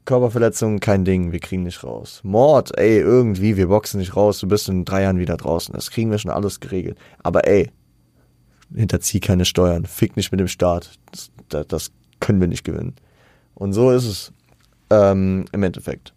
Körperverletzung, 0.05 0.79
kein 0.79 1.05
Ding, 1.05 1.31
wir 1.31 1.39
kriegen 1.39 1.63
nicht 1.63 1.83
raus. 1.83 2.21
Mord, 2.23 2.77
ey, 2.77 2.99
irgendwie, 2.99 3.57
wir 3.57 3.67
boxen 3.67 3.99
nicht 3.99 4.15
raus, 4.15 4.39
du 4.39 4.47
bist 4.47 4.67
in 4.67 4.85
drei 4.85 5.03
Jahren 5.03 5.19
wieder 5.19 5.37
draußen. 5.37 5.73
Das 5.73 5.91
kriegen 5.91 6.11
wir 6.11 6.17
schon 6.17 6.31
alles 6.31 6.59
geregelt. 6.59 6.97
Aber 7.21 7.47
ey, 7.47 7.71
hinterzieh 8.73 9.19
keine 9.19 9.45
Steuern, 9.45 9.85
fick 9.85 10.15
nicht 10.17 10.31
mit 10.31 10.39
dem 10.39 10.47
Staat. 10.47 10.99
Das, 11.11 11.31
das, 11.49 11.67
das 11.67 11.91
können 12.19 12.41
wir 12.41 12.47
nicht 12.47 12.63
gewinnen. 12.63 12.95
Und 13.53 13.73
so 13.73 13.91
ist 13.91 14.05
es 14.05 14.33
ähm, 14.89 15.45
im 15.51 15.63
Endeffekt. 15.63 16.13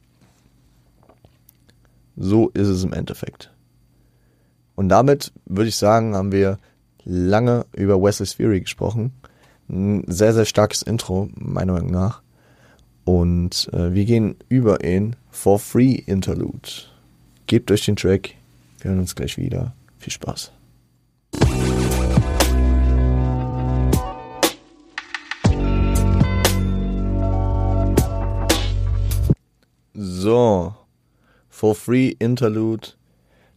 So 2.17 2.49
ist 2.51 2.69
es 2.69 2.85
im 2.85 2.93
Endeffekt. 2.93 3.53
Und 4.77 4.89
damit 4.89 5.33
würde 5.47 5.69
ich 5.69 5.77
sagen, 5.77 6.17
haben 6.17 6.33
wir 6.33 6.59
lange 7.05 7.67
über 7.73 8.01
Wesley 8.01 8.27
Fury 8.27 8.61
gesprochen. 8.61 9.13
Ein 9.69 10.05
sehr, 10.07 10.33
sehr 10.33 10.45
starkes 10.45 10.83
Intro, 10.83 11.29
meiner 11.35 11.75
Meinung 11.75 11.91
nach. 11.91 12.24
Und 13.05 13.69
äh, 13.73 13.93
wir 13.93 14.05
gehen 14.05 14.37
über 14.49 14.83
in 14.83 15.17
For 15.31 15.59
Free 15.59 15.95
Interlude. 15.95 16.69
Gebt 17.47 17.71
euch 17.71 17.85
den 17.85 17.97
Track. 17.97 18.35
Wir 18.81 18.91
hören 18.91 19.01
uns 19.01 19.15
gleich 19.15 19.37
wieder. 19.37 19.75
Viel 19.99 20.13
Spaß. 20.13 20.53
So, 29.93 30.75
For 31.49 31.75
Free 31.75 32.17
Interlude, 32.19 32.89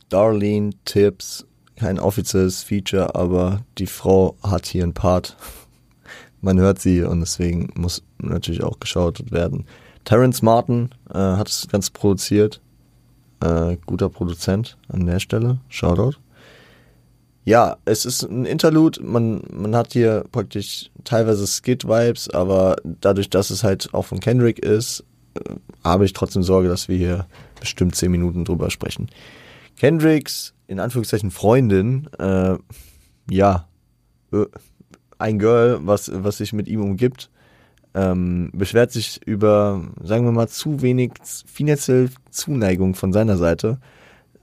Darlene 0.09 0.71
Tips, 0.85 1.45
kein 1.75 1.99
offizielles 1.99 2.63
Feature, 2.63 3.15
aber 3.15 3.65
die 3.77 3.87
Frau 3.87 4.35
hat 4.43 4.65
hier 4.65 4.83
einen 4.83 4.93
Part 4.93 5.37
man 6.47 6.59
hört 6.59 6.79
sie 6.79 7.03
und 7.03 7.19
deswegen 7.19 7.69
muss 7.75 8.03
natürlich 8.19 8.63
auch 8.63 8.79
geschaut 8.79 9.31
werden. 9.31 9.65
Terence 10.05 10.41
Martin 10.41 10.89
äh, 11.13 11.17
hat 11.17 11.49
das 11.49 11.67
Ganze 11.67 11.91
produziert. 11.91 12.61
Äh, 13.41 13.75
guter 13.85 14.07
Produzent 14.07 14.77
an 14.87 15.05
der 15.05 15.19
Stelle. 15.19 15.59
Shoutout. 15.67 16.17
Ja, 17.43 17.75
es 17.83 18.05
ist 18.05 18.23
ein 18.23 18.45
Interlude. 18.45 19.03
Man, 19.03 19.41
man 19.51 19.75
hat 19.75 19.91
hier 19.91 20.23
praktisch 20.31 20.89
teilweise 21.03 21.45
Skit-Vibes, 21.45 22.29
aber 22.29 22.77
dadurch, 23.01 23.29
dass 23.29 23.49
es 23.49 23.65
halt 23.65 23.93
auch 23.93 24.05
von 24.05 24.21
Kendrick 24.21 24.59
ist, 24.59 25.03
äh, 25.33 25.55
habe 25.83 26.05
ich 26.05 26.13
trotzdem 26.13 26.43
Sorge, 26.43 26.69
dass 26.69 26.87
wir 26.87 26.97
hier 26.97 27.25
bestimmt 27.59 27.93
10 27.93 28.09
Minuten 28.09 28.45
drüber 28.45 28.71
sprechen. 28.71 29.09
Kendricks, 29.75 30.53
in 30.67 30.79
Anführungszeichen 30.79 31.29
Freundin, 31.29 32.07
äh, 32.17 32.55
ja, 33.29 33.67
äh, 34.31 34.45
ein 35.20 35.39
Girl, 35.39 35.80
was, 35.82 36.11
was 36.13 36.38
sich 36.38 36.53
mit 36.53 36.68
ihm 36.68 36.82
umgibt, 36.82 37.30
ähm, 37.93 38.51
beschwert 38.53 38.91
sich 38.91 39.20
über, 39.26 39.84
sagen 40.03 40.26
wir 40.26 40.32
mal, 40.32 40.47
zu 40.47 40.82
wenig 40.82 41.13
finanzielle 41.45 42.09
Zuneigung 42.30 42.95
von 42.95 43.11
seiner 43.13 43.38
Seite. 43.38 43.80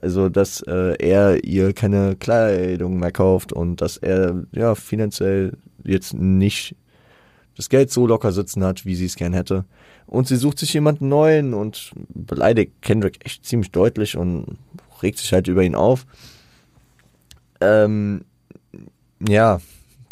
Also, 0.01 0.29
dass 0.29 0.61
äh, 0.63 0.97
er 0.99 1.45
ihr 1.45 1.73
keine 1.73 2.17
Kleidung 2.17 2.99
mehr 2.99 3.13
kauft 3.13 3.53
und 3.53 3.81
dass 3.81 3.97
er 3.97 4.45
ja 4.53 4.75
finanziell 4.75 5.57
jetzt 5.83 6.15
nicht 6.15 6.77
das 7.57 7.69
Geld 7.69 7.91
so 7.91 8.07
locker 8.07 8.33
sitzen 8.33 8.65
hat, 8.65 8.85
wie 8.85 8.97
sie 8.97 9.07
es 9.07 9.17
gern 9.17 9.33
hätte. 9.33 9.65
Und 10.07 10.29
sie 10.29 10.37
sucht 10.37 10.59
sich 10.59 10.75
jemanden 10.75 11.09
neuen 11.09 11.55
und 11.55 11.93
beleidigt 12.09 12.73
Kendrick 12.83 13.25
echt 13.25 13.47
ziemlich 13.47 13.71
deutlich 13.71 14.17
und 14.17 14.59
regt 15.03 15.19
sich 15.19 15.33
halt 15.33 15.49
über 15.49 15.63
ihn 15.63 15.75
auf. 15.75 16.07
Ähm, 17.61 18.23
ja, 19.27 19.61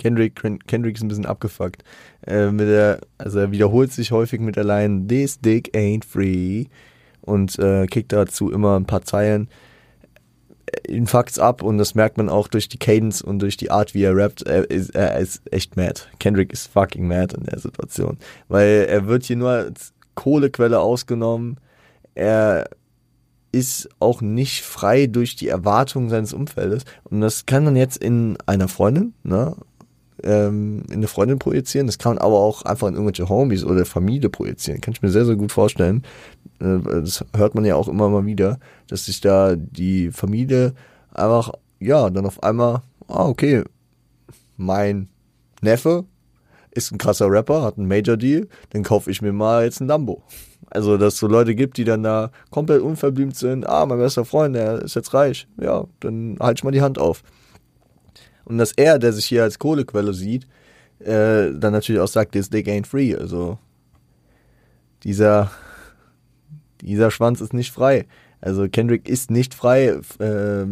Kendrick, 0.03 0.35
Kendrick 0.67 0.97
ist 0.97 1.03
ein 1.03 1.09
bisschen 1.09 1.27
abgefuckt. 1.27 1.85
Äh, 2.27 2.51
mit 2.51 2.67
der, 2.67 2.99
also 3.19 3.39
er 3.39 3.53
wiederholt 3.53 3.93
sich 3.93 4.11
häufig 4.11 4.41
mit 4.41 4.57
der 4.57 4.65
Line 4.65 5.07
This 5.07 5.39
dick 5.39 5.77
ain't 5.77 6.05
free 6.05 6.67
und 7.21 7.57
äh, 7.61 7.87
kickt 7.87 8.13
dazu 8.13 8.51
immer 8.51 8.77
ein 8.77 8.85
paar 8.85 9.03
Zeilen. 9.03 9.49
Äh, 10.67 10.93
ihn 10.93 11.07
fuckt's 11.07 11.39
ab 11.39 11.63
und 11.63 11.79
das 11.79 11.95
merkt 11.95 12.17
man 12.17 12.29
auch 12.29 12.49
durch 12.49 12.69
die 12.69 12.79
Cadence 12.79 13.23
und 13.23 13.39
durch 13.39 13.57
die 13.57 13.71
Art, 13.71 13.95
wie 13.95 14.03
er 14.03 14.17
rappt. 14.17 14.43
Er 14.43 14.69
ist, 14.69 14.91
er 14.91 15.19
ist 15.21 15.41
echt 15.53 15.77
mad. 15.77 16.01
Kendrick 16.19 16.53
ist 16.53 16.67
fucking 16.67 17.07
mad 17.07 17.37
in 17.37 17.45
der 17.45 17.61
Situation. 17.61 18.19
Weil 18.49 18.87
er 18.89 19.07
wird 19.07 19.23
hier 19.23 19.37
nur 19.37 19.51
als 19.51 19.93
Kohlequelle 20.17 20.81
ausgenommen. 20.81 21.59
Er 22.17 22.65
ist 23.53 23.89
auch 24.01 24.21
nicht 24.23 24.63
frei 24.63 25.07
durch 25.07 25.37
die 25.37 25.49
Erwartungen 25.49 26.09
seines 26.09 26.33
Umfeldes. 26.33 26.85
Und 27.05 27.21
das 27.21 27.47
kann 27.47 27.65
man 27.65 27.77
jetzt 27.77 27.99
in 27.99 28.37
einer 28.47 28.67
Freundin, 28.67 29.15
ne, 29.23 29.55
ähm, 30.25 30.83
in 30.89 30.95
eine 30.95 31.09
Freundin 31.09 31.39
projizieren. 31.39 31.87
Das 31.87 31.99
kann 31.99 32.15
man 32.15 32.25
aber 32.25 32.39
auch 32.39 32.63
einfach 32.63 32.89
in 32.89 32.95
irgendwelche 32.95 33.29
Homies 33.29 33.65
oder 33.65 33.85
Familie 33.85 34.31
projizieren. 34.31 34.81
Kann 34.81 34.93
ich 34.93 35.03
mir 35.03 35.11
sehr, 35.11 35.25
sehr 35.25 35.37
gut 35.37 35.53
vorstellen. 35.53 36.03
Äh, 36.61 36.79
das 36.85 37.25
hört 37.37 37.55
man 37.55 37.65
ja 37.65 37.77
auch 37.77 37.89
immer 37.89 38.09
mal 38.09 38.25
wieder, 38.27 38.59
dass 38.89 39.07
sich 39.07 39.21
da 39.21 39.55
die 39.57 40.11
Familie 40.11 40.75
einfach, 41.13 41.53
ja, 41.81 42.11
dann 42.11 42.27
auf 42.27 42.43
einmal, 42.43 42.83
ah, 43.09 43.27
okay, 43.27 43.65
mein 44.57 45.09
Neffe 45.61 46.05
ist 46.71 46.93
ein 46.93 46.99
krasser 46.99 47.31
Rapper, 47.31 47.63
hat 47.63 47.79
einen 47.79 47.89
Major 47.89 48.17
Deal, 48.17 48.49
dann 48.71 48.83
kaufe 48.83 49.11
ich 49.11 49.23
mir 49.23 49.33
mal 49.33 49.65
jetzt 49.65 49.81
ein 49.81 49.89
Lambo. 49.89 50.23
Also, 50.71 50.97
dass 50.97 51.15
es 51.15 51.21
so 51.21 51.27
Leute 51.27 51.55
gibt, 51.55 51.77
die 51.77 51.85
dann 51.85 52.03
da 52.03 52.31
komplett 52.51 52.81
unverblümt 52.81 53.37
sind, 53.37 53.69
ah, 53.69 53.85
mein 53.85 53.99
bester 53.99 54.25
Freund, 54.25 54.57
der 54.57 54.81
ist 54.83 54.95
jetzt 54.95 55.13
reich, 55.13 55.47
ja, 55.61 55.85
dann 56.01 56.39
halt 56.41 56.59
ich 56.59 56.65
mal 56.65 56.71
die 56.71 56.81
Hand 56.81 56.99
auf. 56.99 57.23
Und 58.45 58.59
dass 58.59 58.73
er, 58.73 58.99
der 58.99 59.13
sich 59.13 59.27
hier 59.27 59.43
als 59.43 59.59
Kohlequelle 59.59 60.15
sieht, 60.15 60.47
äh, 61.01 61.53
dann 61.53 61.73
natürlich 61.73 62.01
auch 62.01 62.09
sagt, 62.09 62.33
this 62.33 62.51
dick 62.51 62.69
ain't 62.69 62.87
free. 62.87 63.15
Also 63.15 63.59
dieser, 65.05 65.51
dieser 66.81 67.11
Schwanz 67.11 67.41
ist 67.41 67.55
nicht 67.55 67.73
frei. 67.73 68.07
Also 68.41 68.69
Kendrick 68.69 69.09
ist 69.09 69.31
nicht 69.31 69.55
frei, 69.55 70.01
äh, 70.19 70.67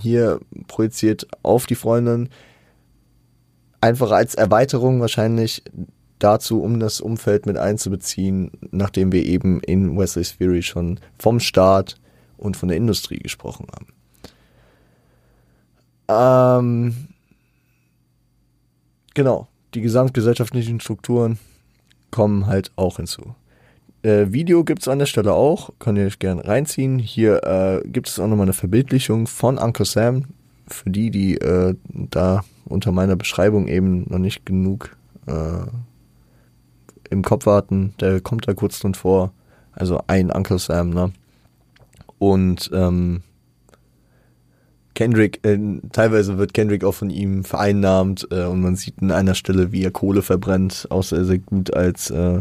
hier 0.00 0.40
projiziert 0.66 1.28
auf 1.42 1.66
die 1.66 1.76
Freundin. 1.76 2.28
Einfach 3.80 4.10
als 4.10 4.34
Erweiterung 4.34 5.00
wahrscheinlich 5.00 5.62
dazu, 6.18 6.62
um 6.62 6.80
das 6.80 7.00
Umfeld 7.00 7.46
mit 7.46 7.56
einzubeziehen, 7.56 8.52
nachdem 8.70 9.12
wir 9.12 9.24
eben 9.24 9.60
in 9.60 9.96
Wesley's 9.96 10.32
Fury 10.32 10.62
schon 10.62 11.00
vom 11.18 11.40
Staat 11.40 11.96
und 12.36 12.56
von 12.56 12.68
der 12.68 12.76
Industrie 12.76 13.18
gesprochen 13.18 13.66
haben. 13.72 13.86
Ähm, 16.08 17.11
Genau, 19.14 19.48
die 19.74 19.80
gesamtgesellschaftlichen 19.80 20.80
Strukturen 20.80 21.38
kommen 22.10 22.46
halt 22.46 22.72
auch 22.76 22.96
hinzu. 22.96 23.34
Äh, 24.02 24.32
Video 24.32 24.64
gibt 24.64 24.82
es 24.82 24.88
an 24.88 24.98
der 24.98 25.06
Stelle 25.06 25.32
auch, 25.32 25.70
könnt 25.78 25.98
ihr 25.98 26.06
euch 26.06 26.18
gerne 26.18 26.46
reinziehen. 26.46 26.98
Hier 26.98 27.44
äh, 27.44 27.88
gibt 27.88 28.08
es 28.08 28.18
auch 28.18 28.26
nochmal 28.26 28.46
eine 28.46 28.52
Verbildlichung 28.52 29.26
von 29.26 29.58
Uncle 29.58 29.86
Sam. 29.86 30.24
Für 30.66 30.90
die, 30.90 31.10
die 31.10 31.36
äh, 31.36 31.74
da 31.92 32.44
unter 32.64 32.92
meiner 32.92 33.16
Beschreibung 33.16 33.68
eben 33.68 34.04
noch 34.08 34.18
nicht 34.18 34.46
genug 34.46 34.96
äh, 35.26 35.66
im 37.10 37.22
Kopf 37.22 37.46
hatten, 37.46 37.94
der 38.00 38.20
kommt 38.20 38.48
da 38.48 38.54
kurz 38.54 38.80
drin 38.80 38.94
vor. 38.94 39.32
Also 39.72 40.00
ein 40.06 40.30
Uncle 40.30 40.58
Sam, 40.58 40.90
ne? 40.90 41.12
Und 42.18 42.70
ähm, 42.72 43.22
Kendrick, 44.94 45.44
äh, 45.46 45.58
teilweise 45.92 46.38
wird 46.38 46.52
Kendrick 46.54 46.84
auch 46.84 46.94
von 46.94 47.10
ihm 47.10 47.44
vereinnahmt 47.44 48.28
äh, 48.30 48.44
und 48.44 48.60
man 48.60 48.76
sieht 48.76 49.00
an 49.00 49.10
einer 49.10 49.34
Stelle, 49.34 49.72
wie 49.72 49.84
er 49.84 49.90
Kohle 49.90 50.22
verbrennt, 50.22 50.86
auch 50.90 51.02
sehr, 51.02 51.24
sehr 51.24 51.38
gut 51.38 51.74
als 51.74 52.10
äh, 52.10 52.40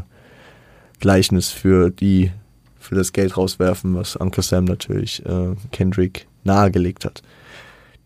Gleichnis 0.99 1.49
für 1.49 1.89
die, 1.89 2.32
für 2.78 2.95
das 2.95 3.14
Geld 3.14 3.38
rauswerfen, 3.38 3.95
was 3.95 4.16
Uncle 4.16 4.43
Sam 4.43 4.66
natürlich 4.66 5.26
äh, 5.26 5.56
Kendrick 5.72 6.28
nahegelegt 6.43 7.06
hat. 7.06 7.22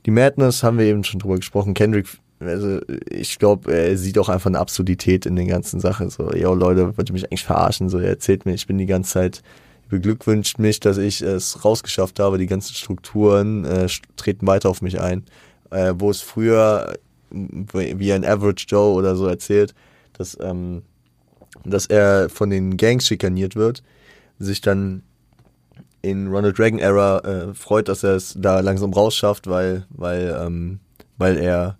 Die 0.05 0.11
Madness 0.11 0.61
haben 0.61 0.77
wir 0.77 0.85
eben 0.85 1.03
schon 1.03 1.19
drüber 1.19 1.37
gesprochen. 1.37 1.73
Kendrick, 1.73 2.07
also 2.39 2.79
ich 3.09 3.39
glaube, 3.39 3.73
er 3.73 3.97
sieht 3.97 4.19
auch 4.19 4.29
einfach 4.29 4.49
eine 4.49 4.59
Absurdität 4.59 5.25
in 5.25 5.35
den 5.35 5.47
ganzen 5.47 5.79
Sachen. 5.79 6.11
So, 6.11 6.31
yo 6.33 6.53
Leute, 6.53 6.95
wollt 6.95 7.09
ihr 7.09 7.13
mich 7.13 7.25
eigentlich 7.25 7.43
verarschen? 7.43 7.89
So, 7.89 7.97
er 7.97 8.09
erzählt 8.09 8.45
mir, 8.45 8.53
ich 8.53 8.67
bin 8.67 8.77
die 8.77 8.85
ganze 8.85 9.13
Zeit 9.13 9.41
beglückwünscht 9.89 10.59
mich, 10.59 10.79
dass 10.79 10.97
ich 10.97 11.21
es 11.21 11.63
rausgeschafft 11.63 12.19
habe. 12.19 12.37
Die 12.37 12.47
ganzen 12.47 12.73
Strukturen 12.73 13.65
äh, 13.65 13.87
treten 14.15 14.47
weiter 14.47 14.69
auf 14.69 14.81
mich 14.81 14.99
ein. 14.99 15.23
Äh, 15.71 15.93
wo 15.97 16.09
es 16.09 16.21
früher, 16.21 16.95
wie 17.31 18.13
ein 18.13 18.25
Average 18.25 18.65
Joe 18.67 18.93
oder 18.93 19.15
so 19.15 19.25
erzählt, 19.27 19.73
dass, 20.13 20.37
ähm, 20.39 20.83
dass 21.63 21.85
er 21.85 22.29
von 22.29 22.49
den 22.49 22.77
Gangs 22.77 23.07
schikaniert 23.07 23.55
wird, 23.55 23.83
sich 24.39 24.61
dann 24.61 25.03
in 26.01 26.27
Ronald 26.27 26.59
Reagan 26.59 26.79
Era 26.79 27.19
äh, 27.19 27.53
freut, 27.53 27.89
dass 27.89 28.03
er 28.03 28.15
es 28.15 28.35
da 28.37 28.59
langsam 28.59 28.93
rausschafft, 28.93 29.47
weil, 29.47 29.85
weil, 29.89 30.37
ähm, 30.39 30.79
weil 31.17 31.37
er 31.37 31.77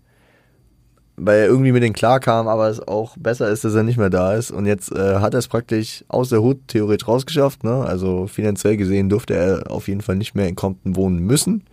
weil 1.18 1.40
er 1.40 1.48
irgendwie 1.48 1.72
mit 1.72 1.82
denen 1.82 1.94
klarkam, 1.94 2.48
aber 2.48 2.70
es 2.70 2.86
auch 2.86 3.16
besser 3.18 3.50
ist, 3.50 3.64
dass 3.64 3.74
er 3.74 3.84
nicht 3.84 3.98
mehr 3.98 4.10
da 4.10 4.34
ist. 4.34 4.52
Und 4.52 4.66
jetzt 4.66 4.92
äh, 4.92 5.16
hat 5.20 5.34
er 5.34 5.40
es 5.40 5.48
praktisch 5.48 6.04
aus 6.08 6.30
der 6.30 6.42
Hut 6.42 6.68
theoretisch 6.68 7.08
rausgeschafft. 7.08 7.64
Ne? 7.64 7.74
Also 7.74 8.28
finanziell 8.28 8.78
gesehen 8.78 9.10
durfte 9.10 9.36
er 9.36 9.72
auf 9.72 9.88
jeden 9.88 10.02
Fall 10.02 10.18
nicht 10.18 10.36
mehr 10.36 10.48
in 10.48 10.56
Compton 10.56 10.96
wohnen 10.96 11.20
müssen. 11.20 11.64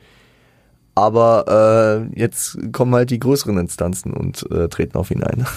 Aber 0.94 2.08
äh, 2.14 2.18
jetzt 2.18 2.58
kommen 2.72 2.94
halt 2.94 3.10
die 3.10 3.18
größeren 3.18 3.58
Instanzen 3.58 4.12
und 4.12 4.48
äh, 4.50 4.68
treten 4.68 4.96
auf 4.96 5.10
ihn 5.10 5.22
ein. 5.22 5.46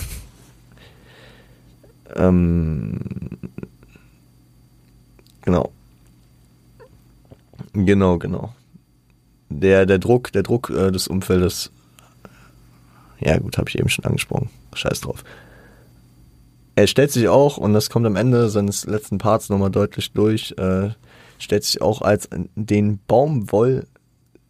Ähm, 2.18 3.00
genau. 5.42 5.72
Genau, 7.74 8.18
genau. 8.18 8.54
Der, 9.50 9.86
der 9.86 10.00
Druck, 10.00 10.32
der 10.32 10.44
Druck 10.44 10.70
äh, 10.70 10.92
des 10.92 11.08
Umfeldes, 11.08 11.72
ja 13.26 13.40
gut, 13.40 13.58
habe 13.58 13.70
ich 13.70 13.78
eben 13.78 13.90
schon 13.90 14.06
angesprochen. 14.06 14.50
Scheiß 14.74 15.02
drauf. 15.02 15.24
Er 16.76 16.88
stellt 16.88 17.12
sich 17.12 17.28
auch, 17.28 17.58
und 17.58 17.74
das 17.74 17.90
kommt 17.90 18.06
am 18.06 18.16
Ende 18.16 18.50
seines 18.50 18.86
letzten 18.86 19.18
Parts 19.18 19.50
nochmal 19.50 19.72
deutlich 19.72 20.12
durch, 20.12 20.54
äh, 20.58 20.90
stellt 21.40 21.64
sich 21.64 21.82
auch 21.82 22.02
als 22.02 22.30
den 22.56 23.00
Baumwoll 23.08 23.88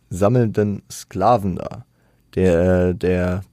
sammelnden 0.09 0.81
Sklaven 0.91 1.55
dar, 1.57 1.85
der, 2.35 2.93
der, 2.93 3.43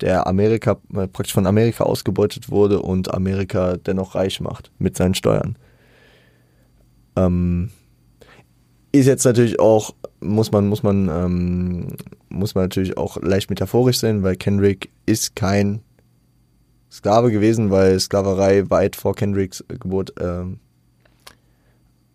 der 0.00 0.26
Amerika, 0.26 0.76
äh, 0.92 1.06
praktisch 1.06 1.34
von 1.34 1.46
Amerika 1.46 1.84
ausgebeutet 1.84 2.50
wurde 2.50 2.82
und 2.82 3.14
Amerika 3.14 3.76
dennoch 3.76 4.14
reich 4.14 4.40
macht 4.40 4.70
mit 4.78 4.96
seinen 4.96 5.14
Steuern. 5.14 5.56
Ähm, 7.16 7.70
ist 8.92 9.06
jetzt 9.06 9.24
natürlich 9.24 9.60
auch, 9.60 9.94
muss 10.20 10.52
man, 10.52 10.68
muss 10.68 10.82
man, 10.82 11.08
ähm, 11.08 11.88
muss 12.28 12.54
man 12.54 12.64
natürlich 12.64 12.96
auch 12.96 13.20
leicht 13.22 13.50
metaphorisch 13.50 13.98
sehen, 13.98 14.22
weil 14.22 14.36
Kendrick 14.36 14.90
ist 15.04 15.36
kein 15.36 15.80
Sklave 16.90 17.30
gewesen, 17.30 17.70
weil 17.70 17.98
Sklaverei 18.00 18.70
weit 18.70 18.96
vor 18.96 19.14
Kendricks 19.14 19.64
Geburt 19.68 20.14
ähm, 20.20 20.60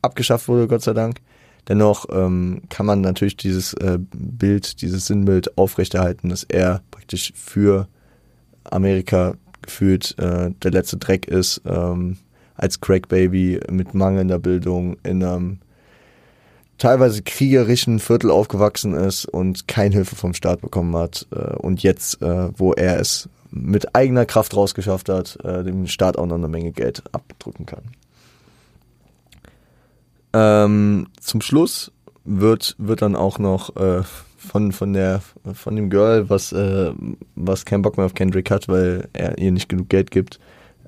abgeschafft 0.02 0.48
wurde, 0.48 0.68
Gott 0.68 0.82
sei 0.82 0.94
Dank. 0.94 1.22
Dennoch 1.68 2.06
ähm, 2.12 2.64
kann 2.70 2.88
man 2.88 3.02
natürlich 3.02 3.38
dieses 3.38 3.74
äh, 3.76 4.00
Bild, 4.00 4.82
dieses 4.82 5.06
Sinnbild 5.06 5.58
aufrechterhalten, 5.58 6.30
dass 6.30 6.44
er 6.44 6.82
praktisch 6.90 7.32
für 7.36 7.88
Amerika 8.64 9.36
gefühlt 9.62 10.18
äh, 10.18 10.52
der 10.64 10.72
letzte 10.72 10.98
Dreck 10.98 11.28
ist, 11.28 11.62
ähm, 11.66 12.18
als 12.56 12.82
Crack-Baby 12.82 13.60
mit 13.70 13.94
mangelnder 13.94 14.40
Bildung 14.40 14.98
in 15.04 15.24
einem 15.24 15.60
teilweise 16.82 17.22
kriegerischen 17.22 18.00
Viertel 18.00 18.32
aufgewachsen 18.32 18.96
ist 18.96 19.26
und 19.26 19.68
keine 19.68 19.94
Hilfe 19.94 20.16
vom 20.16 20.34
Staat 20.34 20.62
bekommen 20.62 20.96
hat 20.98 21.28
äh, 21.32 21.56
und 21.58 21.84
jetzt, 21.84 22.20
äh, 22.24 22.50
wo 22.58 22.74
er 22.74 23.00
es 23.00 23.30
mit 23.52 23.96
eigener 23.96 24.26
Kraft 24.26 24.56
rausgeschafft 24.56 25.08
hat, 25.08 25.38
äh, 25.44 25.64
dem 25.64 25.86
Staat 25.86 26.18
auch 26.18 26.26
noch 26.26 26.38
eine 26.38 26.48
Menge 26.48 26.72
Geld 26.72 27.04
abdrücken 27.12 27.68
kann. 27.68 27.84
Ähm, 30.34 31.08
zum 31.20 31.42
Schluss 31.42 31.92
wird, 32.26 32.76
wird 32.80 33.04
dann 33.04 33.16
auch 33.16 33.38
noch 33.38 33.76
äh, 33.76 34.02
von, 34.38 34.72
von, 34.72 34.94
der, 34.94 35.22
von 35.54 35.76
dem 35.76 35.92
Girl, 35.92 36.32
was, 36.32 36.52
äh, 36.52 36.94
was 37.36 37.66
keinen 37.66 37.84
Bock 37.84 37.98
mehr 37.98 38.08
auf 38.08 38.16
Kendrick 38.16 38.50
hat, 38.50 38.68
weil 38.68 39.08
er 39.14 39.38
ihr 39.38 39.52
nicht 39.52 39.70
genug 39.70 39.90
Geld 39.90 40.10
gibt, 40.10 40.40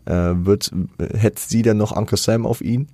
äh, 0.06 0.32
wird, 0.34 0.72
hetzt 1.16 1.52
sie 1.52 1.62
dann 1.62 1.78
noch 1.78 1.96
Uncle 1.96 2.18
Sam 2.18 2.48
auf 2.48 2.62
ihn. 2.62 2.88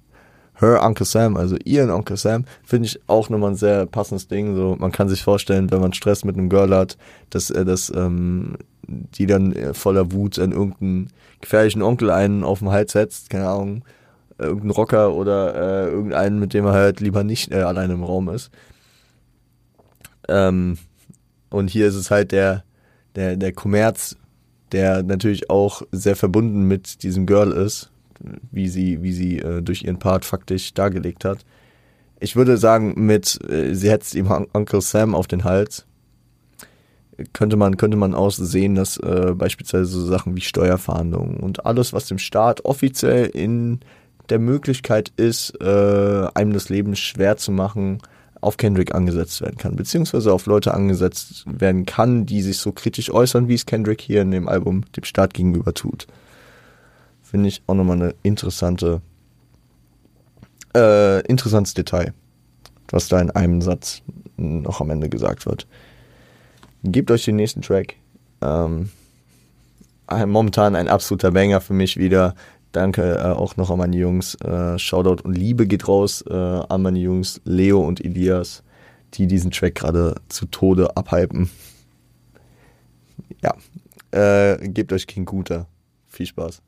Her 0.60 0.84
Uncle 0.84 1.06
Sam, 1.06 1.38
also 1.38 1.56
ihren 1.64 1.90
Uncle 1.90 2.18
Sam, 2.18 2.46
finde 2.64 2.88
ich 2.88 3.00
auch 3.08 3.30
nochmal 3.30 3.52
ein 3.52 3.56
sehr 3.56 3.86
passendes 3.86 4.28
Ding. 4.28 4.56
So, 4.56 4.76
man 4.78 4.92
kann 4.92 5.10
sich 5.10 5.24
vorstellen, 5.24 5.72
wenn 5.72 5.80
man 5.80 5.94
Stress 5.94 6.26
mit 6.26 6.38
einem 6.38 6.50
Girl 6.50 6.76
hat, 6.76 6.98
dass 7.30 7.50
er 7.50 7.66
das, 7.66 7.92
ähm, 7.96 8.58
die 8.88 9.26
dann 9.26 9.74
voller 9.74 10.12
Wut 10.12 10.38
an 10.40 10.52
irgendeinen 10.52 11.10
gefährlichen 11.42 11.82
Onkel 11.82 12.12
einen 12.12 12.44
auf 12.44 12.60
den 12.60 12.70
Hals 12.70 12.92
setzt, 12.92 13.30
keine 13.30 13.48
Ahnung, 13.48 13.84
irgendein 14.38 14.72
Rocker 14.72 15.14
oder 15.14 15.56
äh, 15.56 15.90
irgendeinen, 15.90 16.40
mit 16.40 16.54
dem 16.54 16.66
er 16.66 16.74
halt 16.74 17.00
lieber 17.00 17.24
nicht 17.24 17.52
äh, 17.52 17.62
alleine 17.62 17.94
im 17.94 18.04
Raum 18.04 18.30
ist. 18.30 18.52
Ähm, 20.28 20.78
und 21.50 21.70
hier 21.70 21.88
ist 21.88 21.96
es 21.96 22.12
halt 22.12 22.32
der, 22.32 22.64
der, 23.16 23.36
der 23.38 23.54
Kommerz, 23.54 24.16
der 24.72 25.04
natürlich 25.04 25.50
auch 25.50 25.82
sehr 25.92 26.16
verbunden 26.16 26.64
mit 26.64 27.04
diesem 27.04 27.26
Girl 27.26 27.52
ist, 27.52 27.92
wie 28.52 28.68
sie, 28.68 29.02
wie 29.02 29.14
sie 29.14 29.40
äh, 29.40 29.62
durch 29.62 29.84
ihren 29.84 30.00
Part 30.00 30.26
faktisch 30.26 30.74
dargelegt 30.74 31.26
hat. 31.26 31.46
Ich 32.20 32.36
würde 32.36 32.58
sagen, 32.58 32.94
mit 32.98 33.40
äh, 33.50 33.74
sie 33.74 33.90
hetzt 33.90 34.16
ihm 34.16 34.28
Uncle 34.54 34.82
Sam 34.82 35.16
auf 35.16 35.28
den 35.28 35.44
Hals, 35.44 35.86
könnte 37.34 37.58
man, 37.58 37.78
könnte 37.78 37.98
man 37.98 38.14
auch 38.14 38.32
sehen, 38.32 38.76
dass 38.76 38.98
äh, 38.98 39.34
beispielsweise 39.36 39.86
so 39.86 40.06
Sachen 40.06 40.36
wie 40.36 40.42
Steuerverhandlungen 40.42 41.38
und 41.38 41.66
alles, 41.66 41.94
was 41.94 42.08
dem 42.08 42.18
Staat 42.18 42.66
offiziell 42.66 43.26
in 43.28 43.80
der 44.30 44.40
Möglichkeit 44.40 45.12
ist, 45.18 45.60
äh, 45.62 46.28
einem 46.34 46.54
das 46.54 46.70
Leben 46.70 46.96
schwer 46.96 47.38
zu 47.38 47.52
machen, 47.52 48.00
auf 48.42 48.58
Kendrick 48.58 48.96
angesetzt 48.96 49.42
werden 49.42 49.58
kann, 49.58 49.76
beziehungsweise 49.76 50.32
auf 50.32 50.46
Leute 50.46 50.74
angesetzt 50.74 51.44
werden 51.46 51.86
kann, 51.86 52.26
die 52.26 52.42
sich 52.42 52.58
so 52.58 52.72
kritisch 52.72 53.12
äußern, 53.12 53.50
wie 53.50 53.56
es 53.56 53.66
Kendrick 53.66 54.02
hier 54.02 54.22
in 54.22 54.32
dem 54.32 54.48
Album 54.48 54.84
dem 54.96 55.04
Staat 55.04 55.34
gegenüber 55.34 55.74
tut. 55.74 56.08
Finde 57.30 57.50
ich 57.50 57.62
auch 57.68 57.76
nochmal 57.76 58.02
eine 58.02 58.16
interessante, 58.24 59.02
äh, 60.76 61.22
interessantes 61.28 61.76
Detail, 61.76 62.16
was 62.90 63.08
da 63.08 63.22
in 63.22 63.30
einem 63.30 63.62
Satz 63.62 64.02
noch 64.36 64.82
am 64.82 64.90
Ende 64.90 65.10
gesagt 65.10 65.46
wird. 65.46 65.68
Gebt 66.84 67.12
euch 67.12 67.26
den 67.26 67.36
nächsten 67.36 67.62
Track. 67.62 67.98
Ähm, 68.42 68.90
momentan 70.26 70.76
ein 70.76 70.88
absoluter 70.88 71.30
Banger 71.30 71.62
für 71.62 71.74
mich 71.74 71.98
wieder. 71.98 72.34
Danke 72.72 73.18
äh, 73.20 73.26
auch 73.26 73.58
noch 73.58 73.70
an 73.70 73.78
meine 73.78 73.98
Jungs. 73.98 74.34
Äh, 74.42 74.80
Shoutout 74.80 75.22
und 75.24 75.38
Liebe 75.38 75.68
geht 75.68 75.88
raus 75.88 76.24
äh, 76.28 76.34
an 76.34 76.82
meine 76.82 76.98
Jungs 76.98 77.42
Leo 77.44 77.80
und 77.80 78.04
Elias, 78.04 78.64
die 79.14 79.28
diesen 79.28 79.52
Track 79.52 79.76
gerade 79.76 80.16
zu 80.30 80.48
Tode 80.48 80.98
abhypen. 80.98 81.52
Ja, 83.44 83.56
äh, 84.10 84.68
gebt 84.68 84.92
euch 84.94 85.06
King 85.06 85.26
Guter. 85.26 85.68
Viel 86.08 86.26
Spaß. 86.26 86.64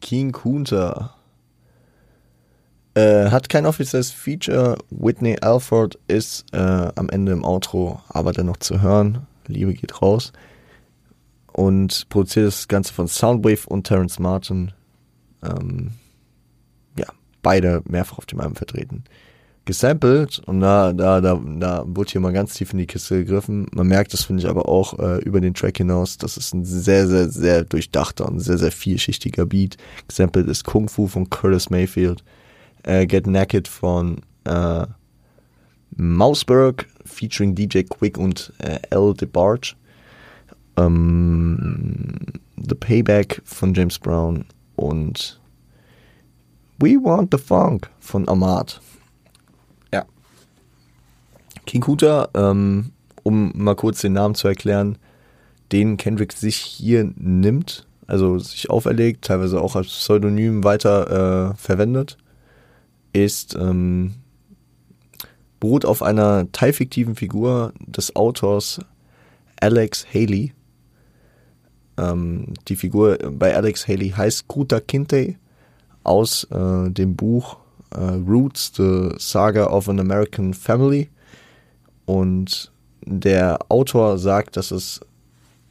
King 0.00 0.32
Kunter 0.32 1.14
äh, 2.94 3.30
hat 3.30 3.48
kein 3.48 3.66
offizielles 3.66 4.10
Feature. 4.10 4.76
Whitney 4.90 5.38
Alford 5.40 5.98
ist 6.08 6.44
äh, 6.52 6.58
am 6.94 7.08
Ende 7.08 7.32
im 7.32 7.44
Outro, 7.44 8.00
aber 8.08 8.32
dennoch 8.32 8.58
zu 8.58 8.80
hören. 8.80 9.26
Liebe 9.46 9.74
geht 9.74 10.00
raus. 10.02 10.32
Und 11.52 12.08
produziert 12.08 12.46
das 12.46 12.68
Ganze 12.68 12.92
von 12.92 13.08
Soundwave 13.08 13.66
und 13.66 13.86
Terence 13.86 14.18
Martin. 14.18 14.72
Ähm, 15.42 15.92
ja, 16.98 17.06
beide 17.42 17.82
mehrfach 17.88 18.18
auf 18.18 18.26
dem 18.26 18.40
Album 18.40 18.56
vertreten. 18.56 19.04
Gesampelt 19.66 20.40
und 20.46 20.60
da, 20.60 20.92
da, 20.92 21.22
da, 21.22 21.40
da 21.42 21.84
wurde 21.86 22.12
hier 22.12 22.20
mal 22.20 22.32
ganz 22.32 22.52
tief 22.54 22.72
in 22.72 22.78
die 22.78 22.86
Kiste 22.86 23.24
gegriffen. 23.24 23.66
Man 23.72 23.86
merkt 23.86 24.12
das, 24.12 24.24
finde 24.24 24.42
ich, 24.42 24.48
aber 24.48 24.68
auch 24.68 24.98
äh, 24.98 25.18
über 25.22 25.40
den 25.40 25.54
Track 25.54 25.78
hinaus. 25.78 26.18
Das 26.18 26.36
ist 26.36 26.52
ein 26.52 26.64
sehr, 26.66 27.06
sehr, 27.06 27.30
sehr 27.30 27.64
durchdachter 27.64 28.26
und 28.28 28.40
sehr, 28.40 28.58
sehr 28.58 28.72
vielschichtiger 28.72 29.46
Beat. 29.46 29.78
Gesampelt 30.06 30.48
ist 30.48 30.64
Kung 30.64 30.88
Fu 30.88 31.06
von 31.06 31.30
Curtis 31.30 31.70
Mayfield 31.70 32.22
äh, 32.84 33.06
Get 33.06 33.26
Naked 33.26 33.66
von 33.66 34.18
äh, 34.44 34.86
Mouseberg 35.96 36.86
featuring 37.04 37.54
DJ 37.54 37.82
Quick 37.82 38.18
und 38.18 38.52
äh, 38.58 38.78
L. 38.90 39.14
DeBarge. 39.14 39.74
Ähm, 40.76 42.18
the 42.56 42.74
Payback 42.74 43.40
von 43.44 43.74
James 43.74 43.98
Brown 43.98 44.44
und 44.76 45.40
We 46.78 46.96
Want 47.02 47.30
the 47.32 47.38
Funk 47.38 47.88
von 48.00 48.28
Ahmad. 48.28 48.80
Ja. 51.64 51.70
King 51.70 51.80
Kuta, 51.80 52.28
ähm, 52.34 52.90
um 53.22 53.52
mal 53.54 53.74
kurz 53.74 54.00
den 54.00 54.12
Namen 54.12 54.34
zu 54.34 54.48
erklären, 54.48 54.98
den 55.72 55.96
Kendrick 55.96 56.32
sich 56.32 56.56
hier 56.56 57.10
nimmt, 57.16 57.86
also 58.06 58.38
sich 58.38 58.70
auferlegt, 58.70 59.24
teilweise 59.24 59.60
auch 59.60 59.76
als 59.76 59.86
Pseudonym 59.88 60.62
weiter 60.62 61.50
äh, 61.50 61.54
verwendet 61.56 62.18
ist, 63.14 63.54
ähm, 63.54 64.14
beruht 65.60 65.86
auf 65.86 66.02
einer 66.02 66.50
teilfiktiven 66.52 67.14
Figur 67.14 67.72
des 67.86 68.14
Autors 68.16 68.80
Alex 69.60 70.06
Haley. 70.12 70.52
Ähm, 71.96 72.54
die 72.68 72.76
Figur 72.76 73.16
bei 73.30 73.56
Alex 73.56 73.88
Haley 73.88 74.10
heißt 74.10 74.48
Kuta 74.48 74.80
Kinte 74.80 75.36
aus 76.02 76.44
äh, 76.50 76.90
dem 76.90 77.16
Buch 77.16 77.56
äh, 77.90 78.00
Roots, 78.00 78.72
The 78.76 79.14
Saga 79.18 79.68
of 79.68 79.88
an 79.88 80.00
American 80.00 80.52
Family. 80.52 81.08
Und 82.06 82.72
der 83.04 83.58
Autor 83.68 84.18
sagt, 84.18 84.56
dass 84.56 84.70
es, 84.70 85.00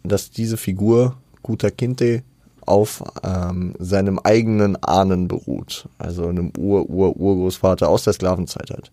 dass 0.04 0.32
diese 0.32 0.58
Figur 0.58 1.18
Kuta 1.42 1.70
Kinte 1.70 2.24
auf 2.66 3.04
ähm, 3.24 3.76
seinem 3.80 4.20
eigenen 4.20 4.82
Ahnen 4.82 5.28
beruht, 5.28 5.90
also 5.98 6.28
einem 6.28 6.52
Ur-Ur-Urgroßvater 6.58 7.90
aus 7.90 8.04
der 8.04 8.14
Sklavenzeit 8.14 8.70
halt. 8.70 8.92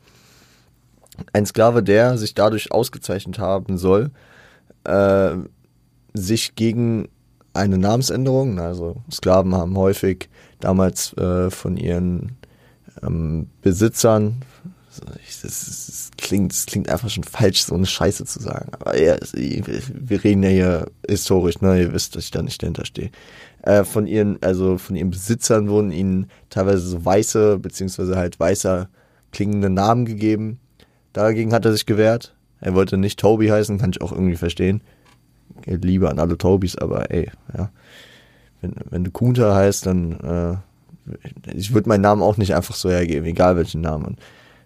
Ein 1.32 1.46
Sklave, 1.46 1.82
der 1.82 2.18
sich 2.18 2.34
dadurch 2.34 2.72
ausgezeichnet 2.72 3.38
haben 3.38 3.78
soll, 3.78 4.10
äh, 4.84 5.32
sich 6.14 6.54
gegen 6.56 7.08
eine 7.52 7.78
Namensänderung, 7.78 8.58
also 8.58 8.96
Sklaven 9.10 9.54
haben 9.54 9.76
häufig 9.76 10.28
damals 10.60 11.12
äh, 11.16 11.50
von 11.50 11.76
ihren 11.76 12.36
ähm, 13.02 13.48
Besitzern 13.62 14.42
Das, 14.98 15.40
das, 15.42 16.10
klingt, 16.18 16.52
das 16.52 16.66
klingt 16.66 16.88
einfach 16.88 17.08
schon 17.10 17.22
falsch, 17.22 17.62
so 17.62 17.74
eine 17.74 17.86
Scheiße 17.86 18.24
zu 18.24 18.40
sagen. 18.40 18.72
Aber 18.72 19.00
ja, 19.00 19.16
wir 19.32 20.24
reden 20.24 20.42
ja 20.42 20.48
hier 20.48 20.86
historisch, 21.08 21.60
ne? 21.60 21.80
Ihr 21.80 21.92
wisst, 21.92 22.16
dass 22.16 22.24
ich 22.24 22.30
da 22.32 22.42
nicht 22.42 22.62
dahinter 22.62 22.84
stehe. 22.84 23.10
Äh, 23.62 23.84
von 23.84 24.06
ihren, 24.06 24.42
also 24.42 24.78
von 24.78 24.96
ihren 24.96 25.10
Besitzern 25.10 25.68
wurden 25.68 25.92
ihnen 25.92 26.26
teilweise 26.48 26.80
so 26.80 27.04
weiße, 27.04 27.58
beziehungsweise 27.58 28.16
halt 28.16 28.40
weißer 28.40 28.88
klingende 29.30 29.70
Namen 29.70 30.06
gegeben. 30.06 30.58
Dagegen 31.12 31.52
hat 31.52 31.64
er 31.64 31.72
sich 31.72 31.86
gewehrt. 31.86 32.34
Er 32.60 32.74
wollte 32.74 32.96
nicht 32.96 33.20
Toby 33.20 33.48
heißen, 33.48 33.78
kann 33.78 33.90
ich 33.90 34.02
auch 34.02 34.12
irgendwie 34.12 34.36
verstehen. 34.36 34.82
Liebe 35.66 36.10
an 36.10 36.18
alle 36.18 36.36
Tobys, 36.36 36.76
aber 36.76 37.10
ey, 37.10 37.30
ja. 37.56 37.70
Wenn, 38.60 38.74
wenn 38.90 39.04
du 39.04 39.10
Kunter 39.10 39.54
heißt, 39.54 39.86
dann 39.86 40.20
äh, 40.20 40.56
ich 41.54 41.72
würde 41.72 41.88
meinen 41.88 42.02
Namen 42.02 42.22
auch 42.22 42.36
nicht 42.36 42.54
einfach 42.54 42.74
so 42.74 42.90
hergeben, 42.90 43.26
egal 43.26 43.56
welchen 43.56 43.80
Namen. 43.80 44.16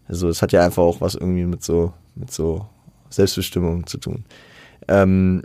Also 0.07 0.28
es 0.28 0.42
hat 0.42 0.52
ja 0.52 0.64
einfach 0.64 0.82
auch 0.82 1.00
was 1.00 1.14
irgendwie 1.14 1.44
mit 1.44 1.62
so, 1.62 1.92
mit 2.14 2.30
so 2.30 2.66
Selbstbestimmung 3.11 3.86
zu 3.86 3.98
tun. 3.98 4.24
Ähm, 4.88 5.42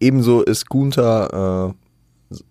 ebenso 0.00 0.42
ist 0.42 0.68
Gunther 0.68 1.74
äh, 2.34 2.44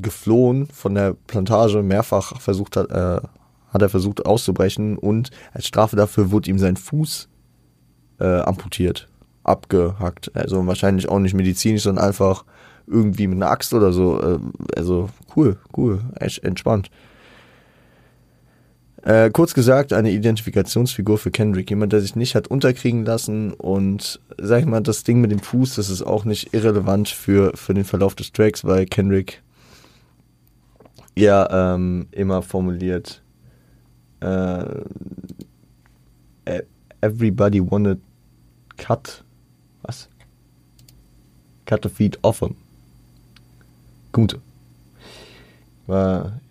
geflohen 0.00 0.66
von 0.66 0.94
der 0.94 1.14
Plantage, 1.26 1.82
mehrfach 1.82 2.40
versucht 2.40 2.76
hat, 2.76 2.90
äh, 2.90 3.20
hat 3.68 3.82
er 3.82 3.88
versucht 3.88 4.26
auszubrechen 4.26 4.98
und 4.98 5.30
als 5.52 5.66
Strafe 5.66 5.96
dafür 5.96 6.30
wurde 6.30 6.50
ihm 6.50 6.58
sein 6.58 6.76
Fuß 6.76 7.28
äh, 8.20 8.40
amputiert, 8.40 9.08
abgehackt. 9.44 10.34
Also 10.34 10.66
wahrscheinlich 10.66 11.08
auch 11.08 11.18
nicht 11.18 11.34
medizinisch, 11.34 11.82
sondern 11.82 12.04
einfach 12.04 12.44
irgendwie 12.86 13.26
mit 13.26 13.36
einer 13.36 13.50
Axt 13.50 13.74
oder 13.74 13.92
so. 13.92 14.20
Äh, 14.20 14.38
also 14.76 15.08
cool, 15.34 15.58
cool, 15.76 16.00
echt 16.18 16.44
entspannt. 16.44 16.90
Äh, 19.06 19.30
kurz 19.30 19.54
gesagt, 19.54 19.92
eine 19.92 20.10
Identifikationsfigur 20.10 21.16
für 21.16 21.30
Kendrick. 21.30 21.70
Jemand, 21.70 21.92
der 21.92 22.00
sich 22.00 22.16
nicht 22.16 22.34
hat 22.34 22.48
unterkriegen 22.48 23.04
lassen 23.04 23.52
und, 23.52 24.20
sag 24.36 24.58
ich 24.58 24.66
mal, 24.66 24.80
das 24.80 25.04
Ding 25.04 25.20
mit 25.20 25.30
dem 25.30 25.38
Fuß, 25.38 25.76
das 25.76 25.90
ist 25.90 26.02
auch 26.02 26.24
nicht 26.24 26.52
irrelevant 26.52 27.08
für, 27.08 27.56
für 27.56 27.72
den 27.72 27.84
Verlauf 27.84 28.16
des 28.16 28.32
Tracks, 28.32 28.64
weil 28.64 28.84
Kendrick 28.86 29.44
ja 31.16 31.74
ähm, 31.74 32.08
immer 32.10 32.42
formuliert, 32.42 33.22
äh, 34.18 34.64
everybody 37.00 37.60
wanted 37.60 38.00
cut, 38.76 39.22
was? 39.82 40.08
Cut 41.64 41.84
the 41.84 41.88
feet 41.88 42.18
off 42.22 42.40
him. 42.40 42.56
Gute. 44.10 44.40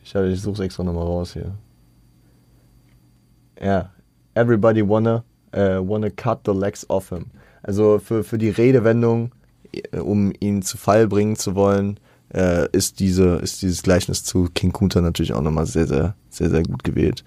Ich, 0.06 0.16
ich 0.16 0.42
suche 0.42 0.54
es 0.54 0.60
extra 0.62 0.86
nochmal 0.86 1.04
raus 1.04 1.34
hier. 1.34 1.54
Ja, 3.62 3.92
everybody 4.34 4.88
wanna, 4.88 5.24
uh, 5.56 5.80
wanna 5.82 6.10
cut 6.10 6.42
the 6.46 6.54
legs 6.54 6.86
off 6.90 7.10
him. 7.10 7.28
Also 7.64 8.00
für, 8.00 8.24
für 8.24 8.38
die 8.38 8.50
Redewendung, 8.50 9.32
äh, 9.72 10.00
um 10.00 10.34
ihn 10.40 10.62
zu 10.62 10.78
Fall 10.78 11.08
bringen 11.08 11.36
zu 11.36 11.56
wollen, 11.56 12.00
äh, 12.34 12.70
ist, 12.72 13.00
diese, 13.00 13.36
ist 13.38 13.62
dieses 13.62 13.82
Gleichnis 13.84 14.24
zu 14.24 14.50
King 14.54 14.72
Kunta 14.72 15.02
natürlich 15.02 15.34
auch 15.34 15.42
nochmal 15.42 15.66
sehr, 15.66 15.88
sehr, 15.88 16.16
sehr, 16.30 16.50
sehr 16.50 16.64
gut 16.64 16.84
gewählt. 16.84 17.24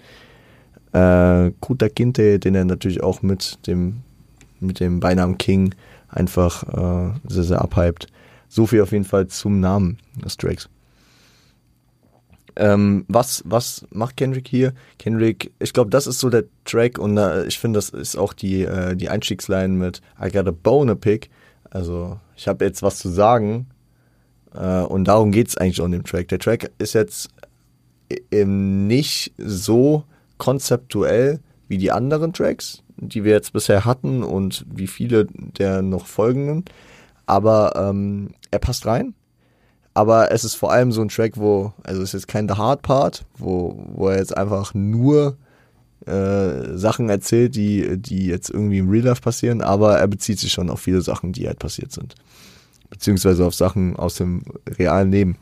Äh, 0.93 1.51
Kuta 1.59 1.89
Kinte, 1.89 2.39
den 2.39 2.55
er 2.55 2.65
natürlich 2.65 3.03
auch 3.03 3.21
mit 3.21 3.67
dem, 3.67 4.01
mit 4.59 4.79
dem 4.79 4.99
Beinamen 4.99 5.37
King 5.37 5.75
einfach 6.09 6.63
äh, 6.63 7.13
sehr, 7.27 7.43
sehr 7.43 7.61
abhypt. 7.61 8.07
So 8.47 8.65
viel 8.65 8.81
auf 8.81 8.91
jeden 8.91 9.05
Fall 9.05 9.27
zum 9.27 9.59
Namen 9.59 9.97
des 10.23 10.37
Tracks. 10.37 10.69
Ähm, 12.55 13.05
was, 13.07 13.43
was 13.45 13.85
macht 13.91 14.17
Kendrick 14.17 14.47
hier? 14.47 14.73
Kendrick, 14.97 15.51
ich 15.59 15.73
glaube, 15.73 15.89
das 15.89 16.07
ist 16.07 16.19
so 16.19 16.29
der 16.29 16.45
Track 16.65 16.97
und 16.97 17.17
äh, 17.17 17.45
ich 17.45 17.59
finde, 17.59 17.77
das 17.77 17.89
ist 17.89 18.17
auch 18.17 18.33
die, 18.33 18.63
äh, 18.63 18.95
die 18.95 19.09
Einstiegsline 19.09 19.73
mit 19.73 20.01
I 20.21 20.29
got 20.29 20.47
a 20.47 20.51
bone 20.51 20.91
a 20.91 20.95
pick. 20.95 21.29
Also, 21.69 22.19
ich 22.35 22.47
habe 22.47 22.65
jetzt 22.65 22.81
was 22.81 22.99
zu 22.99 23.09
sagen 23.09 23.67
äh, 24.53 24.81
und 24.81 25.05
darum 25.05 25.31
geht 25.31 25.49
es 25.49 25.57
eigentlich 25.57 25.81
auch 25.81 25.85
in 25.85 25.91
dem 25.91 26.03
Track. 26.03 26.27
Der 26.29 26.39
Track 26.39 26.71
ist 26.79 26.93
jetzt 26.93 27.29
eben 28.31 28.87
nicht 28.87 29.33
so 29.37 30.03
konzeptuell 30.37 31.39
wie 31.67 31.77
die 31.77 31.91
anderen 31.91 32.33
Tracks, 32.33 32.83
die 32.97 33.23
wir 33.23 33.33
jetzt 33.33 33.53
bisher 33.53 33.85
hatten 33.85 34.23
und 34.23 34.65
wie 34.73 34.87
viele 34.87 35.25
der 35.25 35.81
noch 35.81 36.07
folgenden, 36.07 36.65
aber 37.27 37.73
ähm, 37.75 38.31
er 38.49 38.59
passt 38.59 38.87
rein 38.87 39.13
aber 39.99 40.31
es 40.31 40.45
ist 40.45 40.55
vor 40.55 40.71
allem 40.71 40.93
so 40.93 41.01
ein 41.01 41.09
Track, 41.09 41.33
wo, 41.35 41.73
also 41.83 42.01
es 42.01 42.13
ist 42.13 42.21
jetzt 42.21 42.27
kein 42.29 42.47
The 42.47 42.55
Hard 42.55 42.83
Part, 42.83 43.25
wo, 43.37 43.83
wo 43.93 44.07
er 44.07 44.17
jetzt 44.17 44.35
einfach 44.37 44.73
nur 44.73 45.35
äh, 46.05 46.77
Sachen 46.77 47.09
erzählt, 47.09 47.53
die, 47.57 47.97
die 47.97 48.27
jetzt 48.27 48.49
irgendwie 48.49 48.77
im 48.77 48.89
Real 48.89 49.07
Life 49.07 49.21
passieren, 49.21 49.61
aber 49.61 49.99
er 49.99 50.07
bezieht 50.07 50.39
sich 50.39 50.53
schon 50.53 50.69
auf 50.69 50.79
viele 50.79 51.01
Sachen, 51.01 51.33
die 51.33 51.47
halt 51.47 51.59
passiert 51.59 51.91
sind. 51.91 52.15
Beziehungsweise 52.89 53.45
auf 53.45 53.53
Sachen 53.53 53.97
aus 53.97 54.15
dem 54.15 54.43
realen 54.69 55.11
Leben. 55.11 55.37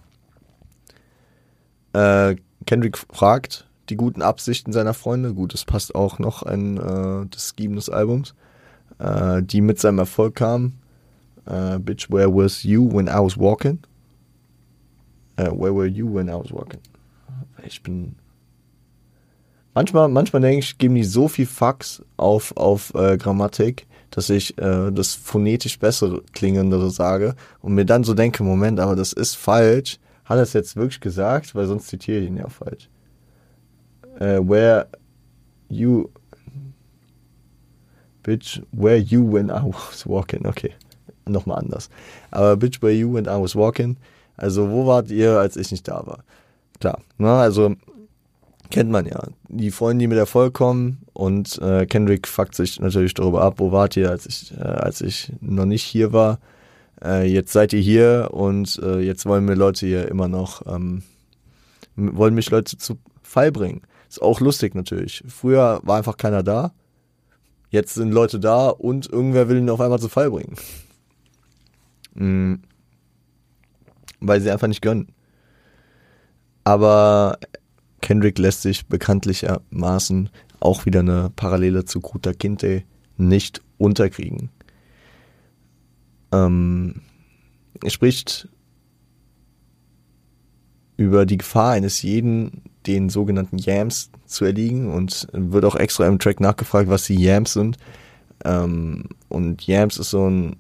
Äh, 1.94 2.38
Kendrick 2.66 2.98
fragt 2.98 3.68
die 3.90 3.96
guten 3.96 4.24
Absichten 4.24 4.74
seiner 4.74 4.96
Freunde, 4.96 5.36
gut, 5.36 5.54
das 5.54 5.66
passt 5.66 5.94
auch 5.94 6.18
noch 6.18 6.42
an 6.42 6.78
äh, 6.78 7.28
das 7.30 7.54
Scheme 7.56 7.76
des 7.76 7.92
Albums, 7.92 8.34
äh, 8.98 9.44
die 9.44 9.62
mit 9.62 9.80
seinem 9.80 10.00
Erfolg 10.00 10.34
kamen. 10.34 10.80
Uh, 11.48 11.80
Bitch, 11.80 12.10
where 12.10 12.28
was 12.28 12.64
you 12.64 12.90
when 12.92 13.08
I 13.08 13.20
was 13.20 13.38
walking? 13.38 13.80
Uh, 15.40 15.52
where 15.52 15.74
were 15.74 15.86
you 15.86 16.08
when 16.08 16.30
I 16.30 16.34
was 16.34 16.52
walking? 16.52 16.80
Ich 17.66 17.84
bin. 17.84 18.16
Manchmal, 19.74 20.08
manchmal 20.08 20.42
denke 20.42 20.60
ich, 20.60 20.78
geben 20.80 20.96
die 20.96 21.04
so 21.04 21.28
viel 21.28 21.46
Fax 21.46 22.04
auf, 22.18 22.56
auf 22.58 22.96
äh, 22.96 23.16
Grammatik, 23.18 23.86
dass 24.10 24.32
ich 24.32 24.58
äh, 24.58 24.92
das 24.92 25.14
phonetisch 25.14 25.78
bessere 25.78 26.24
klingendere 26.34 26.90
sage 26.90 27.36
und 27.62 27.76
mir 27.76 27.86
dann 27.86 28.04
so 28.04 28.16
denke, 28.16 28.44
Moment, 28.44 28.80
aber 28.80 28.96
das 28.96 29.14
ist 29.14 29.36
falsch. 29.36 30.00
Hat 30.26 30.38
er 30.38 30.44
es 30.44 30.54
jetzt 30.54 30.76
wirklich 30.76 31.00
gesagt? 31.00 31.54
Weil 31.54 31.68
sonst 31.68 31.88
zitiere 31.88 32.22
ich 32.22 32.28
ihn 32.28 32.38
ja 32.38 32.50
falsch. 32.50 32.90
Uh, 34.20 34.42
where 34.42 34.88
you 35.70 36.10
Bitch, 38.24 38.62
where 38.72 38.98
you 38.98 39.24
when 39.24 39.50
I 39.50 39.62
was 39.64 40.06
walking. 40.06 40.46
Okay, 40.46 40.74
nochmal 41.26 41.60
anders. 41.60 41.90
Aber 42.32 42.58
Bitch, 42.58 42.82
where 42.82 42.92
you 42.92 43.14
when 43.14 43.26
I 43.26 43.40
was 43.40 43.56
walking. 43.56 43.96
Also, 44.38 44.70
wo 44.70 44.86
wart 44.86 45.10
ihr, 45.10 45.40
als 45.40 45.58
ich 45.58 45.72
nicht 45.72 45.88
da 45.88 46.06
war? 46.06 46.24
Klar, 46.80 47.02
ne, 47.18 47.32
also 47.32 47.76
kennt 48.70 48.92
man 48.92 49.06
ja. 49.06 49.22
Die 49.48 49.72
Freunde, 49.72 50.04
die 50.04 50.08
mit 50.08 50.18
Erfolg 50.18 50.54
kommen 50.54 51.00
und 51.14 51.60
äh, 51.62 51.86
Kendrick 51.86 52.28
fuckt 52.28 52.56
sich 52.56 52.80
natürlich 52.80 53.14
darüber 53.14 53.42
ab, 53.42 53.56
wo 53.58 53.72
wart 53.72 53.98
ihr, 53.98 54.10
als 54.10 54.26
ich, 54.26 54.54
äh, 54.56 54.62
als 54.62 55.02
ich 55.02 55.34
noch 55.42 55.66
nicht 55.66 55.84
hier 55.84 56.14
war. 56.14 56.40
Äh, 57.04 57.26
jetzt 57.32 57.54
seid 57.54 57.74
ihr 57.74 57.80
hier 57.80 58.30
und 58.32 58.80
äh, 58.84 59.00
jetzt 59.00 59.26
wollen 59.26 59.46
mir 59.46 59.56
Leute 59.56 59.86
hier 59.86 60.08
immer 60.08 60.28
noch, 60.28 60.66
ähm, 60.68 61.04
wollen 61.96 62.36
mich 62.36 62.50
Leute 62.52 62.78
zu 62.78 62.98
Fall 63.24 63.52
bringen. 63.52 63.82
Ist 64.10 64.22
auch 64.22 64.40
lustig 64.40 64.76
natürlich. 64.76 65.24
Früher 65.28 65.82
war 65.84 65.98
einfach 65.98 66.18
keiner 66.18 66.44
da. 66.44 66.72
Jetzt 67.70 67.96
sind 67.96 68.12
Leute 68.12 68.40
da 68.40 68.70
und 68.70 69.10
irgendwer 69.10 69.50
will 69.50 69.58
ihn 69.58 69.70
auf 69.70 69.82
einmal 69.82 70.00
zu 70.00 70.10
Fall 70.10 70.30
bringen. 70.30 70.56
Mhm 72.20 72.62
weil 74.20 74.42
sie 74.42 74.52
einfach 74.52 74.68
nicht 74.68 74.82
gönnen. 74.82 75.10
Aber 76.64 77.40
Kendrick 78.02 78.38
lässt 78.40 78.62
sich 78.62 78.88
bekanntlichermaßen 78.88 80.30
auch 80.60 80.86
wieder 80.86 81.02
eine 81.02 81.32
Parallele 81.36 81.86
zu 81.86 82.02
Kuta 82.02 82.34
Kinte 82.34 82.84
nicht 83.18 83.62
unterkriegen. 83.78 84.50
Ähm, 86.32 87.02
er 87.84 87.90
spricht 87.90 88.50
über 90.98 91.26
die 91.26 91.38
Gefahr 91.38 91.72
eines 91.72 92.02
jeden, 92.02 92.64
den 92.88 93.10
sogenannten 93.10 93.58
Yams 93.58 94.12
zu 94.26 94.46
erliegen 94.46 94.92
und 94.92 95.28
wird 95.32 95.66
auch 95.66 95.76
extra 95.76 96.08
im 96.08 96.20
Track 96.20 96.40
nachgefragt, 96.40 96.90
was 96.90 97.06
die 97.06 97.22
Yams 97.22 97.54
sind. 97.54 97.78
Ähm, 98.44 99.06
und 99.30 99.66
Yams 99.68 99.98
ist 99.98 100.10
so 100.10 100.28
ein 100.28 100.58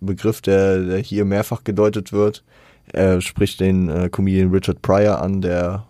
Begriff, 0.00 0.40
der, 0.40 0.84
der 0.84 0.98
hier 0.98 1.24
mehrfach 1.24 1.64
gedeutet 1.64 2.12
wird. 2.12 2.44
Er 2.92 3.20
spricht 3.20 3.60
den 3.60 3.88
äh, 3.88 4.08
Comedian 4.10 4.50
Richard 4.50 4.82
Pryor 4.82 5.20
an, 5.20 5.40
der 5.40 5.86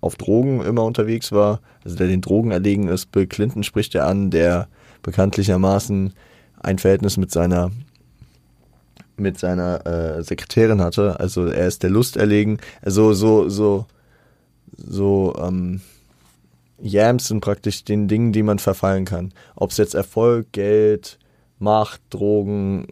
auf 0.00 0.16
Drogen 0.16 0.60
immer 0.62 0.84
unterwegs 0.84 1.32
war, 1.32 1.60
also 1.82 1.96
der 1.96 2.08
den 2.08 2.20
Drogen 2.20 2.50
erlegen 2.50 2.88
ist. 2.88 3.10
Bill 3.10 3.26
Clinton 3.26 3.62
spricht 3.62 3.94
er 3.94 4.06
an, 4.06 4.30
der 4.30 4.68
bekanntlichermaßen 5.02 6.12
ein 6.60 6.78
Verhältnis 6.78 7.16
mit 7.16 7.30
seiner 7.30 7.70
mit 9.16 9.38
seiner 9.38 9.86
äh, 9.86 10.22
Sekretärin 10.22 10.80
hatte. 10.80 11.20
Also 11.20 11.46
er 11.46 11.68
ist 11.68 11.82
der 11.82 11.90
Lust 11.90 12.16
erlegen. 12.16 12.58
Also 12.82 13.12
so 13.14 13.48
so 13.48 13.86
so 14.76 15.34
ähm, 15.40 15.80
Yams 16.82 17.28
sind 17.28 17.40
praktisch 17.40 17.84
den 17.84 18.08
Dingen, 18.08 18.32
die 18.32 18.42
man 18.42 18.58
verfallen 18.58 19.04
kann. 19.04 19.32
Ob 19.56 19.70
es 19.70 19.76
jetzt 19.76 19.94
Erfolg, 19.94 20.52
Geld, 20.52 21.18
Macht, 21.58 22.02
Drogen, 22.10 22.88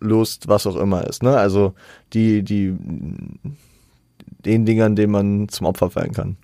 Lust, 0.00 0.48
was 0.48 0.66
auch 0.66 0.76
immer 0.76 1.06
ist. 1.06 1.22
Ne? 1.22 1.36
Also 1.36 1.74
die, 2.12 2.42
die, 2.42 2.74
den 4.44 4.64
Dingern, 4.64 4.96
denen 4.96 5.12
man 5.12 5.48
zum 5.48 5.66
Opfer 5.66 5.90
fallen 5.90 6.12
kann. 6.12 6.36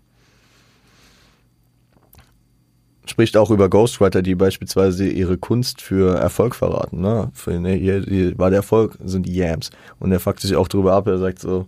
spricht 3.09 3.37
auch 3.37 3.51
über 3.51 3.69
Ghostwriter, 3.69 4.21
die 4.21 4.35
beispielsweise 4.35 5.09
ihre 5.09 5.39
Kunst 5.39 5.81
für 5.81 6.19
Erfolg 6.19 6.55
verraten. 6.55 7.01
Ne? 7.01 7.31
Für, 7.33 7.59
ne 7.59 7.73
hier, 7.73 8.03
hier 8.03 8.39
war 8.39 8.51
der 8.51 8.59
Erfolg, 8.59 8.99
sind 9.03 9.27
die 9.27 9.35
Yams. 9.35 9.71
Und 9.99 10.13
er 10.13 10.21
fuckt 10.21 10.41
sich 10.41 10.57
auch 10.57 10.69
drüber 10.69 10.93
ab, 10.93 11.07
er 11.07 11.19
sagt 11.19 11.39
so, 11.39 11.67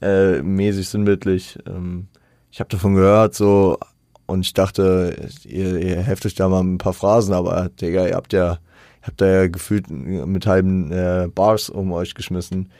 äh, 0.00 0.42
mäßig 0.42 0.88
sinnbildlich, 0.88 1.58
ähm, 1.66 2.08
ich 2.50 2.60
habe 2.60 2.70
davon 2.70 2.94
gehört, 2.94 3.34
so, 3.34 3.78
und 4.26 4.42
ich 4.42 4.52
dachte, 4.52 5.30
ihr, 5.44 5.76
ihr 5.76 5.96
helft 6.02 6.26
euch 6.26 6.34
da 6.34 6.48
mal 6.48 6.62
mit 6.62 6.74
ein 6.74 6.78
paar 6.78 6.92
Phrasen, 6.92 7.34
aber 7.34 7.68
Digga, 7.80 8.06
ihr 8.06 8.14
habt 8.14 8.32
ja, 8.32 8.58
habt 9.04 9.20
da 9.20 9.26
ja 9.26 9.46
gefühlt 9.46 9.90
mit 9.90 10.46
halben 10.46 10.90
äh, 10.90 11.28
Bars 11.32 11.70
um 11.70 11.92
euch 11.92 12.14
geschmissen. 12.14 12.70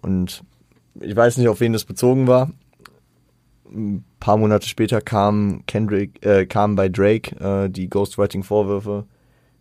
Und 0.00 0.42
ich 1.00 1.14
weiß 1.14 1.36
nicht, 1.36 1.48
auf 1.48 1.60
wen 1.60 1.72
das 1.72 1.84
bezogen 1.84 2.26
war. 2.26 2.50
Ein 3.70 4.04
paar 4.20 4.36
Monate 4.36 4.68
später 4.68 5.00
kam 5.00 5.62
Kendrick, 5.66 6.24
äh, 6.24 6.46
kam 6.46 6.74
bei 6.74 6.88
Drake 6.88 7.36
äh, 7.36 7.68
die 7.68 7.88
Ghostwriting-Vorwürfe. 7.88 9.04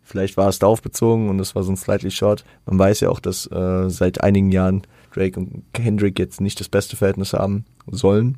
Vielleicht 0.02 0.38
war 0.38 0.48
es 0.48 0.60
darauf 0.60 0.82
bezogen 0.82 1.30
und 1.30 1.40
das 1.40 1.56
war 1.56 1.64
so 1.64 1.72
ein 1.72 1.78
slightly 1.78 2.12
short. 2.12 2.46
Man 2.66 2.78
weiß 2.78 3.00
ja 3.02 3.10
auch, 3.10 3.20
dass 3.20 3.52
äh, 3.52 3.90
seit 3.90 4.22
einigen 4.22 4.52
Jahren 4.52 4.84
Drake 5.12 5.40
und 5.40 5.64
Kendrick 5.74 6.20
jetzt 6.20 6.42
nicht 6.42 6.60
das 6.60 6.70
beste 6.70 6.96
Verhältnis 6.96 7.34
haben 7.34 7.66
sollen. 7.88 8.38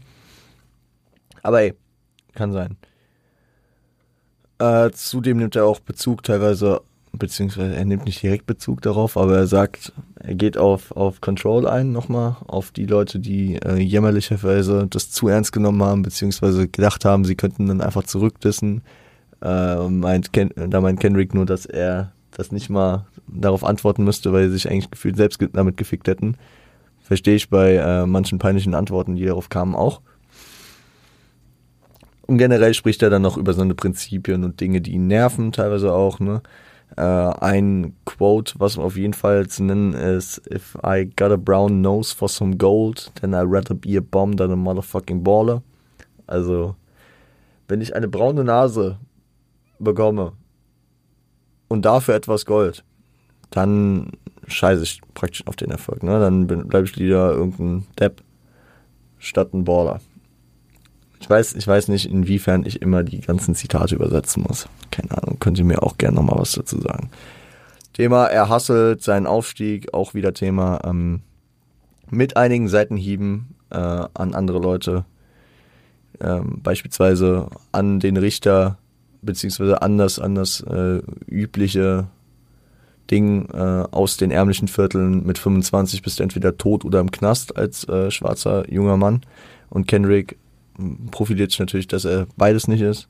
Aber 1.43 1.61
ey, 1.61 1.73
kann 2.33 2.53
sein. 2.53 2.77
Äh, 4.59 4.91
zudem 4.91 5.37
nimmt 5.37 5.55
er 5.55 5.65
auch 5.65 5.79
Bezug 5.79 6.23
teilweise, 6.23 6.81
beziehungsweise 7.17 7.75
er 7.75 7.85
nimmt 7.85 8.05
nicht 8.05 8.21
direkt 8.21 8.45
Bezug 8.45 8.81
darauf, 8.81 9.17
aber 9.17 9.37
er 9.37 9.47
sagt, 9.47 9.93
er 10.19 10.35
geht 10.35 10.57
auf, 10.57 10.91
auf 10.91 11.21
Control 11.21 11.67
ein 11.67 11.91
nochmal, 11.91 12.37
auf 12.47 12.71
die 12.71 12.85
Leute, 12.85 13.19
die 13.19 13.55
äh, 13.55 13.77
jämmerlicherweise 13.77 14.87
das 14.89 15.11
zu 15.11 15.27
ernst 15.27 15.51
genommen 15.51 15.83
haben, 15.83 16.01
beziehungsweise 16.01 16.67
gedacht 16.67 17.05
haben, 17.05 17.25
sie 17.25 17.35
könnten 17.35 17.67
dann 17.67 17.81
einfach 17.81 18.03
zurückdissen. 18.03 18.81
Äh, 19.41 19.87
meint 19.89 20.33
Ken, 20.33 20.51
da 20.55 20.81
meint 20.81 20.99
Kendrick 20.99 21.33
nur, 21.33 21.45
dass 21.45 21.65
er 21.65 22.11
das 22.31 22.51
nicht 22.51 22.69
mal 22.69 23.05
darauf 23.27 23.63
antworten 23.63 24.03
müsste, 24.03 24.33
weil 24.33 24.47
sie 24.47 24.53
sich 24.53 24.69
eigentlich 24.69 24.91
gefühlt 24.91 25.17
selbst 25.17 25.39
damit 25.53 25.77
gefickt 25.77 26.07
hätten. 26.07 26.37
Verstehe 27.01 27.35
ich 27.35 27.49
bei 27.49 27.75
äh, 27.75 28.05
manchen 28.05 28.39
peinlichen 28.39 28.73
Antworten, 28.73 29.15
die 29.15 29.25
darauf 29.25 29.49
kamen, 29.49 29.75
auch. 29.75 30.01
Und 32.27 32.37
generell 32.37 32.73
spricht 32.73 33.01
er 33.01 33.09
dann 33.09 33.21
noch 33.21 33.37
über 33.37 33.53
seine 33.53 33.73
Prinzipien 33.73 34.43
und 34.43 34.59
Dinge, 34.59 34.81
die 34.81 34.91
ihn 34.91 35.07
nerven, 35.07 35.53
teilweise 35.53 35.93
auch, 35.93 36.19
ne? 36.19 36.41
Äh, 36.97 37.01
ein 37.01 37.95
Quote, 38.05 38.55
was 38.57 38.77
auf 38.77 38.97
jeden 38.97 39.13
Fall 39.13 39.47
zu 39.47 39.63
nennen 39.63 39.93
ist, 39.93 40.41
if 40.51 40.75
I 40.83 41.05
got 41.05 41.31
a 41.31 41.37
brown 41.37 41.81
nose 41.81 42.13
for 42.13 42.27
some 42.27 42.57
gold, 42.57 43.11
then 43.21 43.35
I'd 43.35 43.47
rather 43.47 43.75
be 43.75 43.97
a 43.97 44.01
bomb 44.01 44.35
than 44.35 44.51
a 44.51 44.55
motherfucking 44.55 45.23
baller. 45.23 45.61
Also, 46.25 46.75
wenn 47.67 47.81
ich 47.81 47.95
eine 47.95 48.07
braune 48.07 48.43
Nase 48.43 48.97
bekomme 49.77 50.33
und 51.67 51.85
dafür 51.85 52.15
etwas 52.15 52.45
Gold, 52.47 52.83
dann 53.51 54.11
scheiße 54.47 54.81
ich 54.81 55.01
praktisch 55.13 55.45
auf 55.45 55.55
den 55.55 55.69
Erfolg. 55.69 56.01
Ne? 56.01 56.19
Dann 56.19 56.47
bleibe 56.47 56.85
ich 56.85 56.97
wieder 56.97 57.31
irgendein 57.31 57.85
Depp 57.99 58.23
statt 59.19 59.53
ein 59.53 59.65
Baller. 59.65 59.99
Ich 61.19 61.29
weiß, 61.29 61.55
ich 61.55 61.67
weiß 61.67 61.87
nicht, 61.87 62.09
inwiefern 62.09 62.65
ich 62.65 62.81
immer 62.81 63.03
die 63.03 63.21
ganzen 63.21 63.55
Zitate 63.55 63.95
übersetzen 63.95 64.43
muss. 64.47 64.67
Keine 64.91 65.11
Ahnung, 65.11 65.39
könnt 65.39 65.57
ihr 65.57 65.65
mir 65.65 65.83
auch 65.83 65.97
gerne 65.97 66.15
nochmal 66.15 66.39
was 66.39 66.51
dazu 66.51 66.79
sagen. 66.79 67.09
Thema, 67.93 68.25
er 68.27 68.49
hasselt 68.49 69.01
seinen 69.01 69.25
Aufstieg, 69.25 69.93
auch 69.93 70.13
wieder 70.13 70.33
Thema, 70.33 70.81
ähm, 70.83 71.21
mit 72.09 72.37
einigen 72.37 72.67
Seitenhieben 72.67 73.55
äh, 73.71 73.77
an 73.77 74.35
andere 74.35 74.59
Leute, 74.59 75.05
ähm, 76.21 76.61
beispielsweise 76.61 77.47
an 77.71 77.99
den 77.99 78.17
Richter, 78.17 78.77
beziehungsweise 79.21 79.81
anders, 79.81 80.19
anders 80.19 80.61
äh, 80.61 81.01
übliche 81.25 82.07
Ding 83.09 83.49
äh, 83.49 83.85
aus 83.91 84.17
den 84.17 84.31
ärmlichen 84.31 84.67
Vierteln 84.67 85.25
mit 85.25 85.37
25 85.37 86.01
bist 86.01 86.19
du 86.19 86.23
entweder 86.23 86.57
tot 86.57 86.85
oder 86.85 86.99
im 86.99 87.11
Knast 87.11 87.57
als 87.57 87.87
äh, 87.87 88.11
schwarzer 88.11 88.71
junger 88.71 88.97
Mann. 88.97 89.21
Und 89.69 89.87
Kendrick 89.87 90.37
profiliert 91.11 91.51
sich 91.51 91.59
natürlich, 91.59 91.87
dass 91.87 92.05
er 92.05 92.27
beides 92.37 92.67
nicht 92.67 92.81
ist. 92.81 93.07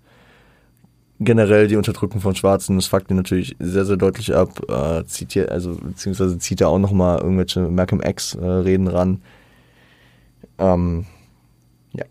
Generell 1.20 1.68
die 1.68 1.78
Unterdrückung 1.78 2.22
von 2.22 2.36
Schwarzen, 2.36 2.76
das 2.76 2.86
fuckt 2.86 3.10
ihn 3.10 3.18
natürlich 3.18 3.56
sehr, 3.60 3.86
sehr 3.86 3.98
deutlich 3.98 4.36
ab. 4.36 4.62
Äh, 4.70 5.04
zieht 5.06 5.34
hier, 5.34 5.52
also 5.52 5.76
beziehungsweise 5.76 6.38
zieht 6.38 6.62
er 6.62 6.70
auch 6.70 6.78
nochmal 6.78 7.20
irgendwelche 7.20 7.62
Malcolm 7.62 8.02
X-Reden 8.02 8.88
äh, 8.88 8.92
ran. 8.92 9.22
Ähm, 10.60 11.06
ja. 11.94 12.06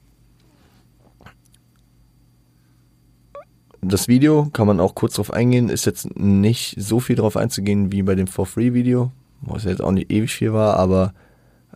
Das 3.80 4.08
Video 4.08 4.48
kann 4.52 4.66
man 4.66 4.80
auch 4.80 4.96
kurz 4.96 5.14
drauf 5.14 5.32
eingehen, 5.32 5.68
ist 5.68 5.86
jetzt 5.86 6.16
nicht 6.18 6.74
so 6.78 6.98
viel 6.98 7.14
drauf 7.14 7.36
einzugehen 7.36 7.92
wie 7.92 8.02
bei 8.02 8.16
dem 8.16 8.26
For 8.26 8.46
Free 8.46 8.74
Video, 8.74 9.12
wo 9.40 9.54
es 9.54 9.64
jetzt 9.64 9.82
auch 9.82 9.92
nicht 9.92 10.10
ewig 10.10 10.32
viel 10.32 10.52
war, 10.52 10.76
aber 10.76 11.14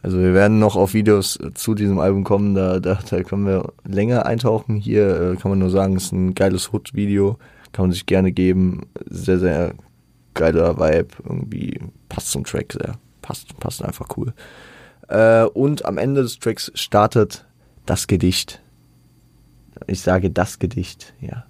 also 0.02 0.18
wir 0.18 0.32
werden 0.32 0.58
noch 0.58 0.76
auf 0.76 0.94
Videos 0.94 1.38
zu 1.54 1.74
diesem 1.74 1.98
Album 1.98 2.24
kommen, 2.24 2.54
da, 2.54 2.80
da, 2.80 2.98
da 3.08 3.22
können 3.22 3.46
wir 3.46 3.72
länger 3.84 4.26
eintauchen. 4.26 4.76
Hier 4.76 5.32
äh, 5.32 5.36
kann 5.36 5.50
man 5.50 5.58
nur 5.58 5.70
sagen, 5.70 5.96
es 5.96 6.04
ist 6.04 6.12
ein 6.12 6.34
geiles 6.34 6.72
Hood-Video, 6.72 7.38
kann 7.72 7.84
man 7.84 7.92
sich 7.92 8.06
gerne 8.06 8.32
geben. 8.32 8.86
Sehr, 9.08 9.38
sehr 9.38 9.74
geiler 10.34 10.78
Vibe, 10.78 11.08
irgendwie 11.24 11.78
passt 12.08 12.30
zum 12.30 12.44
Track 12.44 12.72
sehr, 12.72 12.94
passt, 13.20 13.58
passt 13.58 13.84
einfach 13.84 14.08
cool. 14.16 14.32
Äh, 15.08 15.44
und 15.44 15.84
am 15.84 15.98
Ende 15.98 16.22
des 16.22 16.38
Tracks 16.38 16.72
startet 16.74 17.46
das 17.84 18.06
Gedicht. 18.06 18.62
Ich 19.86 20.00
sage 20.00 20.30
das 20.30 20.58
Gedicht, 20.58 21.14
ja. 21.20 21.44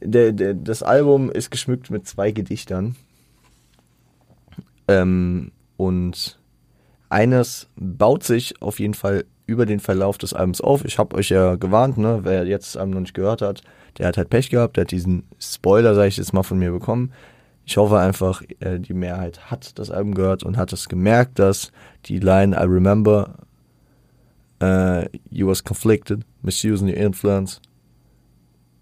Der, 0.00 0.32
der, 0.32 0.54
das 0.54 0.82
Album 0.82 1.30
ist 1.30 1.50
geschmückt 1.50 1.90
mit 1.90 2.06
zwei 2.06 2.30
Gedichtern. 2.30 2.96
Ähm, 4.88 5.52
und 5.76 6.38
eines 7.16 7.66
baut 7.76 8.24
sich 8.24 8.60
auf 8.60 8.78
jeden 8.78 8.92
Fall 8.92 9.24
über 9.46 9.64
den 9.64 9.80
Verlauf 9.80 10.18
des 10.18 10.34
Albums 10.34 10.60
auf. 10.60 10.84
Ich 10.84 10.98
habe 10.98 11.16
euch 11.16 11.30
ja 11.30 11.54
gewarnt, 11.54 11.96
ne, 11.96 12.20
wer 12.24 12.44
jetzt 12.44 12.66
das 12.66 12.76
Album 12.76 12.92
noch 12.92 13.00
nicht 13.00 13.14
gehört 13.14 13.40
hat, 13.40 13.62
der 13.96 14.08
hat 14.08 14.18
halt 14.18 14.28
Pech 14.28 14.50
gehabt, 14.50 14.76
der 14.76 14.82
hat 14.82 14.90
diesen 14.90 15.24
Spoiler, 15.38 15.94
sage 15.94 16.08
ich 16.08 16.18
jetzt 16.18 16.34
mal, 16.34 16.42
von 16.42 16.58
mir 16.58 16.72
bekommen. 16.72 17.12
Ich 17.64 17.78
hoffe 17.78 17.98
einfach, 17.98 18.42
äh, 18.60 18.78
die 18.78 18.92
Mehrheit 18.92 19.50
hat 19.50 19.78
das 19.78 19.90
Album 19.90 20.14
gehört 20.14 20.42
und 20.42 20.58
hat 20.58 20.74
es 20.74 20.90
gemerkt, 20.90 21.38
dass 21.38 21.72
die 22.04 22.18
Line 22.18 22.54
I 22.54 22.64
remember 22.64 23.36
uh, 24.62 25.04
you 25.30 25.46
was 25.46 25.64
conflicted, 25.64 26.20
misusing 26.42 26.88
your 26.88 26.98
influence 26.98 27.62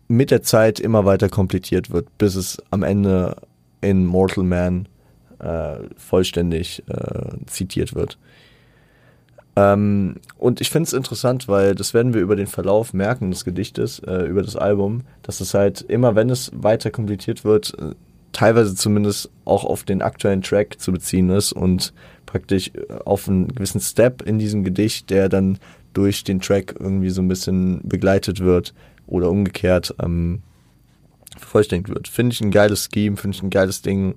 mit 0.08 0.32
der 0.32 0.42
Zeit 0.42 0.80
immer 0.80 1.04
weiter 1.04 1.28
kompliziert 1.28 1.90
wird, 1.90 2.18
bis 2.18 2.34
es 2.34 2.60
am 2.70 2.82
Ende 2.82 3.36
in 3.80 4.04
Mortal 4.06 4.42
Man 4.42 4.88
äh, 5.44 5.76
vollständig 5.96 6.82
äh, 6.88 7.36
zitiert 7.46 7.94
wird. 7.94 8.18
Ähm, 9.56 10.16
und 10.36 10.60
ich 10.60 10.70
finde 10.70 10.88
es 10.88 10.92
interessant, 10.92 11.46
weil 11.46 11.74
das 11.74 11.94
werden 11.94 12.14
wir 12.14 12.20
über 12.20 12.34
den 12.34 12.46
Verlauf 12.48 12.92
merken 12.92 13.30
des 13.30 13.44
Gedichtes, 13.44 14.00
äh, 14.00 14.24
über 14.24 14.42
das 14.42 14.56
Album, 14.56 15.02
dass 15.22 15.40
es 15.40 15.54
halt 15.54 15.82
immer, 15.82 16.16
wenn 16.16 16.30
es 16.30 16.50
weiter 16.54 16.90
kompliziert 16.90 17.44
wird, 17.44 17.74
äh, 17.78 17.94
teilweise 18.32 18.74
zumindest 18.74 19.30
auch 19.44 19.64
auf 19.64 19.84
den 19.84 20.02
aktuellen 20.02 20.42
Track 20.42 20.80
zu 20.80 20.90
beziehen 20.90 21.30
ist 21.30 21.52
und 21.52 21.92
praktisch 22.26 22.72
äh, 22.74 22.94
auf 23.04 23.28
einen 23.28 23.48
gewissen 23.48 23.80
Step 23.80 24.22
in 24.22 24.38
diesem 24.38 24.64
Gedicht, 24.64 25.10
der 25.10 25.28
dann 25.28 25.58
durch 25.92 26.24
den 26.24 26.40
Track 26.40 26.74
irgendwie 26.80 27.10
so 27.10 27.22
ein 27.22 27.28
bisschen 27.28 27.80
begleitet 27.84 28.40
wird 28.40 28.74
oder 29.06 29.30
umgekehrt 29.30 29.94
ähm, 30.02 30.42
vervollständigt 31.38 31.94
wird. 31.94 32.08
Finde 32.08 32.32
ich 32.32 32.40
ein 32.40 32.50
geiles 32.50 32.88
Scheme, 32.92 33.16
finde 33.16 33.36
ich 33.36 33.42
ein 33.44 33.50
geiles 33.50 33.82
Ding 33.82 34.16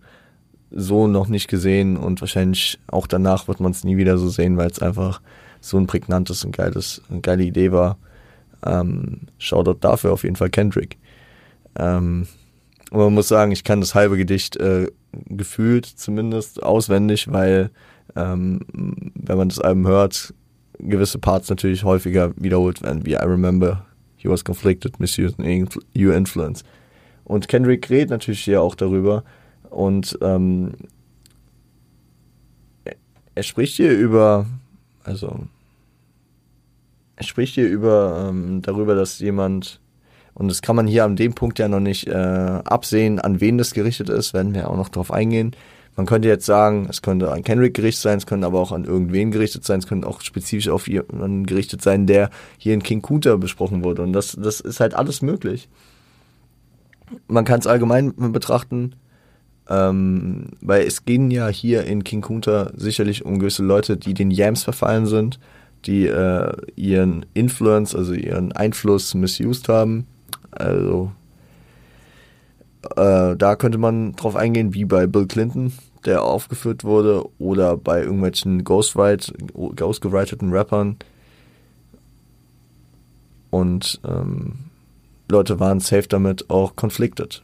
so 0.72 1.08
noch 1.08 1.28
nicht 1.28 1.48
gesehen 1.48 1.98
und 1.98 2.22
wahrscheinlich 2.22 2.80
auch 2.88 3.08
danach 3.08 3.48
wird 3.48 3.60
man 3.60 3.72
es 3.72 3.84
nie 3.84 3.98
wieder 3.98 4.18
so 4.18 4.28
sehen, 4.28 4.58
weil 4.58 4.70
es 4.70 4.82
einfach 4.82 5.22
so 5.62 5.78
ein 5.78 5.88
prägnantes 5.88 6.44
und 6.44 6.56
geiles, 6.56 7.02
eine 7.10 7.22
geile 7.22 7.44
Idee 7.44 7.72
war. 7.72 7.98
Ähm, 8.66 9.22
Shoutout 9.38 9.80
dafür 9.82 10.14
auf 10.14 10.24
jeden 10.24 10.36
Fall 10.36 10.50
Kendrick. 10.50 10.98
Ähm, 11.78 12.28
und 12.92 13.00
man 13.00 13.14
muss 13.14 13.28
sagen, 13.28 13.52
ich 13.52 13.64
kann 13.64 13.82
das 13.82 13.96
halbe 13.96 14.18
Gedicht 14.18 14.58
äh, 14.58 14.88
gefühlt 15.30 15.86
zumindest 15.86 16.64
auswendig, 16.64 17.32
weil 17.32 17.70
ähm, 18.16 18.62
wenn 19.16 19.38
man 19.38 19.50
das 19.50 19.60
Album 19.60 19.88
hört, 19.88 20.34
gewisse 20.80 21.20
Parts 21.20 21.50
natürlich 21.50 21.84
häufiger 21.84 22.34
wiederholt 22.38 22.82
werden, 22.82 23.06
wie 23.06 23.14
I 23.14 23.24
remember 23.24 23.86
he 24.16 24.30
was 24.30 24.44
conflicted, 24.44 25.00
misusing 25.00 25.68
your 25.96 26.14
influence. 26.16 26.64
Und 27.24 27.48
Kendrick 27.48 27.90
redet 27.90 28.10
natürlich 28.10 28.42
hier 28.42 28.62
auch 28.62 28.76
darüber, 28.76 29.24
und 29.70 30.18
ähm, 30.22 30.74
er 33.36 33.44
spricht 33.44 33.76
hier 33.76 33.92
über, 33.92 34.46
also 35.04 35.40
er 37.16 37.24
spricht 37.24 37.56
hier 37.56 37.68
über 37.68 38.28
ähm, 38.30 38.62
darüber, 38.62 38.96
dass 38.96 39.20
jemand 39.20 39.80
und 40.34 40.50
das 40.50 40.62
kann 40.62 40.76
man 40.76 40.86
hier 40.86 41.04
an 41.04 41.16
dem 41.16 41.34
Punkt 41.34 41.58
ja 41.58 41.68
noch 41.68 41.80
nicht 41.80 42.08
äh, 42.08 42.12
absehen, 42.12 43.20
an 43.20 43.42
wen 43.42 43.58
das 43.58 43.74
gerichtet 43.74 44.10
ist, 44.10 44.36
werden 44.36 44.54
wir 44.54 44.70
auch 44.70 44.78
noch 44.78 44.90
drauf 44.90 45.12
eingehen. 45.12 45.56
Man 45.96 46.06
könnte 46.06 46.28
jetzt 46.28 46.46
sagen, 46.46 46.86
es 46.92 47.02
könnte 47.02 47.32
an 47.32 47.44
Kendrick 47.44 47.74
gerichtet 47.74 48.04
sein, 48.04 48.20
es 48.20 48.28
könnte 48.28 48.46
aber 48.46 48.60
auch 48.60 48.72
an 48.72 48.86
irgendwen 48.86 49.32
gerichtet 49.32 49.66
sein, 49.66 49.80
es 49.80 49.88
könnte 49.88 50.08
auch 50.08 50.22
spezifisch 50.22 50.70
auf 50.70 50.88
jemanden 50.88 51.48
gerichtet 51.48 51.82
sein, 51.82 52.06
der 52.06 52.30
hier 52.60 52.76
in 52.76 52.84
King 52.84 53.02
Kunta 53.02 53.36
besprochen 53.36 53.84
wurde. 53.84 54.04
Und 54.04 54.14
das, 54.14 54.38
das 54.40 54.60
ist 54.60 54.80
halt 54.80 54.94
alles 54.94 55.24
möglich. 55.24 55.70
man 57.28 57.46
kann 57.46 57.60
es 57.60 57.66
allgemein 57.66 58.14
betrachten, 58.32 58.94
ähm, 59.70 60.48
weil 60.62 60.86
es 60.86 61.06
gehen 61.06 61.32
ja 61.32 61.48
hier 61.48 61.86
in 61.86 62.04
King 62.04 62.22
Kunta 62.22 62.72
sicherlich 62.76 63.26
um 63.26 63.40
gewisse 63.40 63.64
Leute, 63.64 63.98
die 63.98 64.14
den 64.14 64.32
Yams 64.32 64.64
verfallen 64.64 65.06
sind, 65.06 65.40
die 65.86 66.08
äh, 66.08 66.52
ihren 66.76 67.26
Influence, 67.34 67.96
also 67.96 68.14
ihren 68.14 68.52
Einfluss 68.52 69.14
misused 69.14 69.68
haben. 69.70 70.08
Also 70.52 71.12
äh, 72.96 73.36
da 73.36 73.56
könnte 73.56 73.78
man 73.78 74.14
drauf 74.14 74.36
eingehen, 74.36 74.74
wie 74.74 74.86
bei 74.86 75.08
Bill 75.08 75.28
Clinton, 75.28 75.74
der 76.06 76.24
aufgeführt 76.24 76.84
wurde, 76.84 77.26
oder 77.38 77.76
bei 77.76 78.02
irgendwelchen 78.02 78.64
Ghostwrite, 78.64 79.34
ghostgewriteten 79.76 80.52
Rappern. 80.52 80.98
Und 83.50 84.00
ähm, 84.08 84.54
Leute 85.30 85.60
waren 85.60 85.80
safe 85.80 86.08
damit 86.08 86.50
auch 86.50 86.76
conflicted. 86.76 87.44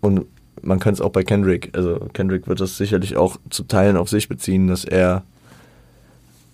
Und 0.00 0.26
man 0.62 0.78
kann 0.78 0.94
es 0.94 1.00
auch 1.00 1.10
bei 1.10 1.22
Kendrick, 1.22 1.76
also 1.76 2.08
Kendrick 2.12 2.46
wird 2.46 2.60
das 2.60 2.76
sicherlich 2.76 3.16
auch 3.16 3.36
zu 3.50 3.64
Teilen 3.64 3.96
auf 3.96 4.08
sich 4.08 4.28
beziehen, 4.28 4.68
dass 4.68 4.84
er 4.84 5.24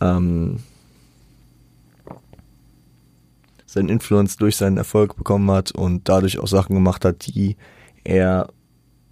ähm, 0.01 0.61
seinen 3.67 3.89
Influence 3.89 4.37
durch 4.37 4.57
seinen 4.57 4.79
Erfolg 4.79 5.17
bekommen 5.17 5.51
hat 5.51 5.71
und 5.73 6.09
dadurch 6.09 6.39
auch 6.39 6.47
Sachen 6.47 6.75
gemacht 6.75 7.05
hat, 7.05 7.27
die 7.27 7.57
er 8.05 8.49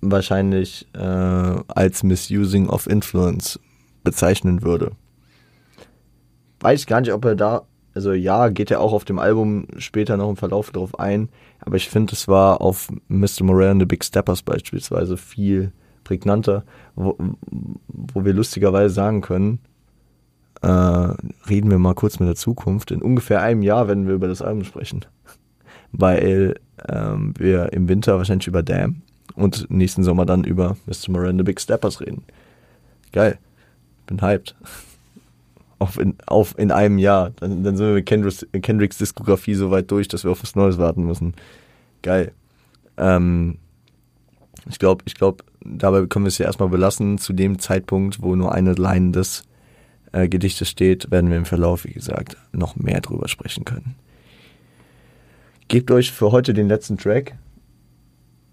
wahrscheinlich 0.01 0.86
äh, 0.95 0.99
als 0.99 2.03
Misusing 2.03 2.68
of 2.68 2.86
Influence 2.86 3.59
bezeichnen 4.03 4.62
würde. 4.62 4.92
Weiß 6.61 6.86
gar 6.86 7.01
nicht, 7.01 7.12
ob 7.12 7.24
er 7.24 7.34
da, 7.34 7.62
also 7.95 8.12
ja, 8.12 8.49
geht 8.49 8.70
er 8.70 8.80
auch 8.80 8.92
auf 8.92 9.05
dem 9.05 9.18
Album 9.18 9.66
später 9.78 10.16
noch 10.16 10.30
im 10.30 10.36
Verlauf 10.36 10.70
darauf 10.70 10.99
ein, 10.99 11.28
aber 11.65 11.77
ich 11.77 11.89
finde, 11.89 12.12
es 12.12 12.29
war 12.29 12.61
auf 12.61 12.89
Mr. 13.09 13.43
Morale 13.43 13.71
and 13.71 13.83
the 13.83 13.87
Big 13.87 14.05
Steppers 14.05 14.43
beispielsweise 14.43 15.17
viel 15.17 15.73
prägnanter, 16.05 16.65
wo, 16.95 17.17
wo 17.89 18.25
wir 18.25 18.35
lustigerweise 18.35 18.95
sagen 18.95 19.23
können, 19.23 19.61
äh, 20.62 20.67
reden 20.69 21.71
wir 21.71 21.79
mal 21.79 21.95
kurz 21.95 22.21
mit 22.21 22.29
der 22.29 22.37
Zukunft. 22.37 22.91
In 22.91 23.03
ungefähr 23.03 23.43
einem 23.43 23.62
Jahr 23.62 23.89
werden 23.89 24.07
wir 24.07 24.15
über 24.15 24.29
das 24.29 24.43
Album 24.43 24.65
sprechen. 24.65 25.05
Weil 25.93 26.61
ähm, 26.89 27.35
wir 27.39 27.73
im 27.73 27.89
Winter 27.89 28.17
wahrscheinlich 28.17 28.47
über 28.49 28.62
Damn 28.62 29.03
und 29.35 29.71
nächsten 29.71 30.05
Sommer 30.05 30.27
dann 30.27 30.45
über 30.45 30.77
Mr. 30.87 31.11
Miranda 31.11 31.43
Big 31.43 31.61
Steppers 31.61 32.01
reden. 32.01 32.25
Geil. 33.12 33.39
Bin 34.07 34.21
hyped. 34.21 34.55
auf, 35.85 35.99
in, 35.99 36.16
auf 36.26 36.59
in 36.59 36.70
einem 36.70 36.99
Jahr. 36.99 37.30
Dann, 37.37 37.62
dann 37.62 37.76
sind 37.76 37.87
wir 37.87 37.95
mit 37.95 38.07
Kendricks, 38.07 38.47
Kendricks 38.62 38.99
Diskografie 38.99 39.55
so 39.55 39.70
weit 39.70 39.91
durch, 39.91 40.09
dass 40.09 40.24
wir 40.24 40.30
auf 40.30 40.43
was 40.43 40.57
Neues 40.57 40.78
warten 40.78 41.05
müssen. 41.05 41.35
Geil. 42.03 42.32
Ähm, 42.97 43.59
ich 44.68 44.78
glaube, 44.78 45.05
ich 45.07 45.14
glaube, 45.14 45.45
dabei 45.64 46.07
können 46.07 46.24
wir 46.24 46.28
es 46.28 46.39
ja 46.39 46.47
erstmal 46.47 46.68
belassen. 46.68 47.18
Zu 47.18 47.32
dem 47.32 47.59
Zeitpunkt, 47.59 48.22
wo 48.22 48.35
nur 48.35 48.53
eine 48.53 48.72
Line 48.72 49.12
des 49.12 49.45
äh, 50.12 50.28
Gedichtes 50.28 50.68
steht, 50.68 51.11
werden 51.11 51.30
wir 51.30 51.37
im 51.37 51.45
Verlauf, 51.45 51.85
wie 51.85 51.93
gesagt, 51.93 52.37
noch 52.53 52.76
mehr 52.76 53.01
drüber 53.01 53.28
sprechen 53.28 53.64
können. 53.64 53.95
Gebt 55.68 55.91
euch 55.91 56.12
für 56.12 56.32
heute 56.32 56.55
den 56.55 56.68
letzten 56.68 56.97
Track. 56.97 57.37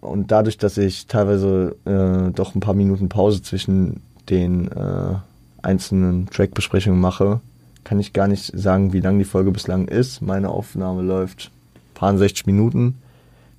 Und 0.02 0.32
dadurch, 0.32 0.58
dass 0.58 0.78
ich 0.78 1.08
teilweise 1.08 1.76
äh, 1.86 2.32
doch 2.34 2.56
ein 2.56 2.60
paar 2.60 2.74
Minuten 2.74 3.08
Pause 3.08 3.42
zwischen 3.42 4.02
den 4.30 4.70
äh, 4.72 5.16
einzelnen 5.62 6.28
Trackbesprechungen 6.28 7.00
mache, 7.00 7.42
kann 7.84 8.00
ich 8.00 8.14
gar 8.14 8.28
nicht 8.28 8.52
sagen, 8.58 8.94
wie 8.94 9.00
lang 9.00 9.18
die 9.18 9.26
Folge 9.26 9.52
bislang 9.52 9.88
ist. 9.88 10.22
Meine 10.22 10.50
Aufnahme 10.50 11.02
läuft 11.02 11.52
paar 11.94 12.18
60 12.18 12.46
Minuten. 12.46 13.02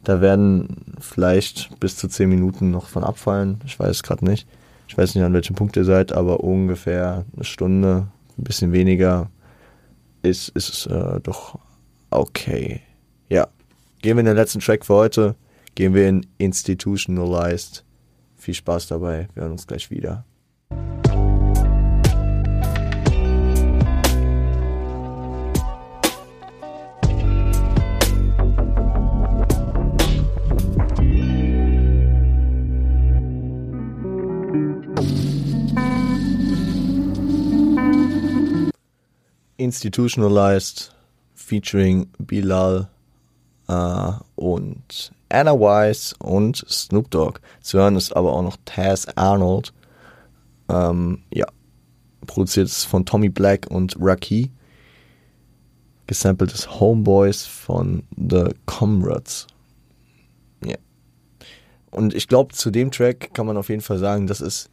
Da 0.05 0.21
werden 0.21 0.97
vielleicht 1.01 1.79
bis 1.79 1.97
zu 1.97 2.09
10 2.09 2.29
Minuten 2.29 2.71
noch 2.71 2.87
von 2.87 3.05
abfallen. 3.05 3.61
Ich 3.67 3.79
weiß 3.79 3.91
es 3.91 4.03
gerade 4.03 4.25
nicht. 4.25 4.49
Ich 4.89 4.99
weiß 4.99 5.15
nicht, 5.15 5.25
an 5.25 5.33
welchem 5.33 5.55
Punkt 5.55 5.77
ihr 5.77 5.85
seid, 5.85 6.13
aber 6.13 6.41
ungefähr 6.41 7.25
eine 7.35 7.45
Stunde, 7.45 8.09
ein 8.37 8.45
bisschen 8.45 8.73
weniger, 8.73 9.31
ist, 10.23 10.49
ist 10.51 10.87
äh, 10.87 11.21
doch 11.21 11.59
okay. 12.11 12.81
Ja. 13.29 13.49
Gehen 14.03 14.17
wir 14.17 14.21
in 14.21 14.27
den 14.27 14.37
letzten 14.37 14.61
Track 14.61 14.85
für 14.85 14.95
heute. 14.95 15.37
Gehen 15.75 15.95
wir 15.95 16.09
in 16.09 16.27
Institutionalized. 16.39 17.85
Viel 18.37 18.55
Spaß 18.55 18.89
dabei. 18.89 19.29
Wir 19.35 19.45
hören 19.45 19.53
uns 19.53 19.67
gleich 19.67 19.91
wieder. 19.91 20.25
Institutionalized 39.63 40.95
featuring 41.35 42.09
Bilal 42.19 42.89
äh, 43.69 44.13
und 44.37 45.13
Anna 45.29 45.53
Wise 45.53 46.15
und 46.19 46.65
Snoop 46.69 47.11
Dogg. 47.11 47.41
Zu 47.61 47.79
hören 47.79 47.97
ist 47.97 48.15
aber 48.15 48.33
auch 48.33 48.43
noch 48.43 48.57
Taz 48.65 49.07
Arnold. 49.17 49.73
Ähm, 50.69 51.23
ja, 51.33 51.47
produziert 52.27 52.67
ist 52.67 52.85
von 52.85 53.07
Tommy 53.07 53.29
Black 53.29 53.67
und 53.71 53.97
Raki. 53.99 54.51
Gesampled 56.07 56.53
ist 56.53 56.81
Homeboys 56.81 57.47
von 57.47 58.03
The 58.17 58.51
Comrades. 58.67 59.47
Ja. 60.65 60.77
Und 61.91 62.15
ich 62.15 62.29
glaube, 62.29 62.55
zu 62.55 62.71
dem 62.71 62.91
Track 62.91 63.33
kann 63.33 63.47
man 63.47 63.57
auf 63.57 63.69
jeden 63.69 63.83
Fall 63.83 63.99
sagen, 63.99 64.27
das 64.27 64.41
ist 64.41 64.71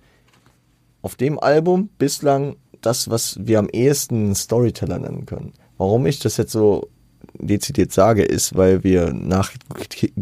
auf 1.02 1.16
dem 1.16 1.40
Album 1.40 1.90
bislang 1.98 2.58
das, 2.82 3.10
was 3.10 3.38
wir 3.42 3.60
am 3.60 3.70
ehesten 3.70 4.36
Storyteller 4.36 5.00
nennen 5.00 5.26
können. 5.26 5.54
Warum 5.78 6.06
ich 6.06 6.20
das 6.20 6.38
jetzt 6.38 6.52
so 6.52 6.90
dezidiert 7.38 7.92
sage, 7.92 8.24
ist, 8.24 8.56
weil 8.56 8.84
wir 8.84 9.14
nach 9.14 9.52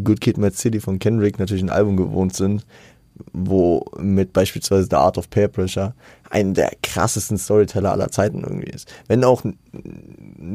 Good 0.04 0.22
Kid, 0.22 0.38
Mad 0.38 0.56
City 0.56 0.80
von 0.80 1.00
Kendrick 1.00 1.40
natürlich 1.40 1.64
ein 1.64 1.70
Album 1.70 1.98
gewohnt 1.98 2.36
sind, 2.36 2.66
wo 3.34 3.86
mit 3.98 4.34
beispielsweise 4.34 4.88
The 4.90 4.98
Art 4.98 5.18
of 5.18 5.30
Peer 5.30 5.48
Pressure 5.48 5.94
einen 6.30 6.54
der 6.54 6.72
krassesten 6.84 7.38
Storyteller 7.38 7.92
aller 7.92 8.10
Zeiten 8.10 8.44
irgendwie 8.44 8.70
ist. 8.70 8.92
Wenn 9.08 9.24
auch 9.24 9.44
ein 9.44 9.58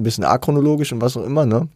bisschen 0.03 0.25
achronologisch 0.25 0.93
und 0.93 1.01
was 1.01 1.17
auch 1.17 1.25
immer, 1.25 1.47
ne? 1.47 1.69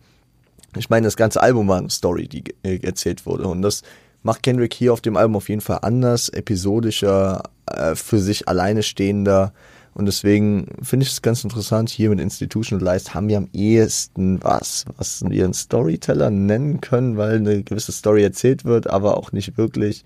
Ich 0.77 0.91
meine, 0.91 1.07
das 1.07 1.17
ganze 1.17 1.41
Album 1.43 1.69
war 1.69 1.79
eine 1.79 1.91
Story, 1.91 2.29
die 2.29 2.45
erzählt 2.63 3.25
wurde. 3.25 3.49
Und 3.49 3.63
das 3.63 3.83
macht 4.23 4.43
Kendrick 4.43 4.75
hier 4.75 4.93
auf 4.93 5.01
dem 5.01 5.17
Album 5.17 5.37
auf 5.37 5.49
jeden 5.49 5.63
Fall 5.63 5.79
anders, 5.83 6.29
episodischer, 6.29 7.45
äh, 7.67 7.95
für 7.95 8.19
sich 8.19 8.47
alleine 8.47 8.83
stehender, 8.83 9.53
und 9.97 10.05
deswegen 10.05 10.67
finde 10.83 11.05
ich 11.05 11.13
es 11.13 11.23
ganz 11.23 11.43
interessant, 11.43 11.89
hier 11.89 12.11
mit 12.11 12.21
Institutionalized 12.21 13.15
haben 13.15 13.31
wir 13.31 13.39
am 13.39 13.49
ehesten 13.55 14.45
was, 14.45 14.85
was 14.99 15.25
wir 15.27 15.45
einen 15.45 15.55
Storyteller 15.55 16.29
nennen 16.29 16.83
können, 16.83 17.17
weil 17.17 17.37
eine 17.37 17.63
gewisse 17.63 17.93
Story 17.93 18.23
erzählt 18.23 18.67
wird, 18.67 18.91
aber 18.91 19.17
auch 19.17 19.33
nicht 19.33 19.57
wirklich, 19.57 20.05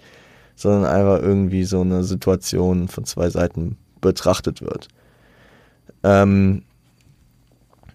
sondern 0.55 0.85
einfach 0.85 1.21
irgendwie 1.21 1.65
so 1.65 1.81
eine 1.81 2.05
Situation 2.05 2.87
von 2.87 3.05
zwei 3.05 3.31
Seiten 3.31 3.79
betrachtet 4.01 4.63
wird. 4.63 4.87
Ähm, 6.05 6.63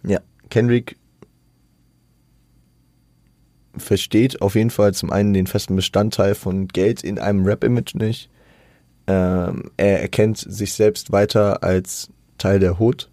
ja, 0.06 0.20
Kendrick 0.50 0.98
versteht 3.78 4.42
auf 4.42 4.56
jeden 4.56 4.70
Fall 4.70 4.94
zum 4.94 5.12
einen 5.12 5.34
den 5.34 5.48
festen 5.48 5.78
Bestandteil 5.78 6.36
von 6.36 6.68
Geld 6.68 7.06
in 7.06 7.20
einem 7.20 7.46
Rap-Image 7.46 7.96
nicht 7.96 8.30
ähm, 9.08 9.72
er 9.78 10.02
erkennt 10.02 10.38
sich 10.38 10.74
selbst 10.74 11.12
weiter 11.12 11.64
als 11.64 12.10
Teil 12.38 12.60
der 12.60 12.80
Hood, 12.80 13.10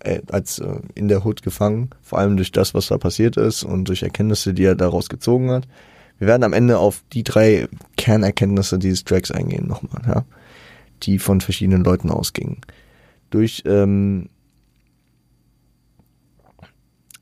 äh, 0.00 0.20
als 0.30 0.58
äh, 0.58 0.80
in 0.94 1.08
der 1.08 1.24
Hood 1.24 1.42
gefangen, 1.42 1.90
vor 2.02 2.18
allem 2.18 2.36
durch 2.36 2.52
das, 2.52 2.74
was 2.74 2.88
da 2.88 2.98
passiert 2.98 3.36
ist 3.36 3.64
und 3.64 3.88
durch 3.88 4.02
Erkenntnisse, 4.02 4.54
die 4.54 4.64
er 4.64 4.74
daraus 4.74 5.08
gezogen 5.08 5.50
hat. 5.50 5.66
Wir 6.18 6.28
werden 6.28 6.44
am 6.44 6.52
Ende 6.52 6.78
auf 6.78 7.02
die 7.12 7.24
drei 7.24 7.66
Kernerkenntnisse 7.96 8.78
dieses 8.78 9.04
Tracks 9.04 9.30
eingehen 9.30 9.66
nochmal, 9.66 10.02
ja, 10.06 10.24
die 11.02 11.18
von 11.18 11.40
verschiedenen 11.40 11.82
Leuten 11.82 12.10
ausgingen. 12.10 12.60
Durch 13.30 13.62
ähm, 13.66 14.28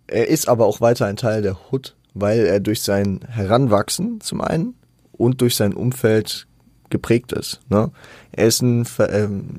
er 0.07 0.29
ist 0.29 0.49
aber 0.49 0.67
auch 0.67 0.81
weiter 0.81 1.07
ein 1.07 1.17
Teil 1.17 1.41
der 1.41 1.57
Hood, 1.71 1.97
weil 2.15 2.41
er 2.41 2.59
durch 2.59 2.83
sein 2.83 3.21
Heranwachsen 3.29 4.21
zum 4.21 4.41
einen 4.41 4.75
und 5.13 5.41
durch 5.41 5.55
sein 5.55 5.73
Umfeld 5.73 6.49
geprägt 6.91 7.33
ist. 7.33 7.61
Ne? 7.69 7.91
Er 8.33 8.47
ist 8.47 8.63
ein, 8.63 8.87
ähm, 9.09 9.59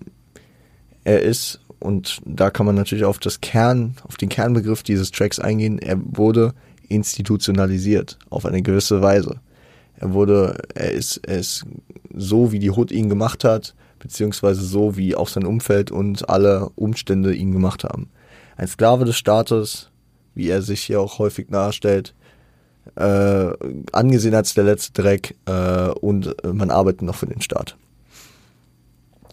er 1.03 1.21
ist, 1.21 1.59
und 1.79 2.21
da 2.25 2.49
kann 2.49 2.65
man 2.65 2.75
natürlich 2.75 3.05
auf 3.05 3.19
das 3.19 3.41
Kern, 3.41 3.95
auf 4.03 4.17
den 4.17 4.29
Kernbegriff 4.29 4.83
dieses 4.83 5.11
Tracks 5.11 5.39
eingehen, 5.39 5.79
er 5.79 5.97
wurde 5.99 6.53
institutionalisiert 6.87 8.19
auf 8.29 8.45
eine 8.45 8.61
gewisse 8.61 9.01
Weise. 9.01 9.39
Er 9.95 10.13
wurde, 10.13 10.57
er 10.73 10.91
ist, 10.91 11.17
er 11.17 11.37
ist 11.37 11.65
so, 12.13 12.51
wie 12.51 12.59
die 12.59 12.71
Hood 12.71 12.91
ihn 12.91 13.09
gemacht 13.09 13.43
hat, 13.43 13.75
beziehungsweise 13.99 14.61
so, 14.61 14.97
wie 14.97 15.15
auch 15.15 15.27
sein 15.27 15.45
Umfeld 15.45 15.91
und 15.91 16.27
alle 16.27 16.69
Umstände 16.75 17.33
ihn 17.33 17.51
gemacht 17.51 17.83
haben. 17.83 18.09
Ein 18.57 18.67
Sklave 18.67 19.05
des 19.05 19.15
Staates, 19.15 19.89
wie 20.33 20.49
er 20.49 20.61
sich 20.61 20.81
hier 20.81 20.99
auch 20.99 21.19
häufig 21.19 21.47
darstellt, 21.49 22.15
äh, 22.95 23.51
angesehen 23.91 24.35
als 24.35 24.53
der 24.53 24.63
letzte 24.63 25.01
Dreck 25.01 25.35
äh, 25.45 25.89
und 25.89 26.35
man 26.45 26.71
arbeitet 26.71 27.03
noch 27.03 27.15
für 27.15 27.27
den 27.27 27.41
Staat. 27.41 27.77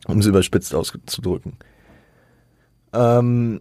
Um 0.07 0.19
es 0.19 0.27
überspitzt 0.27 0.75
auszudrücken. 0.75 1.55
Ähm, 2.93 3.61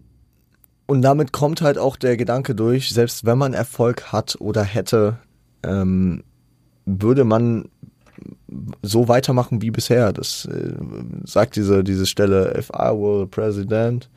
und 0.86 1.02
damit 1.02 1.34
kommt 1.34 1.62
halt 1.62 1.78
auch 1.78 1.98
der 1.98 2.16
Gedanke 2.16 2.56
durch, 2.56 2.90
selbst 2.90 3.26
wenn 3.26 3.38
man 3.38 3.54
Erfolg 3.54 4.14
hat 4.14 4.38
oder 4.40 4.64
hätte, 4.64 5.18
ähm, 5.64 6.24
würde 6.86 7.26
man 7.26 7.68
so 8.82 9.08
weitermachen 9.10 9.62
wie 9.62 9.72
bisher. 9.72 10.14
Das 10.14 10.46
äh, 10.46 10.74
sagt 11.26 11.58
diese, 11.58 11.84
diese 11.84 12.06
Stelle, 12.06 12.58
if 12.58 12.70
I 12.70 12.90
were 12.90 13.28
president. 13.28 14.10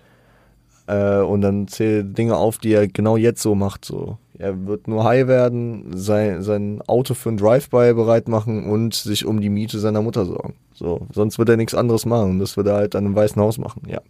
Äh, 0.86 1.18
und 1.18 1.40
dann 1.40 1.66
zählt 1.68 2.16
Dinge 2.16 2.36
auf, 2.36 2.58
die 2.58 2.72
er 2.72 2.86
genau 2.86 3.16
jetzt 3.16 3.42
so 3.42 3.54
macht. 3.54 3.84
So. 3.84 4.18
Er 4.40 4.66
wird 4.66 4.88
nur 4.88 5.04
high 5.04 5.26
werden, 5.26 5.94
sein, 5.94 6.42
sein 6.42 6.80
Auto 6.86 7.12
für 7.12 7.28
ein 7.28 7.36
Drive-By 7.36 7.92
bereit 7.92 8.26
machen 8.26 8.64
und 8.64 8.94
sich 8.94 9.26
um 9.26 9.38
die 9.42 9.50
Miete 9.50 9.78
seiner 9.78 10.00
Mutter 10.00 10.24
sorgen. 10.24 10.54
So, 10.72 11.06
sonst 11.12 11.38
wird 11.38 11.50
er 11.50 11.58
nichts 11.58 11.74
anderes 11.74 12.06
machen. 12.06 12.38
Das 12.38 12.56
wird 12.56 12.66
er 12.66 12.76
halt 12.76 12.96
an 12.96 13.04
einem 13.04 13.14
weißen 13.14 13.40
Haus 13.40 13.58
machen, 13.58 13.82
ja. 13.86 14.00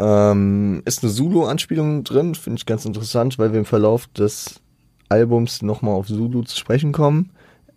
Ähm, 0.00 0.82
ist 0.86 1.04
eine 1.04 1.12
Zulu-Anspielung 1.12 2.02
drin, 2.02 2.34
finde 2.34 2.58
ich 2.58 2.66
ganz 2.66 2.84
interessant, 2.84 3.38
weil 3.38 3.52
wir 3.52 3.60
im 3.60 3.64
Verlauf 3.64 4.08
des 4.08 4.60
Albums 5.08 5.62
nochmal 5.62 5.94
auf 5.94 6.08
Zulu 6.08 6.42
zu 6.42 6.56
sprechen 6.56 6.90
kommen. 6.90 7.30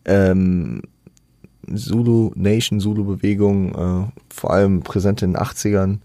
Ähm, 0.05 0.82
Zulu 1.76 2.32
Nation, 2.34 2.80
Zulu 2.80 3.03
Bewegung, 3.03 3.76
äh, 3.76 4.11
vor 4.34 4.51
allem 4.51 4.82
präsent 4.82 5.22
in 5.22 5.34
den 5.34 5.41
80ern, 5.41 5.99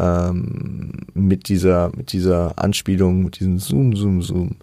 ähm, 0.00 0.92
mit 1.12 1.48
dieser, 1.48 1.94
mit 1.94 2.12
dieser 2.12 2.58
Anspielung, 2.58 3.24
mit 3.24 3.38
diesem 3.38 3.58
Zoom, 3.58 3.94
Zoom, 3.94 4.22
Zoom, 4.22 4.56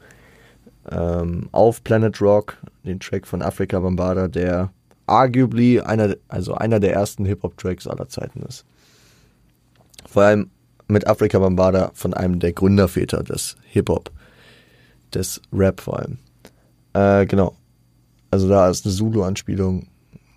ähm, 0.90 1.48
auf 1.52 1.84
Planet 1.84 2.20
Rock, 2.22 2.58
den 2.84 3.00
Track 3.00 3.28
von 3.28 3.42
Afrika 3.42 3.80
Bambada, 3.80 4.28
der 4.28 4.72
arguably 5.06 5.80
einer, 5.82 6.16
also 6.28 6.56
einer 6.56 6.80
der 6.80 6.94
ersten 6.94 7.26
Hip-Hop-Tracks 7.26 7.88
aller 7.88 8.08
Zeiten 8.10 8.42
ist. 8.42 8.66
Vor 10.08 10.24
allem 10.24 10.50
mit 10.88 11.06
Afrika 11.06 11.38
Bambada 11.38 11.92
von 11.94 12.14
einem 12.14 12.40
der 12.40 12.54
Gründerväter 12.54 13.24
des 13.24 13.58
Hip-Hop, 13.66 14.12
des 15.14 15.42
Rap 15.54 15.82
vor 15.82 16.00
allem. 16.00 16.18
Äh, 16.94 17.26
genau. 17.28 17.56
Also 18.32 18.50
da 18.50 18.70
ist 18.70 18.86
eine 18.86 18.96
Zulu-Anspielung. 18.96 19.88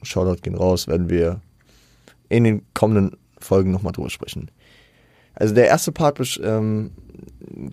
Shoutout 0.03 0.43
gehen 0.43 0.55
raus, 0.55 0.89
werden 0.89 1.09
wir 1.09 1.41
in 2.29 2.45
den 2.45 2.63
kommenden 2.75 3.17
Folgen 3.39 3.71
nochmal 3.71 3.93
drüber 3.93 4.11
sprechen. 4.11 4.51
Also 5.41 5.55
der 5.55 5.67
erste 5.67 5.91
Part 5.91 6.41
ähm, 6.45 6.91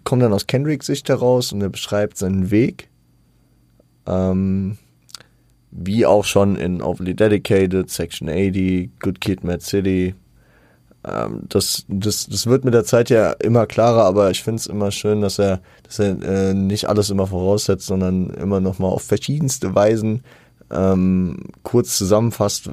kommt 0.04 0.22
dann 0.22 0.34
aus 0.34 0.48
Kendricks 0.48 0.86
Sicht 0.86 1.10
heraus 1.10 1.52
und 1.52 1.62
er 1.62 1.70
beschreibt 1.70 2.18
seinen 2.18 2.50
Weg. 2.50 2.90
Ähm, 4.08 4.78
wie 5.70 6.06
auch 6.06 6.24
schon 6.24 6.56
in 6.56 6.82
Overly 6.82 7.14
Dedicated, 7.14 7.90
Section 7.90 8.30
80, 8.30 8.90
Good 9.00 9.20
Kid, 9.20 9.44
Mad 9.44 9.64
City, 9.64 10.16
ähm, 11.06 11.42
das, 11.50 11.86
das, 11.90 12.28
das 12.28 12.48
wird 12.48 12.64
mit 12.64 12.74
der 12.74 12.86
Zeit 12.86 13.10
ja 13.10 13.32
immer 13.32 13.68
klarer, 13.68 14.06
aber 14.06 14.32
ich 14.32 14.44
finde 14.44 14.60
es 14.60 14.68
immer 14.68 14.92
schön, 14.92 15.22
dass 15.22 15.38
er, 15.38 15.60
dass 15.84 16.00
er 16.00 16.22
äh, 16.22 16.54
nicht 16.54 16.88
alles 16.88 17.10
immer 17.10 17.28
voraussetzt, 17.28 17.86
sondern 17.86 18.30
immer 18.30 18.62
nochmal 18.62 18.92
auf 18.92 19.04
verschiedenste 19.04 19.76
Weisen 19.76 20.22
ähm, 20.72 21.38
kurz 21.64 21.98
zusammenfasst, 21.98 22.70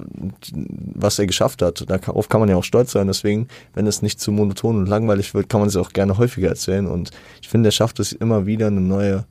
was 0.95 1.19
er 1.19 1.27
geschafft 1.27 1.63
hat. 1.63 1.89
Darauf 1.89 2.29
kann 2.29 2.41
man 2.41 2.49
ja 2.49 2.57
auch 2.57 2.65
stolz 2.65 2.93
sein. 2.93 3.07
Deswegen, 3.07 3.49
wenn 3.75 3.87
es 3.87 4.03
nicht 4.03 4.21
zu 4.21 4.33
monoton 4.33 4.77
und 4.77 4.87
langweilig 4.87 5.35
wird, 5.35 5.49
kann 5.49 5.61
man 5.61 5.69
es 5.69 5.77
auch 5.77 5.93
gerne 5.93 6.19
häufiger 6.19 6.49
erzählen. 6.49 6.87
Und 6.87 7.11
ich 7.41 7.49
finde, 7.49 7.69
er 7.69 7.73
schafft 7.73 8.01
es 8.01 8.13
immer 8.13 8.47
wieder, 8.47 8.67
eine 8.69 8.81
neue, 8.81 9.25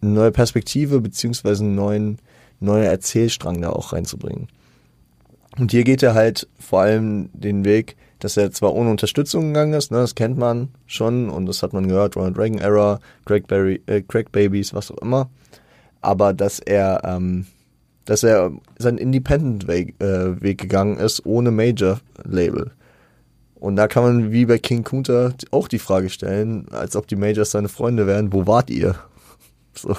eine 0.00 0.10
neue 0.12 0.32
Perspektive 0.32 1.00
beziehungsweise 1.00 1.64
einen 1.64 1.74
neuen, 1.74 2.18
neuen 2.60 2.84
Erzählstrang 2.84 3.60
da 3.60 3.70
auch 3.70 3.92
reinzubringen. 3.92 4.48
Und 5.58 5.70
hier 5.70 5.84
geht 5.84 6.02
er 6.02 6.14
halt 6.14 6.48
vor 6.58 6.80
allem 6.80 7.28
den 7.34 7.64
Weg, 7.64 7.96
dass 8.22 8.36
er 8.36 8.52
zwar 8.52 8.74
ohne 8.74 8.90
Unterstützung 8.90 9.48
gegangen 9.48 9.74
ist, 9.74 9.90
ne, 9.90 9.98
das 9.98 10.14
kennt 10.14 10.38
man 10.38 10.68
schon 10.86 11.28
und 11.28 11.46
das 11.46 11.62
hat 11.62 11.72
man 11.72 11.88
gehört, 11.88 12.16
Ronald 12.16 12.38
Reagan 12.38 12.58
Era, 12.58 13.00
Craig, 13.24 13.48
Barry, 13.48 13.82
äh, 13.86 14.00
Craig 14.00 14.30
Babies, 14.30 14.72
was 14.72 14.92
auch 14.92 14.98
immer, 14.98 15.28
aber 16.00 16.32
dass 16.32 16.60
er, 16.60 17.02
ähm, 17.04 17.46
dass 18.04 18.22
er 18.22 18.52
seinen 18.78 18.98
Independent-Weg 18.98 19.94
äh, 20.00 20.54
gegangen 20.54 20.98
ist, 20.98 21.24
ohne 21.24 21.50
Major-Label. 21.50 22.72
Und 23.54 23.76
da 23.76 23.86
kann 23.86 24.02
man 24.02 24.32
wie 24.32 24.46
bei 24.46 24.58
King 24.58 24.82
Kunter 24.82 25.34
auch 25.52 25.68
die 25.68 25.78
Frage 25.78 26.10
stellen, 26.10 26.66
als 26.72 26.96
ob 26.96 27.06
die 27.06 27.16
Majors 27.16 27.52
seine 27.52 27.68
Freunde 27.68 28.06
wären, 28.06 28.32
wo 28.32 28.46
wart 28.46 28.70
ihr? 28.70 28.96
So. 29.74 29.96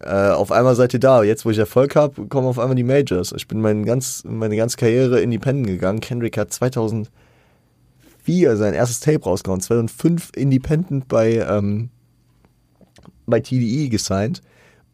Äh, 0.00 0.30
auf 0.30 0.52
einmal 0.52 0.76
seid 0.76 0.94
ihr 0.94 1.00
da. 1.00 1.24
Jetzt, 1.24 1.44
wo 1.44 1.50
ich 1.50 1.58
Erfolg 1.58 1.96
habe, 1.96 2.28
kommen 2.28 2.46
auf 2.46 2.60
einmal 2.60 2.76
die 2.76 2.84
Majors. 2.84 3.32
Ich 3.32 3.48
bin 3.48 3.60
mein 3.60 3.84
ganz, 3.84 4.22
meine 4.24 4.56
ganze 4.56 4.76
Karriere 4.76 5.20
independent 5.20 5.66
gegangen. 5.66 5.98
Kendrick 5.98 6.36
hat 6.38 6.52
2000 6.52 7.10
2004 8.24 8.56
sein 8.56 8.74
erstes 8.74 9.00
Tape 9.00 9.24
rausgehauen, 9.24 9.60
2005 9.60 10.30
Independent 10.34 11.08
bei, 11.08 11.46
ähm, 11.48 11.90
bei 13.26 13.40
TDE 13.40 13.88
gesigned, 13.88 14.42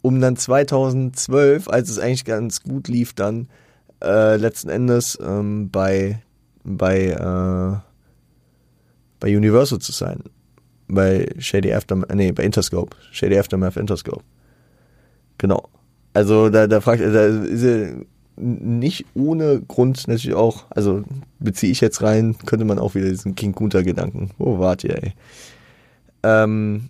um 0.02 0.20
dann 0.20 0.36
2012, 0.36 1.68
als 1.68 1.90
es 1.90 1.98
eigentlich 1.98 2.24
ganz 2.24 2.62
gut 2.62 2.88
lief, 2.88 3.12
dann 3.12 3.48
äh, 4.02 4.36
letzten 4.36 4.70
Endes 4.70 5.18
ähm, 5.22 5.70
bei, 5.70 6.22
bei, 6.64 7.08
äh, 7.08 7.80
bei 9.20 9.36
Universal 9.36 9.78
zu 9.78 9.92
sein. 9.92 10.22
Bei 10.88 11.28
Shady 11.38 11.72
Aftermath, 11.72 12.14
nee, 12.14 12.32
bei 12.32 12.44
Interscope. 12.44 12.96
Shady 13.12 13.38
Aftermath 13.38 13.76
Interscope. 13.76 14.24
Genau. 15.38 15.68
Also 16.12 16.48
da, 16.48 16.66
da 16.66 16.80
fragt, 16.80 17.02
da 17.02 17.26
ist 17.26 17.62
er 17.62 18.04
nicht 18.40 19.06
ohne 19.14 19.60
Grund 19.60 20.08
natürlich 20.08 20.34
auch, 20.34 20.64
also 20.70 21.02
beziehe 21.38 21.70
ich 21.70 21.80
jetzt 21.80 22.02
rein, 22.02 22.36
könnte 22.46 22.64
man 22.64 22.78
auch 22.78 22.94
wieder 22.94 23.08
diesen 23.08 23.34
King 23.34 23.54
Kunter 23.54 23.82
Gedanken. 23.82 24.30
Wo 24.38 24.58
wart 24.58 24.82
ihr, 24.84 25.02
ey? 25.02 25.12
Ähm, 26.22 26.88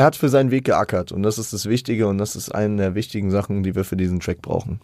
er 0.00 0.06
hat 0.06 0.16
für 0.16 0.30
seinen 0.30 0.50
Weg 0.50 0.64
geackert 0.64 1.12
und 1.12 1.22
das 1.22 1.36
ist 1.36 1.52
das 1.52 1.66
Wichtige 1.66 2.06
und 2.06 2.16
das 2.16 2.34
ist 2.34 2.54
eine 2.54 2.76
der 2.76 2.94
wichtigen 2.94 3.30
Sachen, 3.30 3.62
die 3.62 3.74
wir 3.74 3.84
für 3.84 3.98
diesen 3.98 4.18
Track 4.18 4.40
brauchen. 4.40 4.80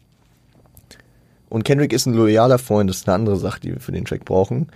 Und 1.48 1.64
Kendrick 1.64 1.94
ist 1.94 2.04
ein 2.04 2.12
loyaler 2.12 2.58
Freund, 2.58 2.90
das 2.90 2.98
ist 2.98 3.08
eine 3.08 3.14
andere 3.14 3.38
Sache, 3.38 3.60
die 3.60 3.72
wir 3.72 3.80
für 3.80 3.92
den 3.92 4.04
Track 4.04 4.26
brauchen. 4.26 4.66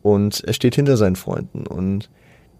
Und 0.00 0.42
er 0.44 0.54
steht 0.54 0.74
hinter 0.74 0.96
seinen 0.96 1.16
Freunden. 1.16 1.66
Und 1.66 2.08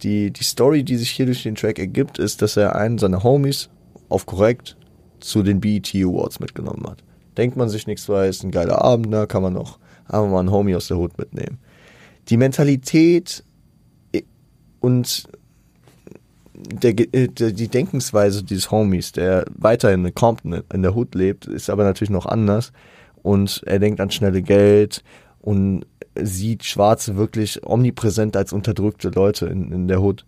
die, 0.02 0.30
die 0.30 0.44
Story, 0.44 0.84
die 0.84 0.96
sich 0.96 1.08
hier 1.08 1.24
durch 1.24 1.42
den 1.42 1.54
Track 1.54 1.78
ergibt, 1.78 2.18
ist, 2.18 2.42
dass 2.42 2.58
er 2.58 2.76
einen 2.76 2.98
seiner 2.98 3.22
Homies 3.22 3.70
auf 4.10 4.26
korrekt 4.26 4.76
zu 5.20 5.42
den 5.42 5.60
BET 5.60 5.94
Awards 5.94 6.40
mitgenommen 6.40 6.84
hat. 6.90 7.02
Denkt 7.38 7.56
man 7.56 7.70
sich 7.70 7.86
nichts 7.86 8.06
weiter, 8.10 8.28
ist 8.28 8.44
ein 8.44 8.50
geiler 8.50 8.84
Abend, 8.84 9.14
da 9.14 9.24
kann 9.24 9.40
man 9.40 9.54
noch 9.54 9.78
einfach 10.04 10.28
mal 10.28 10.40
einen 10.40 10.50
Homie 10.50 10.76
aus 10.76 10.88
der 10.88 10.98
Hut 10.98 11.16
mitnehmen. 11.16 11.58
Die 12.28 12.36
Mentalität 12.36 13.44
und 14.80 15.26
der, 16.68 16.98
äh, 17.14 17.28
der, 17.28 17.52
die 17.52 17.68
Denkensweise 17.68 18.42
dieses 18.42 18.70
Homies, 18.70 19.12
der 19.12 19.44
weiterhin 19.56 20.04
in 20.04 20.14
Compton 20.14 20.62
in 20.72 20.82
der 20.82 20.94
Hut 20.94 21.14
lebt, 21.14 21.46
ist 21.46 21.70
aber 21.70 21.84
natürlich 21.84 22.10
noch 22.10 22.26
anders. 22.26 22.72
Und 23.22 23.62
er 23.66 23.78
denkt 23.78 24.00
an 24.00 24.10
schnelle 24.10 24.42
Geld 24.42 25.02
und 25.40 25.84
sieht 26.14 26.64
Schwarze 26.64 27.16
wirklich 27.16 27.64
omnipräsent 27.64 28.36
als 28.36 28.52
unterdrückte 28.52 29.10
Leute 29.10 29.46
in, 29.46 29.72
in 29.72 29.88
der 29.88 30.00
Hut. 30.00 30.24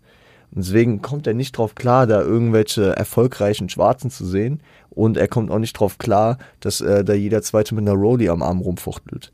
Und 0.54 0.64
deswegen 0.64 1.00
kommt 1.00 1.26
er 1.26 1.34
nicht 1.34 1.56
drauf 1.56 1.74
klar, 1.74 2.06
da 2.06 2.20
irgendwelche 2.20 2.94
erfolgreichen 2.94 3.68
Schwarzen 3.68 4.10
zu 4.10 4.26
sehen. 4.26 4.60
Und 4.90 5.16
er 5.16 5.28
kommt 5.28 5.50
auch 5.50 5.58
nicht 5.58 5.72
drauf 5.72 5.96
klar, 5.96 6.36
dass 6.60 6.82
äh, 6.82 7.04
da 7.04 7.14
jeder 7.14 7.40
Zweite 7.40 7.74
mit 7.74 7.88
einer 7.88 7.96
Rollie 7.96 8.30
am 8.30 8.42
Arm 8.42 8.60
rumfuchtelt. 8.60 9.32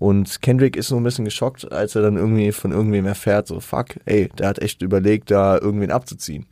Und 0.00 0.40
Kendrick 0.40 0.76
ist 0.76 0.88
so 0.88 0.96
ein 0.96 1.04
bisschen 1.04 1.26
geschockt, 1.26 1.70
als 1.70 1.94
er 1.94 2.00
dann 2.00 2.16
irgendwie 2.16 2.52
von 2.52 2.72
irgendwem 2.72 3.04
erfährt, 3.04 3.46
so 3.46 3.60
fuck, 3.60 3.88
ey, 4.06 4.30
der 4.30 4.48
hat 4.48 4.58
echt 4.58 4.80
überlegt, 4.80 5.30
da 5.30 5.58
irgendwen 5.58 5.90
abzuziehen. 5.90 6.46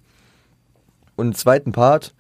Und 1.17 1.29
im 1.29 1.35
zweiten 1.35 1.73
Part 1.73 2.15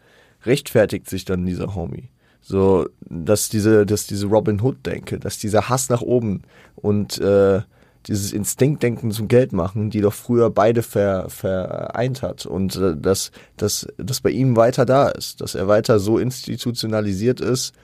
rechtfertigt 0.46 1.06
sich 1.08 1.26
dann 1.26 1.44
dieser 1.44 1.74
Homie. 1.74 2.08
So, 2.40 2.88
dass 3.00 3.50
diese, 3.50 3.84
dass 3.84 4.06
diese 4.06 4.26
Robin 4.26 4.58
Hood 4.62 4.86
denke, 4.86 5.18
dass 5.18 5.36
dieser 5.36 5.68
Hass 5.68 5.90
nach 5.90 6.00
oben 6.00 6.44
und 6.76 7.18
äh, 7.18 7.60
dieses 8.06 8.32
Instinktdenken 8.32 9.10
zum 9.10 9.28
Geld 9.28 9.52
machen, 9.52 9.90
die 9.90 10.00
doch 10.00 10.14
früher 10.14 10.48
beide 10.48 10.82
ver, 10.82 11.28
vereint 11.28 12.22
hat 12.22 12.46
und 12.46 12.76
äh, 12.76 12.96
dass, 12.96 13.32
dass 13.58 13.86
das 13.98 14.22
bei 14.22 14.30
ihm 14.30 14.56
weiter 14.56 14.86
da 14.86 15.10
ist, 15.10 15.42
dass 15.42 15.54
er 15.54 15.68
weiter 15.68 15.98
so 15.98 16.16
institutionalisiert 16.16 17.42
ist, 17.42 17.74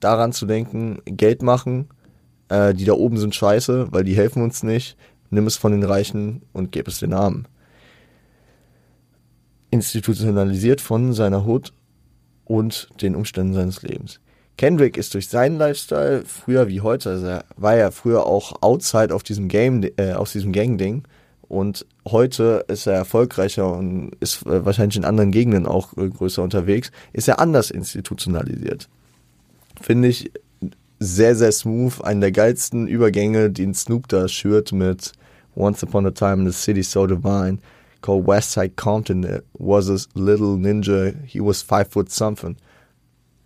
daran 0.00 0.32
zu 0.32 0.46
denken, 0.46 0.98
Geld 1.04 1.42
machen, 1.42 1.88
äh, 2.48 2.74
die 2.74 2.84
da 2.84 2.92
oben 2.92 3.18
sind 3.18 3.34
scheiße, 3.34 3.88
weil 3.90 4.04
die 4.04 4.16
helfen 4.16 4.42
uns 4.42 4.62
nicht, 4.62 4.96
nimm 5.30 5.46
es 5.46 5.56
von 5.56 5.72
den 5.72 5.84
Reichen 5.84 6.42
und 6.52 6.72
gib 6.72 6.88
es 6.88 6.98
den 6.98 7.12
Armen. 7.12 7.46
Institutionalisiert 9.70 10.80
von 10.80 11.12
seiner 11.12 11.44
Hut 11.44 11.72
und 12.44 12.88
den 13.02 13.14
Umständen 13.14 13.54
seines 13.54 13.82
Lebens. 13.82 14.20
Kendrick 14.56 14.96
ist 14.96 15.14
durch 15.14 15.28
seinen 15.28 15.56
Lifestyle 15.56 16.24
früher 16.24 16.68
wie 16.68 16.80
heute, 16.80 17.10
also 17.10 17.26
er 17.26 17.44
war 17.56 17.76
ja 17.76 17.90
früher 17.90 18.26
auch 18.26 18.60
outside 18.62 19.14
auf 19.14 19.22
diesem 19.22 19.48
Game, 19.48 19.84
äh, 19.96 20.14
auf 20.14 20.32
diesem 20.32 20.52
Gang-Ding 20.52 21.04
Und 21.48 21.86
heute 22.06 22.64
ist 22.68 22.86
er 22.86 22.94
erfolgreicher 22.94 23.72
und 23.72 24.12
ist 24.20 24.44
äh, 24.46 24.64
wahrscheinlich 24.64 24.96
in 24.96 25.04
anderen 25.04 25.30
Gegenden 25.30 25.66
auch 25.66 25.96
äh, 25.96 26.08
größer 26.08 26.42
unterwegs, 26.42 26.90
ist 27.12 27.28
er 27.28 27.40
anders 27.40 27.70
institutionalisiert. 27.70 28.88
Finde 29.80 30.08
ich 30.08 30.30
sehr, 30.98 31.34
sehr 31.34 31.52
smooth. 31.52 32.02
Einen 32.02 32.20
der 32.20 32.32
geilsten 32.32 32.86
Übergänge, 32.88 33.50
den 33.50 33.74
Snoop 33.74 34.08
da 34.08 34.28
schürt 34.28 34.72
mit 34.72 35.12
Once 35.54 35.82
Upon 35.82 36.06
a 36.06 36.10
Time 36.10 36.42
in 36.42 36.50
the 36.50 36.52
City 36.52 36.82
So 36.82 37.06
Divine, 37.06 37.58
called 38.00 38.26
Westside 38.26 38.76
Compton. 38.76 39.24
It 39.24 39.44
was 39.58 39.90
a 39.90 39.98
little 40.14 40.56
ninja. 40.56 41.14
He 41.26 41.40
was 41.40 41.62
five 41.62 41.88
foot 41.88 42.10
something. 42.10 42.56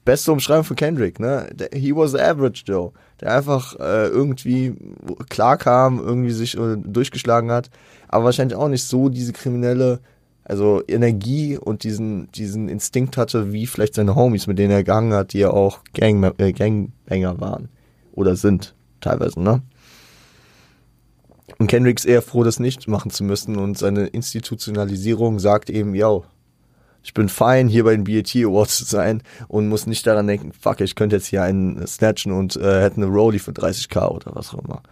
Beste 0.05 0.33
Umschreibung 0.33 0.65
von 0.65 0.77
Kendrick, 0.77 1.21
ne? 1.21 1.49
He 1.73 1.95
was 1.95 2.15
average 2.15 2.65
Joe, 2.67 2.93
der 3.21 3.37
einfach 3.37 3.79
äh, 3.79 4.09
irgendwie 4.09 4.75
klar 5.29 5.57
kam, 5.57 6.01
irgendwie 6.01 6.33
sich 6.33 6.57
äh, 6.59 6.77
durchgeschlagen 6.77 7.53
hat, 7.53 7.71
aber 8.09 8.25
wahrscheinlich 8.25 8.59
auch 8.59 8.69
nicht 8.69 8.83
so 8.83 9.09
diese 9.09 9.33
kriminelle, 9.33 10.01
also 10.53 10.83
Energie 10.87 11.57
und 11.57 11.83
diesen, 11.83 12.31
diesen 12.33 12.69
Instinkt 12.69 13.17
hatte, 13.17 13.55
wie 13.55 13.67
vielleicht 13.67 13.95
seine 13.95 14.15
Homies, 14.15 14.47
mit 14.47 14.59
denen 14.59 14.71
er 14.71 14.85
gegangen 14.85 15.15
hat, 15.15 15.33
die 15.33 15.39
ja 15.39 15.51
auch 15.51 15.81
Gang, 15.95 16.35
äh, 16.37 16.53
Gangbanger 16.53 17.41
waren 17.41 17.71
oder 18.13 18.37
sind, 18.37 18.75
teilweise, 19.01 19.41
ne? 19.41 19.63
Und 21.57 21.69
Kendrick 21.69 21.99
ist 21.99 22.05
eher 22.05 22.21
froh, 22.21 22.45
das 22.45 22.61
nicht 22.61 22.87
machen 22.87 23.11
zu 23.11 23.25
müssen 23.25 23.57
und 23.57 23.79
seine 23.79 24.09
Institutionalisierung 24.09 25.39
sagt 25.39 25.71
eben, 25.71 25.95
yo, 25.95 26.27
ich 27.03 27.15
bin 27.15 27.31
fein, 27.31 27.67
hier 27.67 27.85
bei 27.85 27.97
den 27.97 28.05
BAT 28.05 28.37
Awards 28.37 28.77
zu 28.77 28.85
sein 28.85 29.23
und 29.49 29.69
muss 29.69 29.87
nicht 29.87 30.07
daran 30.07 30.27
denken, 30.27 30.53
fuck, 30.53 30.83
ich 30.83 30.97
könnte 30.97 31.17
jetzt 31.17 31.29
hier 31.29 31.45
einen 31.45 31.87
snatchen 31.87 32.31
und 32.31 32.57
äh, 32.57 32.83
hätte 32.83 32.97
eine 32.97 33.07
Rollie 33.07 33.41
für 33.41 33.53
30k 33.53 34.07
oder 34.07 34.35
was 34.35 34.53
auch 34.53 34.63
immer. 34.63 34.83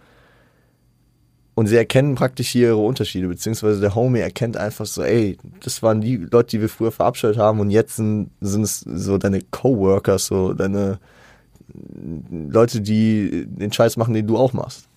Und 1.53 1.67
sie 1.67 1.75
erkennen 1.75 2.15
praktisch 2.15 2.49
hier 2.49 2.69
ihre 2.69 2.77
Unterschiede, 2.77 3.27
beziehungsweise 3.27 3.81
der 3.81 3.93
Homie 3.93 4.19
erkennt 4.19 4.55
einfach 4.55 4.85
so, 4.85 5.03
ey, 5.03 5.37
das 5.61 5.83
waren 5.83 5.99
die 5.99 6.15
Leute, 6.17 6.51
die 6.51 6.61
wir 6.61 6.69
früher 6.69 6.91
verabscheut 6.91 7.37
haben 7.37 7.59
und 7.59 7.69
jetzt 7.71 7.97
sind, 7.97 8.29
sind 8.39 8.63
es 8.63 8.79
so 8.79 9.17
deine 9.17 9.41
Coworkers, 9.51 10.27
so 10.27 10.53
deine 10.53 10.99
Leute, 12.29 12.81
die 12.81 13.45
den 13.47 13.71
Scheiß 13.71 13.97
machen, 13.97 14.13
den 14.13 14.27
du 14.27 14.37
auch 14.37 14.53
machst. 14.53 14.87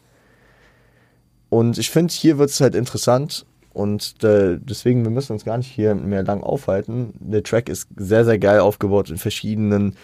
Und 1.51 1.79
ich 1.79 1.91
finde, 1.91 2.13
hier 2.13 2.39
wird 2.39 2.51
es 2.51 2.61
halt 2.61 2.75
interessant 2.75 3.47
und 3.73 4.23
äh, 4.23 4.59
deswegen, 4.61 5.03
wir 5.03 5.11
müssen 5.11 5.33
uns 5.33 5.45
gar 5.45 5.59
nicht 5.59 5.71
hier 5.71 5.97
mehr 5.97 6.23
lang 6.23 6.43
aufhalten. 6.43 7.15
Der 7.19 7.43
Track 7.43 7.69
ist 7.69 7.89
sehr, 7.97 8.25
sehr 8.25 8.39
geil 8.39 8.61
aufgebaut 8.61 9.11
in 9.11 9.19
verschiedenen 9.19 9.97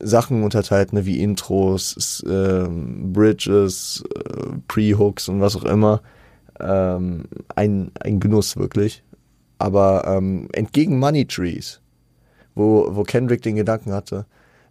Sachen 0.00 0.42
unterteilt, 0.42 0.92
ne, 0.92 1.06
wie 1.06 1.22
Intros, 1.22 2.22
äh, 2.26 2.66
Bridges, 2.68 4.02
äh, 4.14 4.56
Pre-Hooks 4.68 5.28
und 5.28 5.40
was 5.40 5.56
auch 5.56 5.64
immer. 5.64 6.02
Ähm, 6.58 7.24
ein, 7.54 7.90
ein 8.00 8.20
Genuss 8.20 8.56
wirklich. 8.56 9.02
Aber 9.58 10.04
ähm, 10.06 10.48
entgegen 10.52 10.98
Money 10.98 11.26
Trees, 11.26 11.80
wo, 12.54 12.88
wo 12.90 13.02
Kendrick 13.02 13.42
den 13.42 13.56
Gedanken 13.56 13.92
hatte, 13.92 14.26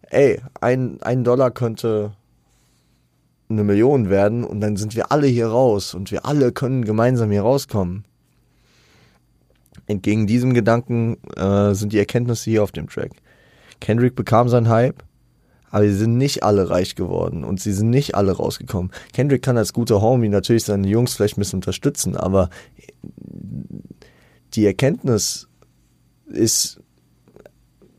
ey, 0.10 0.42
ein, 0.62 1.02
ein 1.02 1.24
Dollar 1.24 1.52
könnte 1.52 2.14
eine 3.50 3.64
Million 3.64 4.10
werden 4.10 4.44
und 4.44 4.62
dann 4.62 4.78
sind 4.78 4.96
wir 4.96 5.12
alle 5.12 5.28
hier 5.28 5.48
raus 5.48 5.94
und 5.94 6.12
wir 6.12 6.26
alle 6.26 6.52
können 6.52 6.86
gemeinsam 6.86 7.32
hier 7.32 7.42
rauskommen. 7.42 8.06
Entgegen 9.88 10.28
diesem 10.28 10.54
Gedanken 10.54 11.18
äh, 11.36 11.74
sind 11.74 11.94
die 11.94 11.98
Erkenntnisse 11.98 12.52
hier 12.52 12.64
auf 12.64 12.72
dem 12.72 12.88
Track. 12.88 13.12
Kendrick 13.80 14.16
bekam 14.16 14.50
seinen 14.50 14.70
Hype, 14.70 15.04
aber 15.72 15.86
sie 15.86 15.96
sind 15.96 16.18
nicht 16.18 16.44
alle 16.44 16.70
reich 16.70 16.96
geworden 16.96 17.44
und 17.44 17.60
sie 17.60 17.74
sind 17.74 17.90
nicht 17.90 18.16
alle 18.16 18.32
rausgekommen. 18.32 18.92
Kendrick 19.14 19.42
kann 19.42 19.58
als 19.58 19.74
guter 19.74 20.02
Homie 20.02 20.30
natürlich 20.30 20.64
seine 20.64 20.88
Jungs 20.88 21.14
vielleicht 21.14 21.38
ein 21.38 21.42
bisschen 21.42 21.58
unterstützen, 21.58 22.16
aber 22.16 22.50
die 24.54 24.66
Erkenntnis 24.66 25.48
ist, 26.28 26.80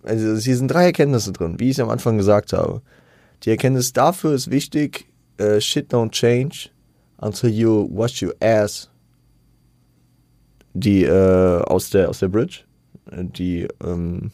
also 0.02 0.36
hier 0.36 0.56
sind 0.56 0.68
drei 0.68 0.86
Erkenntnisse 0.86 1.32
drin, 1.32 1.59
wie 1.59 1.70
ich 1.70 1.78
es 1.78 1.80
am 1.80 1.90
Anfang 1.90 2.16
gesagt 2.16 2.52
habe. 2.52 2.82
Die 3.44 3.51
Erkenntnis 3.51 3.92
dafür 3.92 4.34
ist 4.34 4.51
wichtig, 4.51 5.06
uh, 5.40 5.60
shit 5.60 5.92
don't 5.92 6.10
change 6.10 6.70
until 7.18 7.51
you 7.51 7.88
wash 7.90 8.22
your 8.22 8.34
ass. 8.40 8.88
Die 10.72 11.02
äh, 11.02 11.62
aus 11.62 11.90
der 11.90 12.09
aus 12.09 12.20
der 12.20 12.28
Bridge, 12.28 12.60
die 13.10 13.66
ähm, 13.84 14.30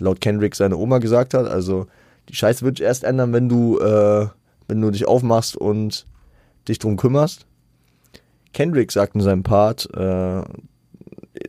laut 0.00 0.20
Kendrick 0.20 0.54
seine 0.54 0.78
Oma 0.78 0.98
gesagt 0.98 1.34
hat. 1.34 1.46
Also 1.46 1.86
die 2.28 2.34
Scheiße 2.34 2.64
wird 2.64 2.78
sich 2.78 2.86
erst 2.86 3.04
ändern, 3.04 3.32
wenn 3.32 3.48
du 3.48 3.78
äh, 3.78 4.28
wenn 4.68 4.80
du 4.80 4.90
dich 4.90 5.06
aufmachst 5.06 5.56
und 5.56 6.06
dich 6.68 6.78
drum 6.78 6.96
kümmerst. 6.96 7.46
Kendrick 8.52 8.92
sagt 8.92 9.14
in 9.14 9.20
seinem 9.20 9.42
Part 9.42 9.88
äh, 9.94 10.42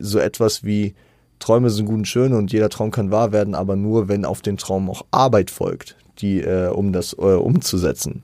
so 0.00 0.18
etwas 0.18 0.64
wie 0.64 0.94
Träume 1.38 1.70
sind 1.70 1.86
gut 1.86 1.96
und 1.96 2.08
schön 2.08 2.32
und 2.32 2.52
jeder 2.52 2.68
Traum 2.68 2.90
kann 2.90 3.10
wahr 3.10 3.32
werden, 3.32 3.54
aber 3.54 3.76
nur 3.76 4.08
wenn 4.08 4.24
auf 4.24 4.42
den 4.42 4.56
Traum 4.56 4.90
auch 4.90 5.04
Arbeit 5.10 5.50
folgt, 5.50 5.96
die 6.18 6.40
äh, 6.40 6.68
um 6.68 6.92
das 6.92 7.12
äh, 7.12 7.34
umzusetzen. 7.34 8.22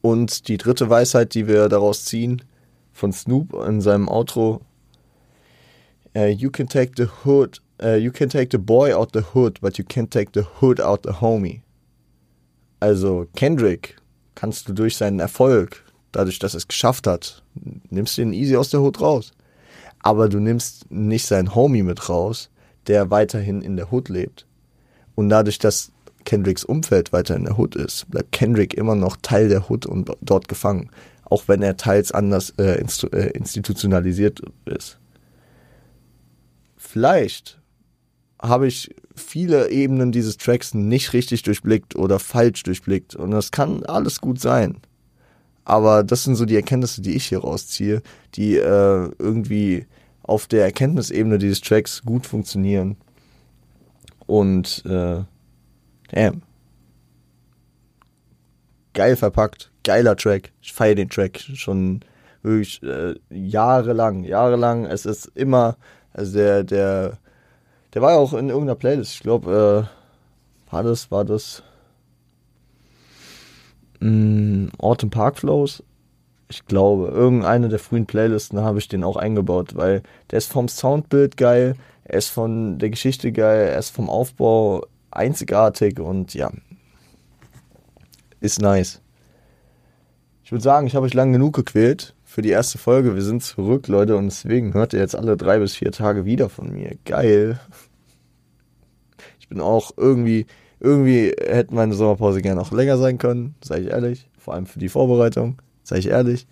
Und 0.00 0.48
die 0.48 0.58
dritte 0.58 0.90
Weisheit, 0.90 1.34
die 1.34 1.48
wir 1.48 1.68
daraus 1.68 2.04
ziehen, 2.04 2.42
von 2.92 3.12
Snoop 3.12 3.54
in 3.66 3.80
seinem 3.80 4.08
Outro, 4.08 4.60
uh, 6.16 6.26
you 6.26 6.50
can 6.50 6.68
take 6.68 6.92
the 6.96 7.08
hood, 7.24 7.62
uh, 7.82 7.94
you 7.94 8.10
can 8.10 8.28
take 8.28 8.50
the 8.50 8.58
boy 8.58 8.94
out 8.94 9.12
the 9.12 9.22
hood, 9.34 9.58
but 9.60 9.78
you 9.78 9.84
can't 9.84 10.10
take 10.10 10.32
the 10.32 10.44
hood 10.60 10.80
out 10.80 11.02
the 11.02 11.12
homie. 11.20 11.62
Also 12.80 13.26
Kendrick 13.34 13.96
kannst 14.34 14.68
du 14.68 14.72
durch 14.72 14.96
seinen 14.96 15.20
Erfolg, 15.20 15.82
dadurch, 16.12 16.38
dass 16.38 16.54
er 16.54 16.58
es 16.58 16.68
geschafft 16.68 17.06
hat, 17.06 17.42
nimmst 17.90 18.18
du 18.18 18.22
ihn 18.22 18.32
easy 18.32 18.56
aus 18.56 18.70
der 18.70 18.80
Hood 18.80 19.00
raus. 19.00 19.32
Aber 20.00 20.28
du 20.28 20.38
nimmst 20.38 20.90
nicht 20.90 21.26
seinen 21.26 21.54
Homie 21.54 21.82
mit 21.82 22.08
raus, 22.08 22.50
der 22.86 23.10
weiterhin 23.10 23.62
in 23.62 23.76
der 23.76 23.90
Hood 23.90 24.08
lebt. 24.08 24.46
Und 25.14 25.30
dadurch, 25.30 25.58
dass 25.58 25.92
Kendricks 26.24 26.64
Umfeld 26.64 27.12
weiter 27.12 27.36
in 27.36 27.44
der 27.44 27.58
Hood 27.58 27.76
ist, 27.76 28.10
bleibt 28.10 28.32
Kendrick 28.32 28.74
immer 28.74 28.94
noch 28.94 29.16
Teil 29.22 29.48
der 29.48 29.70
Hood 29.70 29.86
und 29.86 30.10
dort 30.20 30.48
gefangen, 30.48 30.90
auch 31.24 31.44
wenn 31.46 31.62
er 31.62 31.76
teils 31.76 32.12
anders 32.12 32.50
äh, 32.58 32.80
äh, 32.82 33.30
institutionalisiert 33.30 34.42
ist. 34.66 34.98
Vielleicht 36.76 37.60
habe 38.48 38.66
ich 38.66 38.94
viele 39.14 39.70
Ebenen 39.70 40.12
dieses 40.12 40.36
Tracks 40.36 40.74
nicht 40.74 41.12
richtig 41.12 41.42
durchblickt 41.42 41.96
oder 41.96 42.18
falsch 42.18 42.62
durchblickt 42.62 43.14
und 43.14 43.30
das 43.30 43.50
kann 43.50 43.84
alles 43.84 44.20
gut 44.20 44.40
sein. 44.40 44.78
Aber 45.64 46.04
das 46.04 46.24
sind 46.24 46.36
so 46.36 46.44
die 46.44 46.56
Erkenntnisse, 46.56 47.00
die 47.00 47.14
ich 47.14 47.26
hier 47.26 47.38
rausziehe, 47.38 48.02
die 48.34 48.56
äh, 48.56 49.10
irgendwie 49.18 49.86
auf 50.22 50.46
der 50.46 50.64
Erkenntnisebene 50.64 51.38
dieses 51.38 51.60
Tracks 51.62 52.02
gut 52.02 52.26
funktionieren. 52.26 52.96
Und 54.26 54.84
äh, 54.86 55.22
Damn. 56.14 56.42
Geil 58.92 59.16
verpackt, 59.16 59.72
geiler 59.82 60.16
Track. 60.16 60.52
Ich 60.62 60.72
feiere 60.72 60.94
den 60.94 61.08
Track 61.08 61.40
schon 61.54 62.00
wirklich 62.42 62.80
äh, 62.84 63.14
jahrelang, 63.30 64.22
jahrelang. 64.22 64.84
Es 64.84 65.06
ist 65.06 65.26
immer, 65.34 65.76
also 66.12 66.38
der, 66.38 66.62
der, 66.62 67.18
der 67.94 68.02
war 68.02 68.12
ja 68.12 68.18
auch 68.18 68.32
in 68.32 68.48
irgendeiner 68.48 68.74
Playlist. 68.74 69.14
Ich 69.14 69.20
glaube, 69.20 69.88
äh, 69.88 70.72
war 70.72 70.82
das, 70.82 71.10
war 71.10 71.24
das 71.24 71.62
mh, 74.00 74.10
mm, 74.10 74.72
Autumn 74.78 75.10
Park 75.10 75.38
Flows? 75.38 75.82
Ich 76.50 76.66
glaube, 76.66 77.08
irgendeine 77.08 77.68
der 77.68 77.78
frühen 77.78 78.06
Playlisten 78.06 78.60
habe 78.60 78.78
ich 78.78 78.88
den 78.88 79.04
auch 79.04 79.16
eingebaut, 79.16 79.76
weil 79.76 80.02
der 80.30 80.38
ist 80.38 80.52
vom 80.52 80.68
Soundbild 80.68 81.36
geil, 81.36 81.76
er 82.04 82.18
ist 82.18 82.28
von 82.28 82.78
der 82.78 82.90
Geschichte 82.90 83.32
geil, 83.32 83.68
er 83.68 83.78
ist 83.78 83.90
vom 83.90 84.10
Aufbau 84.10 84.84
einzigartig 85.10 86.00
und 86.00 86.34
ja, 86.34 86.50
ist 88.40 88.60
nice. 88.60 89.00
Ich 90.42 90.52
würde 90.52 90.62
sagen, 90.62 90.86
ich 90.86 90.94
habe 90.94 91.06
euch 91.06 91.14
lang 91.14 91.32
genug 91.32 91.54
gequält 91.54 92.14
für 92.34 92.42
die 92.42 92.50
erste 92.50 92.78
Folge. 92.78 93.14
Wir 93.14 93.22
sind 93.22 93.44
zurück, 93.44 93.86
Leute, 93.86 94.16
und 94.16 94.24
deswegen 94.24 94.74
hört 94.74 94.92
ihr 94.92 94.98
jetzt 94.98 95.14
alle 95.14 95.36
drei 95.36 95.60
bis 95.60 95.76
vier 95.76 95.92
Tage 95.92 96.24
wieder 96.24 96.48
von 96.48 96.72
mir. 96.72 96.96
Geil. 97.04 97.60
Ich 99.38 99.48
bin 99.48 99.60
auch 99.60 99.92
irgendwie, 99.96 100.46
irgendwie 100.80 101.32
hätte 101.40 101.72
meine 101.72 101.94
Sommerpause 101.94 102.42
gerne 102.42 102.60
auch 102.60 102.72
länger 102.72 102.98
sein 102.98 103.18
können, 103.18 103.54
sage 103.62 103.82
ich 103.82 103.90
ehrlich. 103.90 104.28
Vor 104.36 104.54
allem 104.54 104.66
für 104.66 104.80
die 104.80 104.88
Vorbereitung, 104.88 105.62
sage 105.84 106.00
ich 106.00 106.08
ehrlich. 106.08 106.48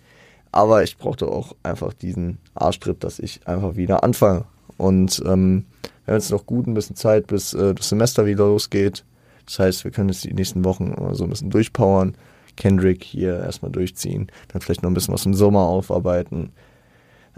Aber 0.53 0.83
ich 0.83 0.97
brauchte 0.97 1.27
auch 1.27 1.53
einfach 1.63 1.91
diesen 1.91 2.37
Arschtritt, 2.53 3.03
dass 3.03 3.19
ich 3.19 3.45
einfach 3.45 3.75
wieder 3.75 4.05
anfange. 4.05 4.45
Und 4.77 5.21
ähm, 5.25 5.65
wir 6.05 6.13
haben 6.13 6.21
jetzt 6.21 6.31
noch 6.31 6.45
gut 6.45 6.65
ein 6.65 6.75
bisschen 6.75 6.95
Zeit, 6.95 7.27
bis 7.27 7.53
äh, 7.53 7.75
das 7.75 7.89
Semester 7.89 8.25
wieder 8.25 8.45
losgeht. 8.45 9.03
Das 9.45 9.59
heißt, 9.59 9.83
wir 9.83 9.91
können 9.91 10.07
jetzt 10.07 10.23
die 10.23 10.33
nächsten 10.33 10.63
Wochen 10.63 10.95
so 11.13 11.25
ein 11.25 11.29
bisschen 11.29 11.49
durchpowern. 11.49 12.15
Kendrick 12.55 13.03
hier 13.03 13.39
erstmal 13.39 13.71
durchziehen, 13.71 14.27
dann 14.49 14.61
vielleicht 14.61 14.83
noch 14.83 14.89
ein 14.89 14.93
bisschen 14.93 15.13
was 15.13 15.25
im 15.25 15.33
Sommer 15.33 15.61
aufarbeiten. 15.61 16.51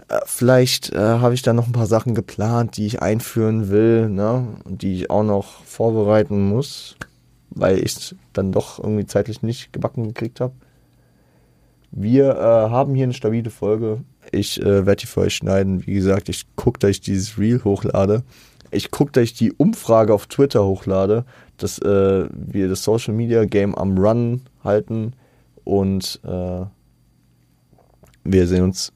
Äh, 0.08 0.20
vielleicht 0.24 0.92
äh, 0.92 0.98
habe 0.98 1.34
ich 1.34 1.42
da 1.42 1.52
noch 1.52 1.66
ein 1.66 1.72
paar 1.72 1.86
Sachen 1.86 2.14
geplant, 2.14 2.76
die 2.76 2.86
ich 2.86 3.02
einführen 3.02 3.68
will, 3.68 4.08
ne? 4.08 4.48
Und 4.64 4.82
die 4.82 4.94
ich 4.94 5.10
auch 5.10 5.24
noch 5.24 5.64
vorbereiten 5.64 6.48
muss, 6.48 6.96
weil 7.50 7.78
ich 7.78 7.96
es 7.96 8.14
dann 8.32 8.52
doch 8.52 8.78
irgendwie 8.78 9.06
zeitlich 9.06 9.42
nicht 9.42 9.72
gebacken 9.72 10.04
gekriegt 10.04 10.40
habe. 10.40 10.54
Wir 11.90 12.30
äh, 12.36 12.70
haben 12.70 12.94
hier 12.94 13.04
eine 13.04 13.14
stabile 13.14 13.50
Folge. 13.50 14.02
Ich 14.32 14.60
äh, 14.60 14.86
werde 14.86 14.96
die 14.96 15.06
für 15.06 15.20
euch 15.20 15.34
schneiden. 15.34 15.86
Wie 15.86 15.94
gesagt, 15.94 16.28
ich 16.28 16.44
gucke, 16.56 16.78
dass 16.78 16.90
ich 16.90 17.00
dieses 17.00 17.38
Reel 17.38 17.64
hochlade. 17.64 18.22
Ich 18.70 18.90
gucke, 18.90 19.12
dass 19.12 19.24
ich 19.24 19.34
die 19.34 19.52
Umfrage 19.52 20.12
auf 20.12 20.26
Twitter 20.26 20.64
hochlade, 20.64 21.24
dass 21.56 21.78
äh, 21.78 22.28
wir 22.32 22.68
das 22.68 22.84
Social 22.84 23.14
Media 23.14 23.44
Game 23.44 23.74
am 23.74 23.96
Run 23.96 24.42
halten 24.66 25.14
und 25.64 26.20
äh, 26.24 26.66
wir 28.24 28.46
sehen 28.46 28.64
uns, 28.64 28.92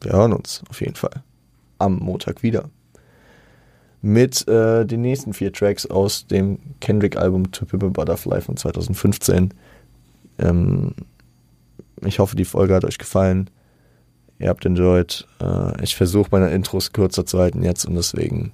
wir 0.00 0.12
hören 0.12 0.32
uns 0.32 0.62
auf 0.68 0.80
jeden 0.80 0.94
Fall 0.94 1.22
am 1.78 1.98
Montag 1.98 2.42
wieder 2.42 2.70
mit 4.02 4.46
äh, 4.46 4.84
den 4.84 5.00
nächsten 5.02 5.32
vier 5.32 5.52
Tracks 5.52 5.86
aus 5.86 6.26
dem 6.26 6.58
Kendrick-Album 6.80 7.50
To 7.50 7.66
Pimp 7.66 7.92
Butterfly 7.94 8.40
von 8.40 8.56
2015. 8.56 9.52
Ähm, 10.38 10.94
ich 12.04 12.20
hoffe, 12.20 12.36
die 12.36 12.44
Folge 12.44 12.74
hat 12.74 12.84
euch 12.84 12.98
gefallen. 12.98 13.50
Ihr 14.38 14.48
habt 14.48 14.64
enjoyed. 14.64 15.26
Äh, 15.40 15.82
ich 15.82 15.96
versuche 15.96 16.28
meine 16.30 16.50
Intros 16.50 16.92
kürzer 16.92 17.26
zu 17.26 17.38
halten 17.38 17.64
jetzt 17.64 17.84
und 17.86 17.96
deswegen 17.96 18.52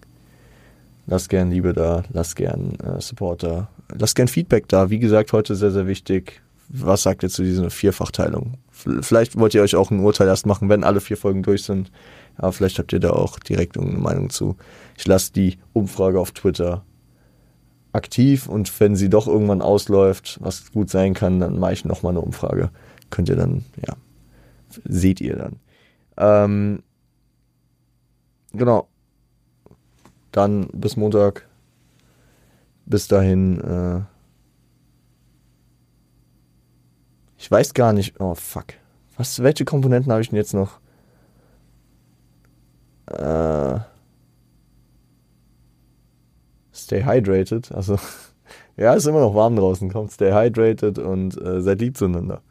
lasst 1.06 1.28
gern 1.28 1.50
Liebe 1.50 1.74
da, 1.74 2.04
lasst 2.12 2.36
gern 2.36 2.76
äh, 2.76 3.00
Supporter, 3.00 3.68
lasst 3.98 4.16
gern 4.16 4.28
Feedback 4.28 4.68
da. 4.68 4.90
Wie 4.90 4.98
gesagt, 4.98 5.32
heute 5.32 5.54
sehr, 5.54 5.70
sehr 5.70 5.86
wichtig. 5.86 6.42
Was 6.68 7.02
sagt 7.02 7.22
ihr 7.22 7.28
zu 7.28 7.42
dieser 7.42 7.70
Vierfachteilung? 7.70 8.54
Vielleicht 8.70 9.38
wollt 9.38 9.54
ihr 9.54 9.62
euch 9.62 9.76
auch 9.76 9.90
ein 9.90 10.00
Urteil 10.00 10.28
erst 10.28 10.46
machen, 10.46 10.68
wenn 10.68 10.84
alle 10.84 11.00
vier 11.00 11.16
Folgen 11.16 11.42
durch 11.42 11.64
sind. 11.64 11.90
Aber 12.36 12.52
vielleicht 12.52 12.78
habt 12.78 12.92
ihr 12.92 13.00
da 13.00 13.10
auch 13.10 13.38
direkt 13.38 13.76
eine 13.76 13.86
Meinung 13.98 14.30
zu. 14.30 14.56
Ich 14.96 15.06
lasse 15.06 15.32
die 15.32 15.58
Umfrage 15.72 16.18
auf 16.18 16.32
Twitter 16.32 16.84
aktiv 17.92 18.48
und 18.48 18.80
wenn 18.80 18.96
sie 18.96 19.10
doch 19.10 19.26
irgendwann 19.26 19.60
ausläuft, 19.60 20.38
was 20.40 20.72
gut 20.72 20.88
sein 20.88 21.14
kann, 21.14 21.40
dann 21.40 21.58
mache 21.58 21.74
ich 21.74 21.84
nochmal 21.84 22.12
eine 22.12 22.20
Umfrage. 22.20 22.70
Könnt 23.10 23.28
ihr 23.28 23.36
dann, 23.36 23.64
ja, 23.86 23.94
seht 24.84 25.20
ihr 25.20 25.36
dann. 25.36 25.56
Ähm, 26.16 26.82
genau. 28.52 28.88
Dann 30.30 30.68
bis 30.72 30.96
Montag. 30.96 31.46
Bis 32.86 33.08
dahin. 33.08 33.60
Äh, 33.60 34.00
ich 37.38 37.50
weiß 37.50 37.74
gar 37.74 37.92
nicht. 37.92 38.20
Oh 38.20 38.34
fuck. 38.34 38.66
Was, 39.16 39.42
welche 39.42 39.64
Komponenten 39.64 40.10
habe 40.12 40.22
ich 40.22 40.30
denn 40.30 40.36
jetzt 40.36 40.54
noch? 40.54 40.80
Äh, 43.06 43.80
stay 46.72 47.04
hydrated. 47.04 47.72
Also, 47.72 47.98
ja, 48.76 48.94
ist 48.94 49.06
immer 49.06 49.20
noch 49.20 49.34
warm 49.34 49.56
draußen. 49.56 49.90
Kommt, 49.90 50.12
stay 50.12 50.32
hydrated 50.32 50.98
und 50.98 51.40
äh, 51.40 51.60
seid 51.62 51.80
lieb 51.80 51.96
zueinander. 51.96 52.42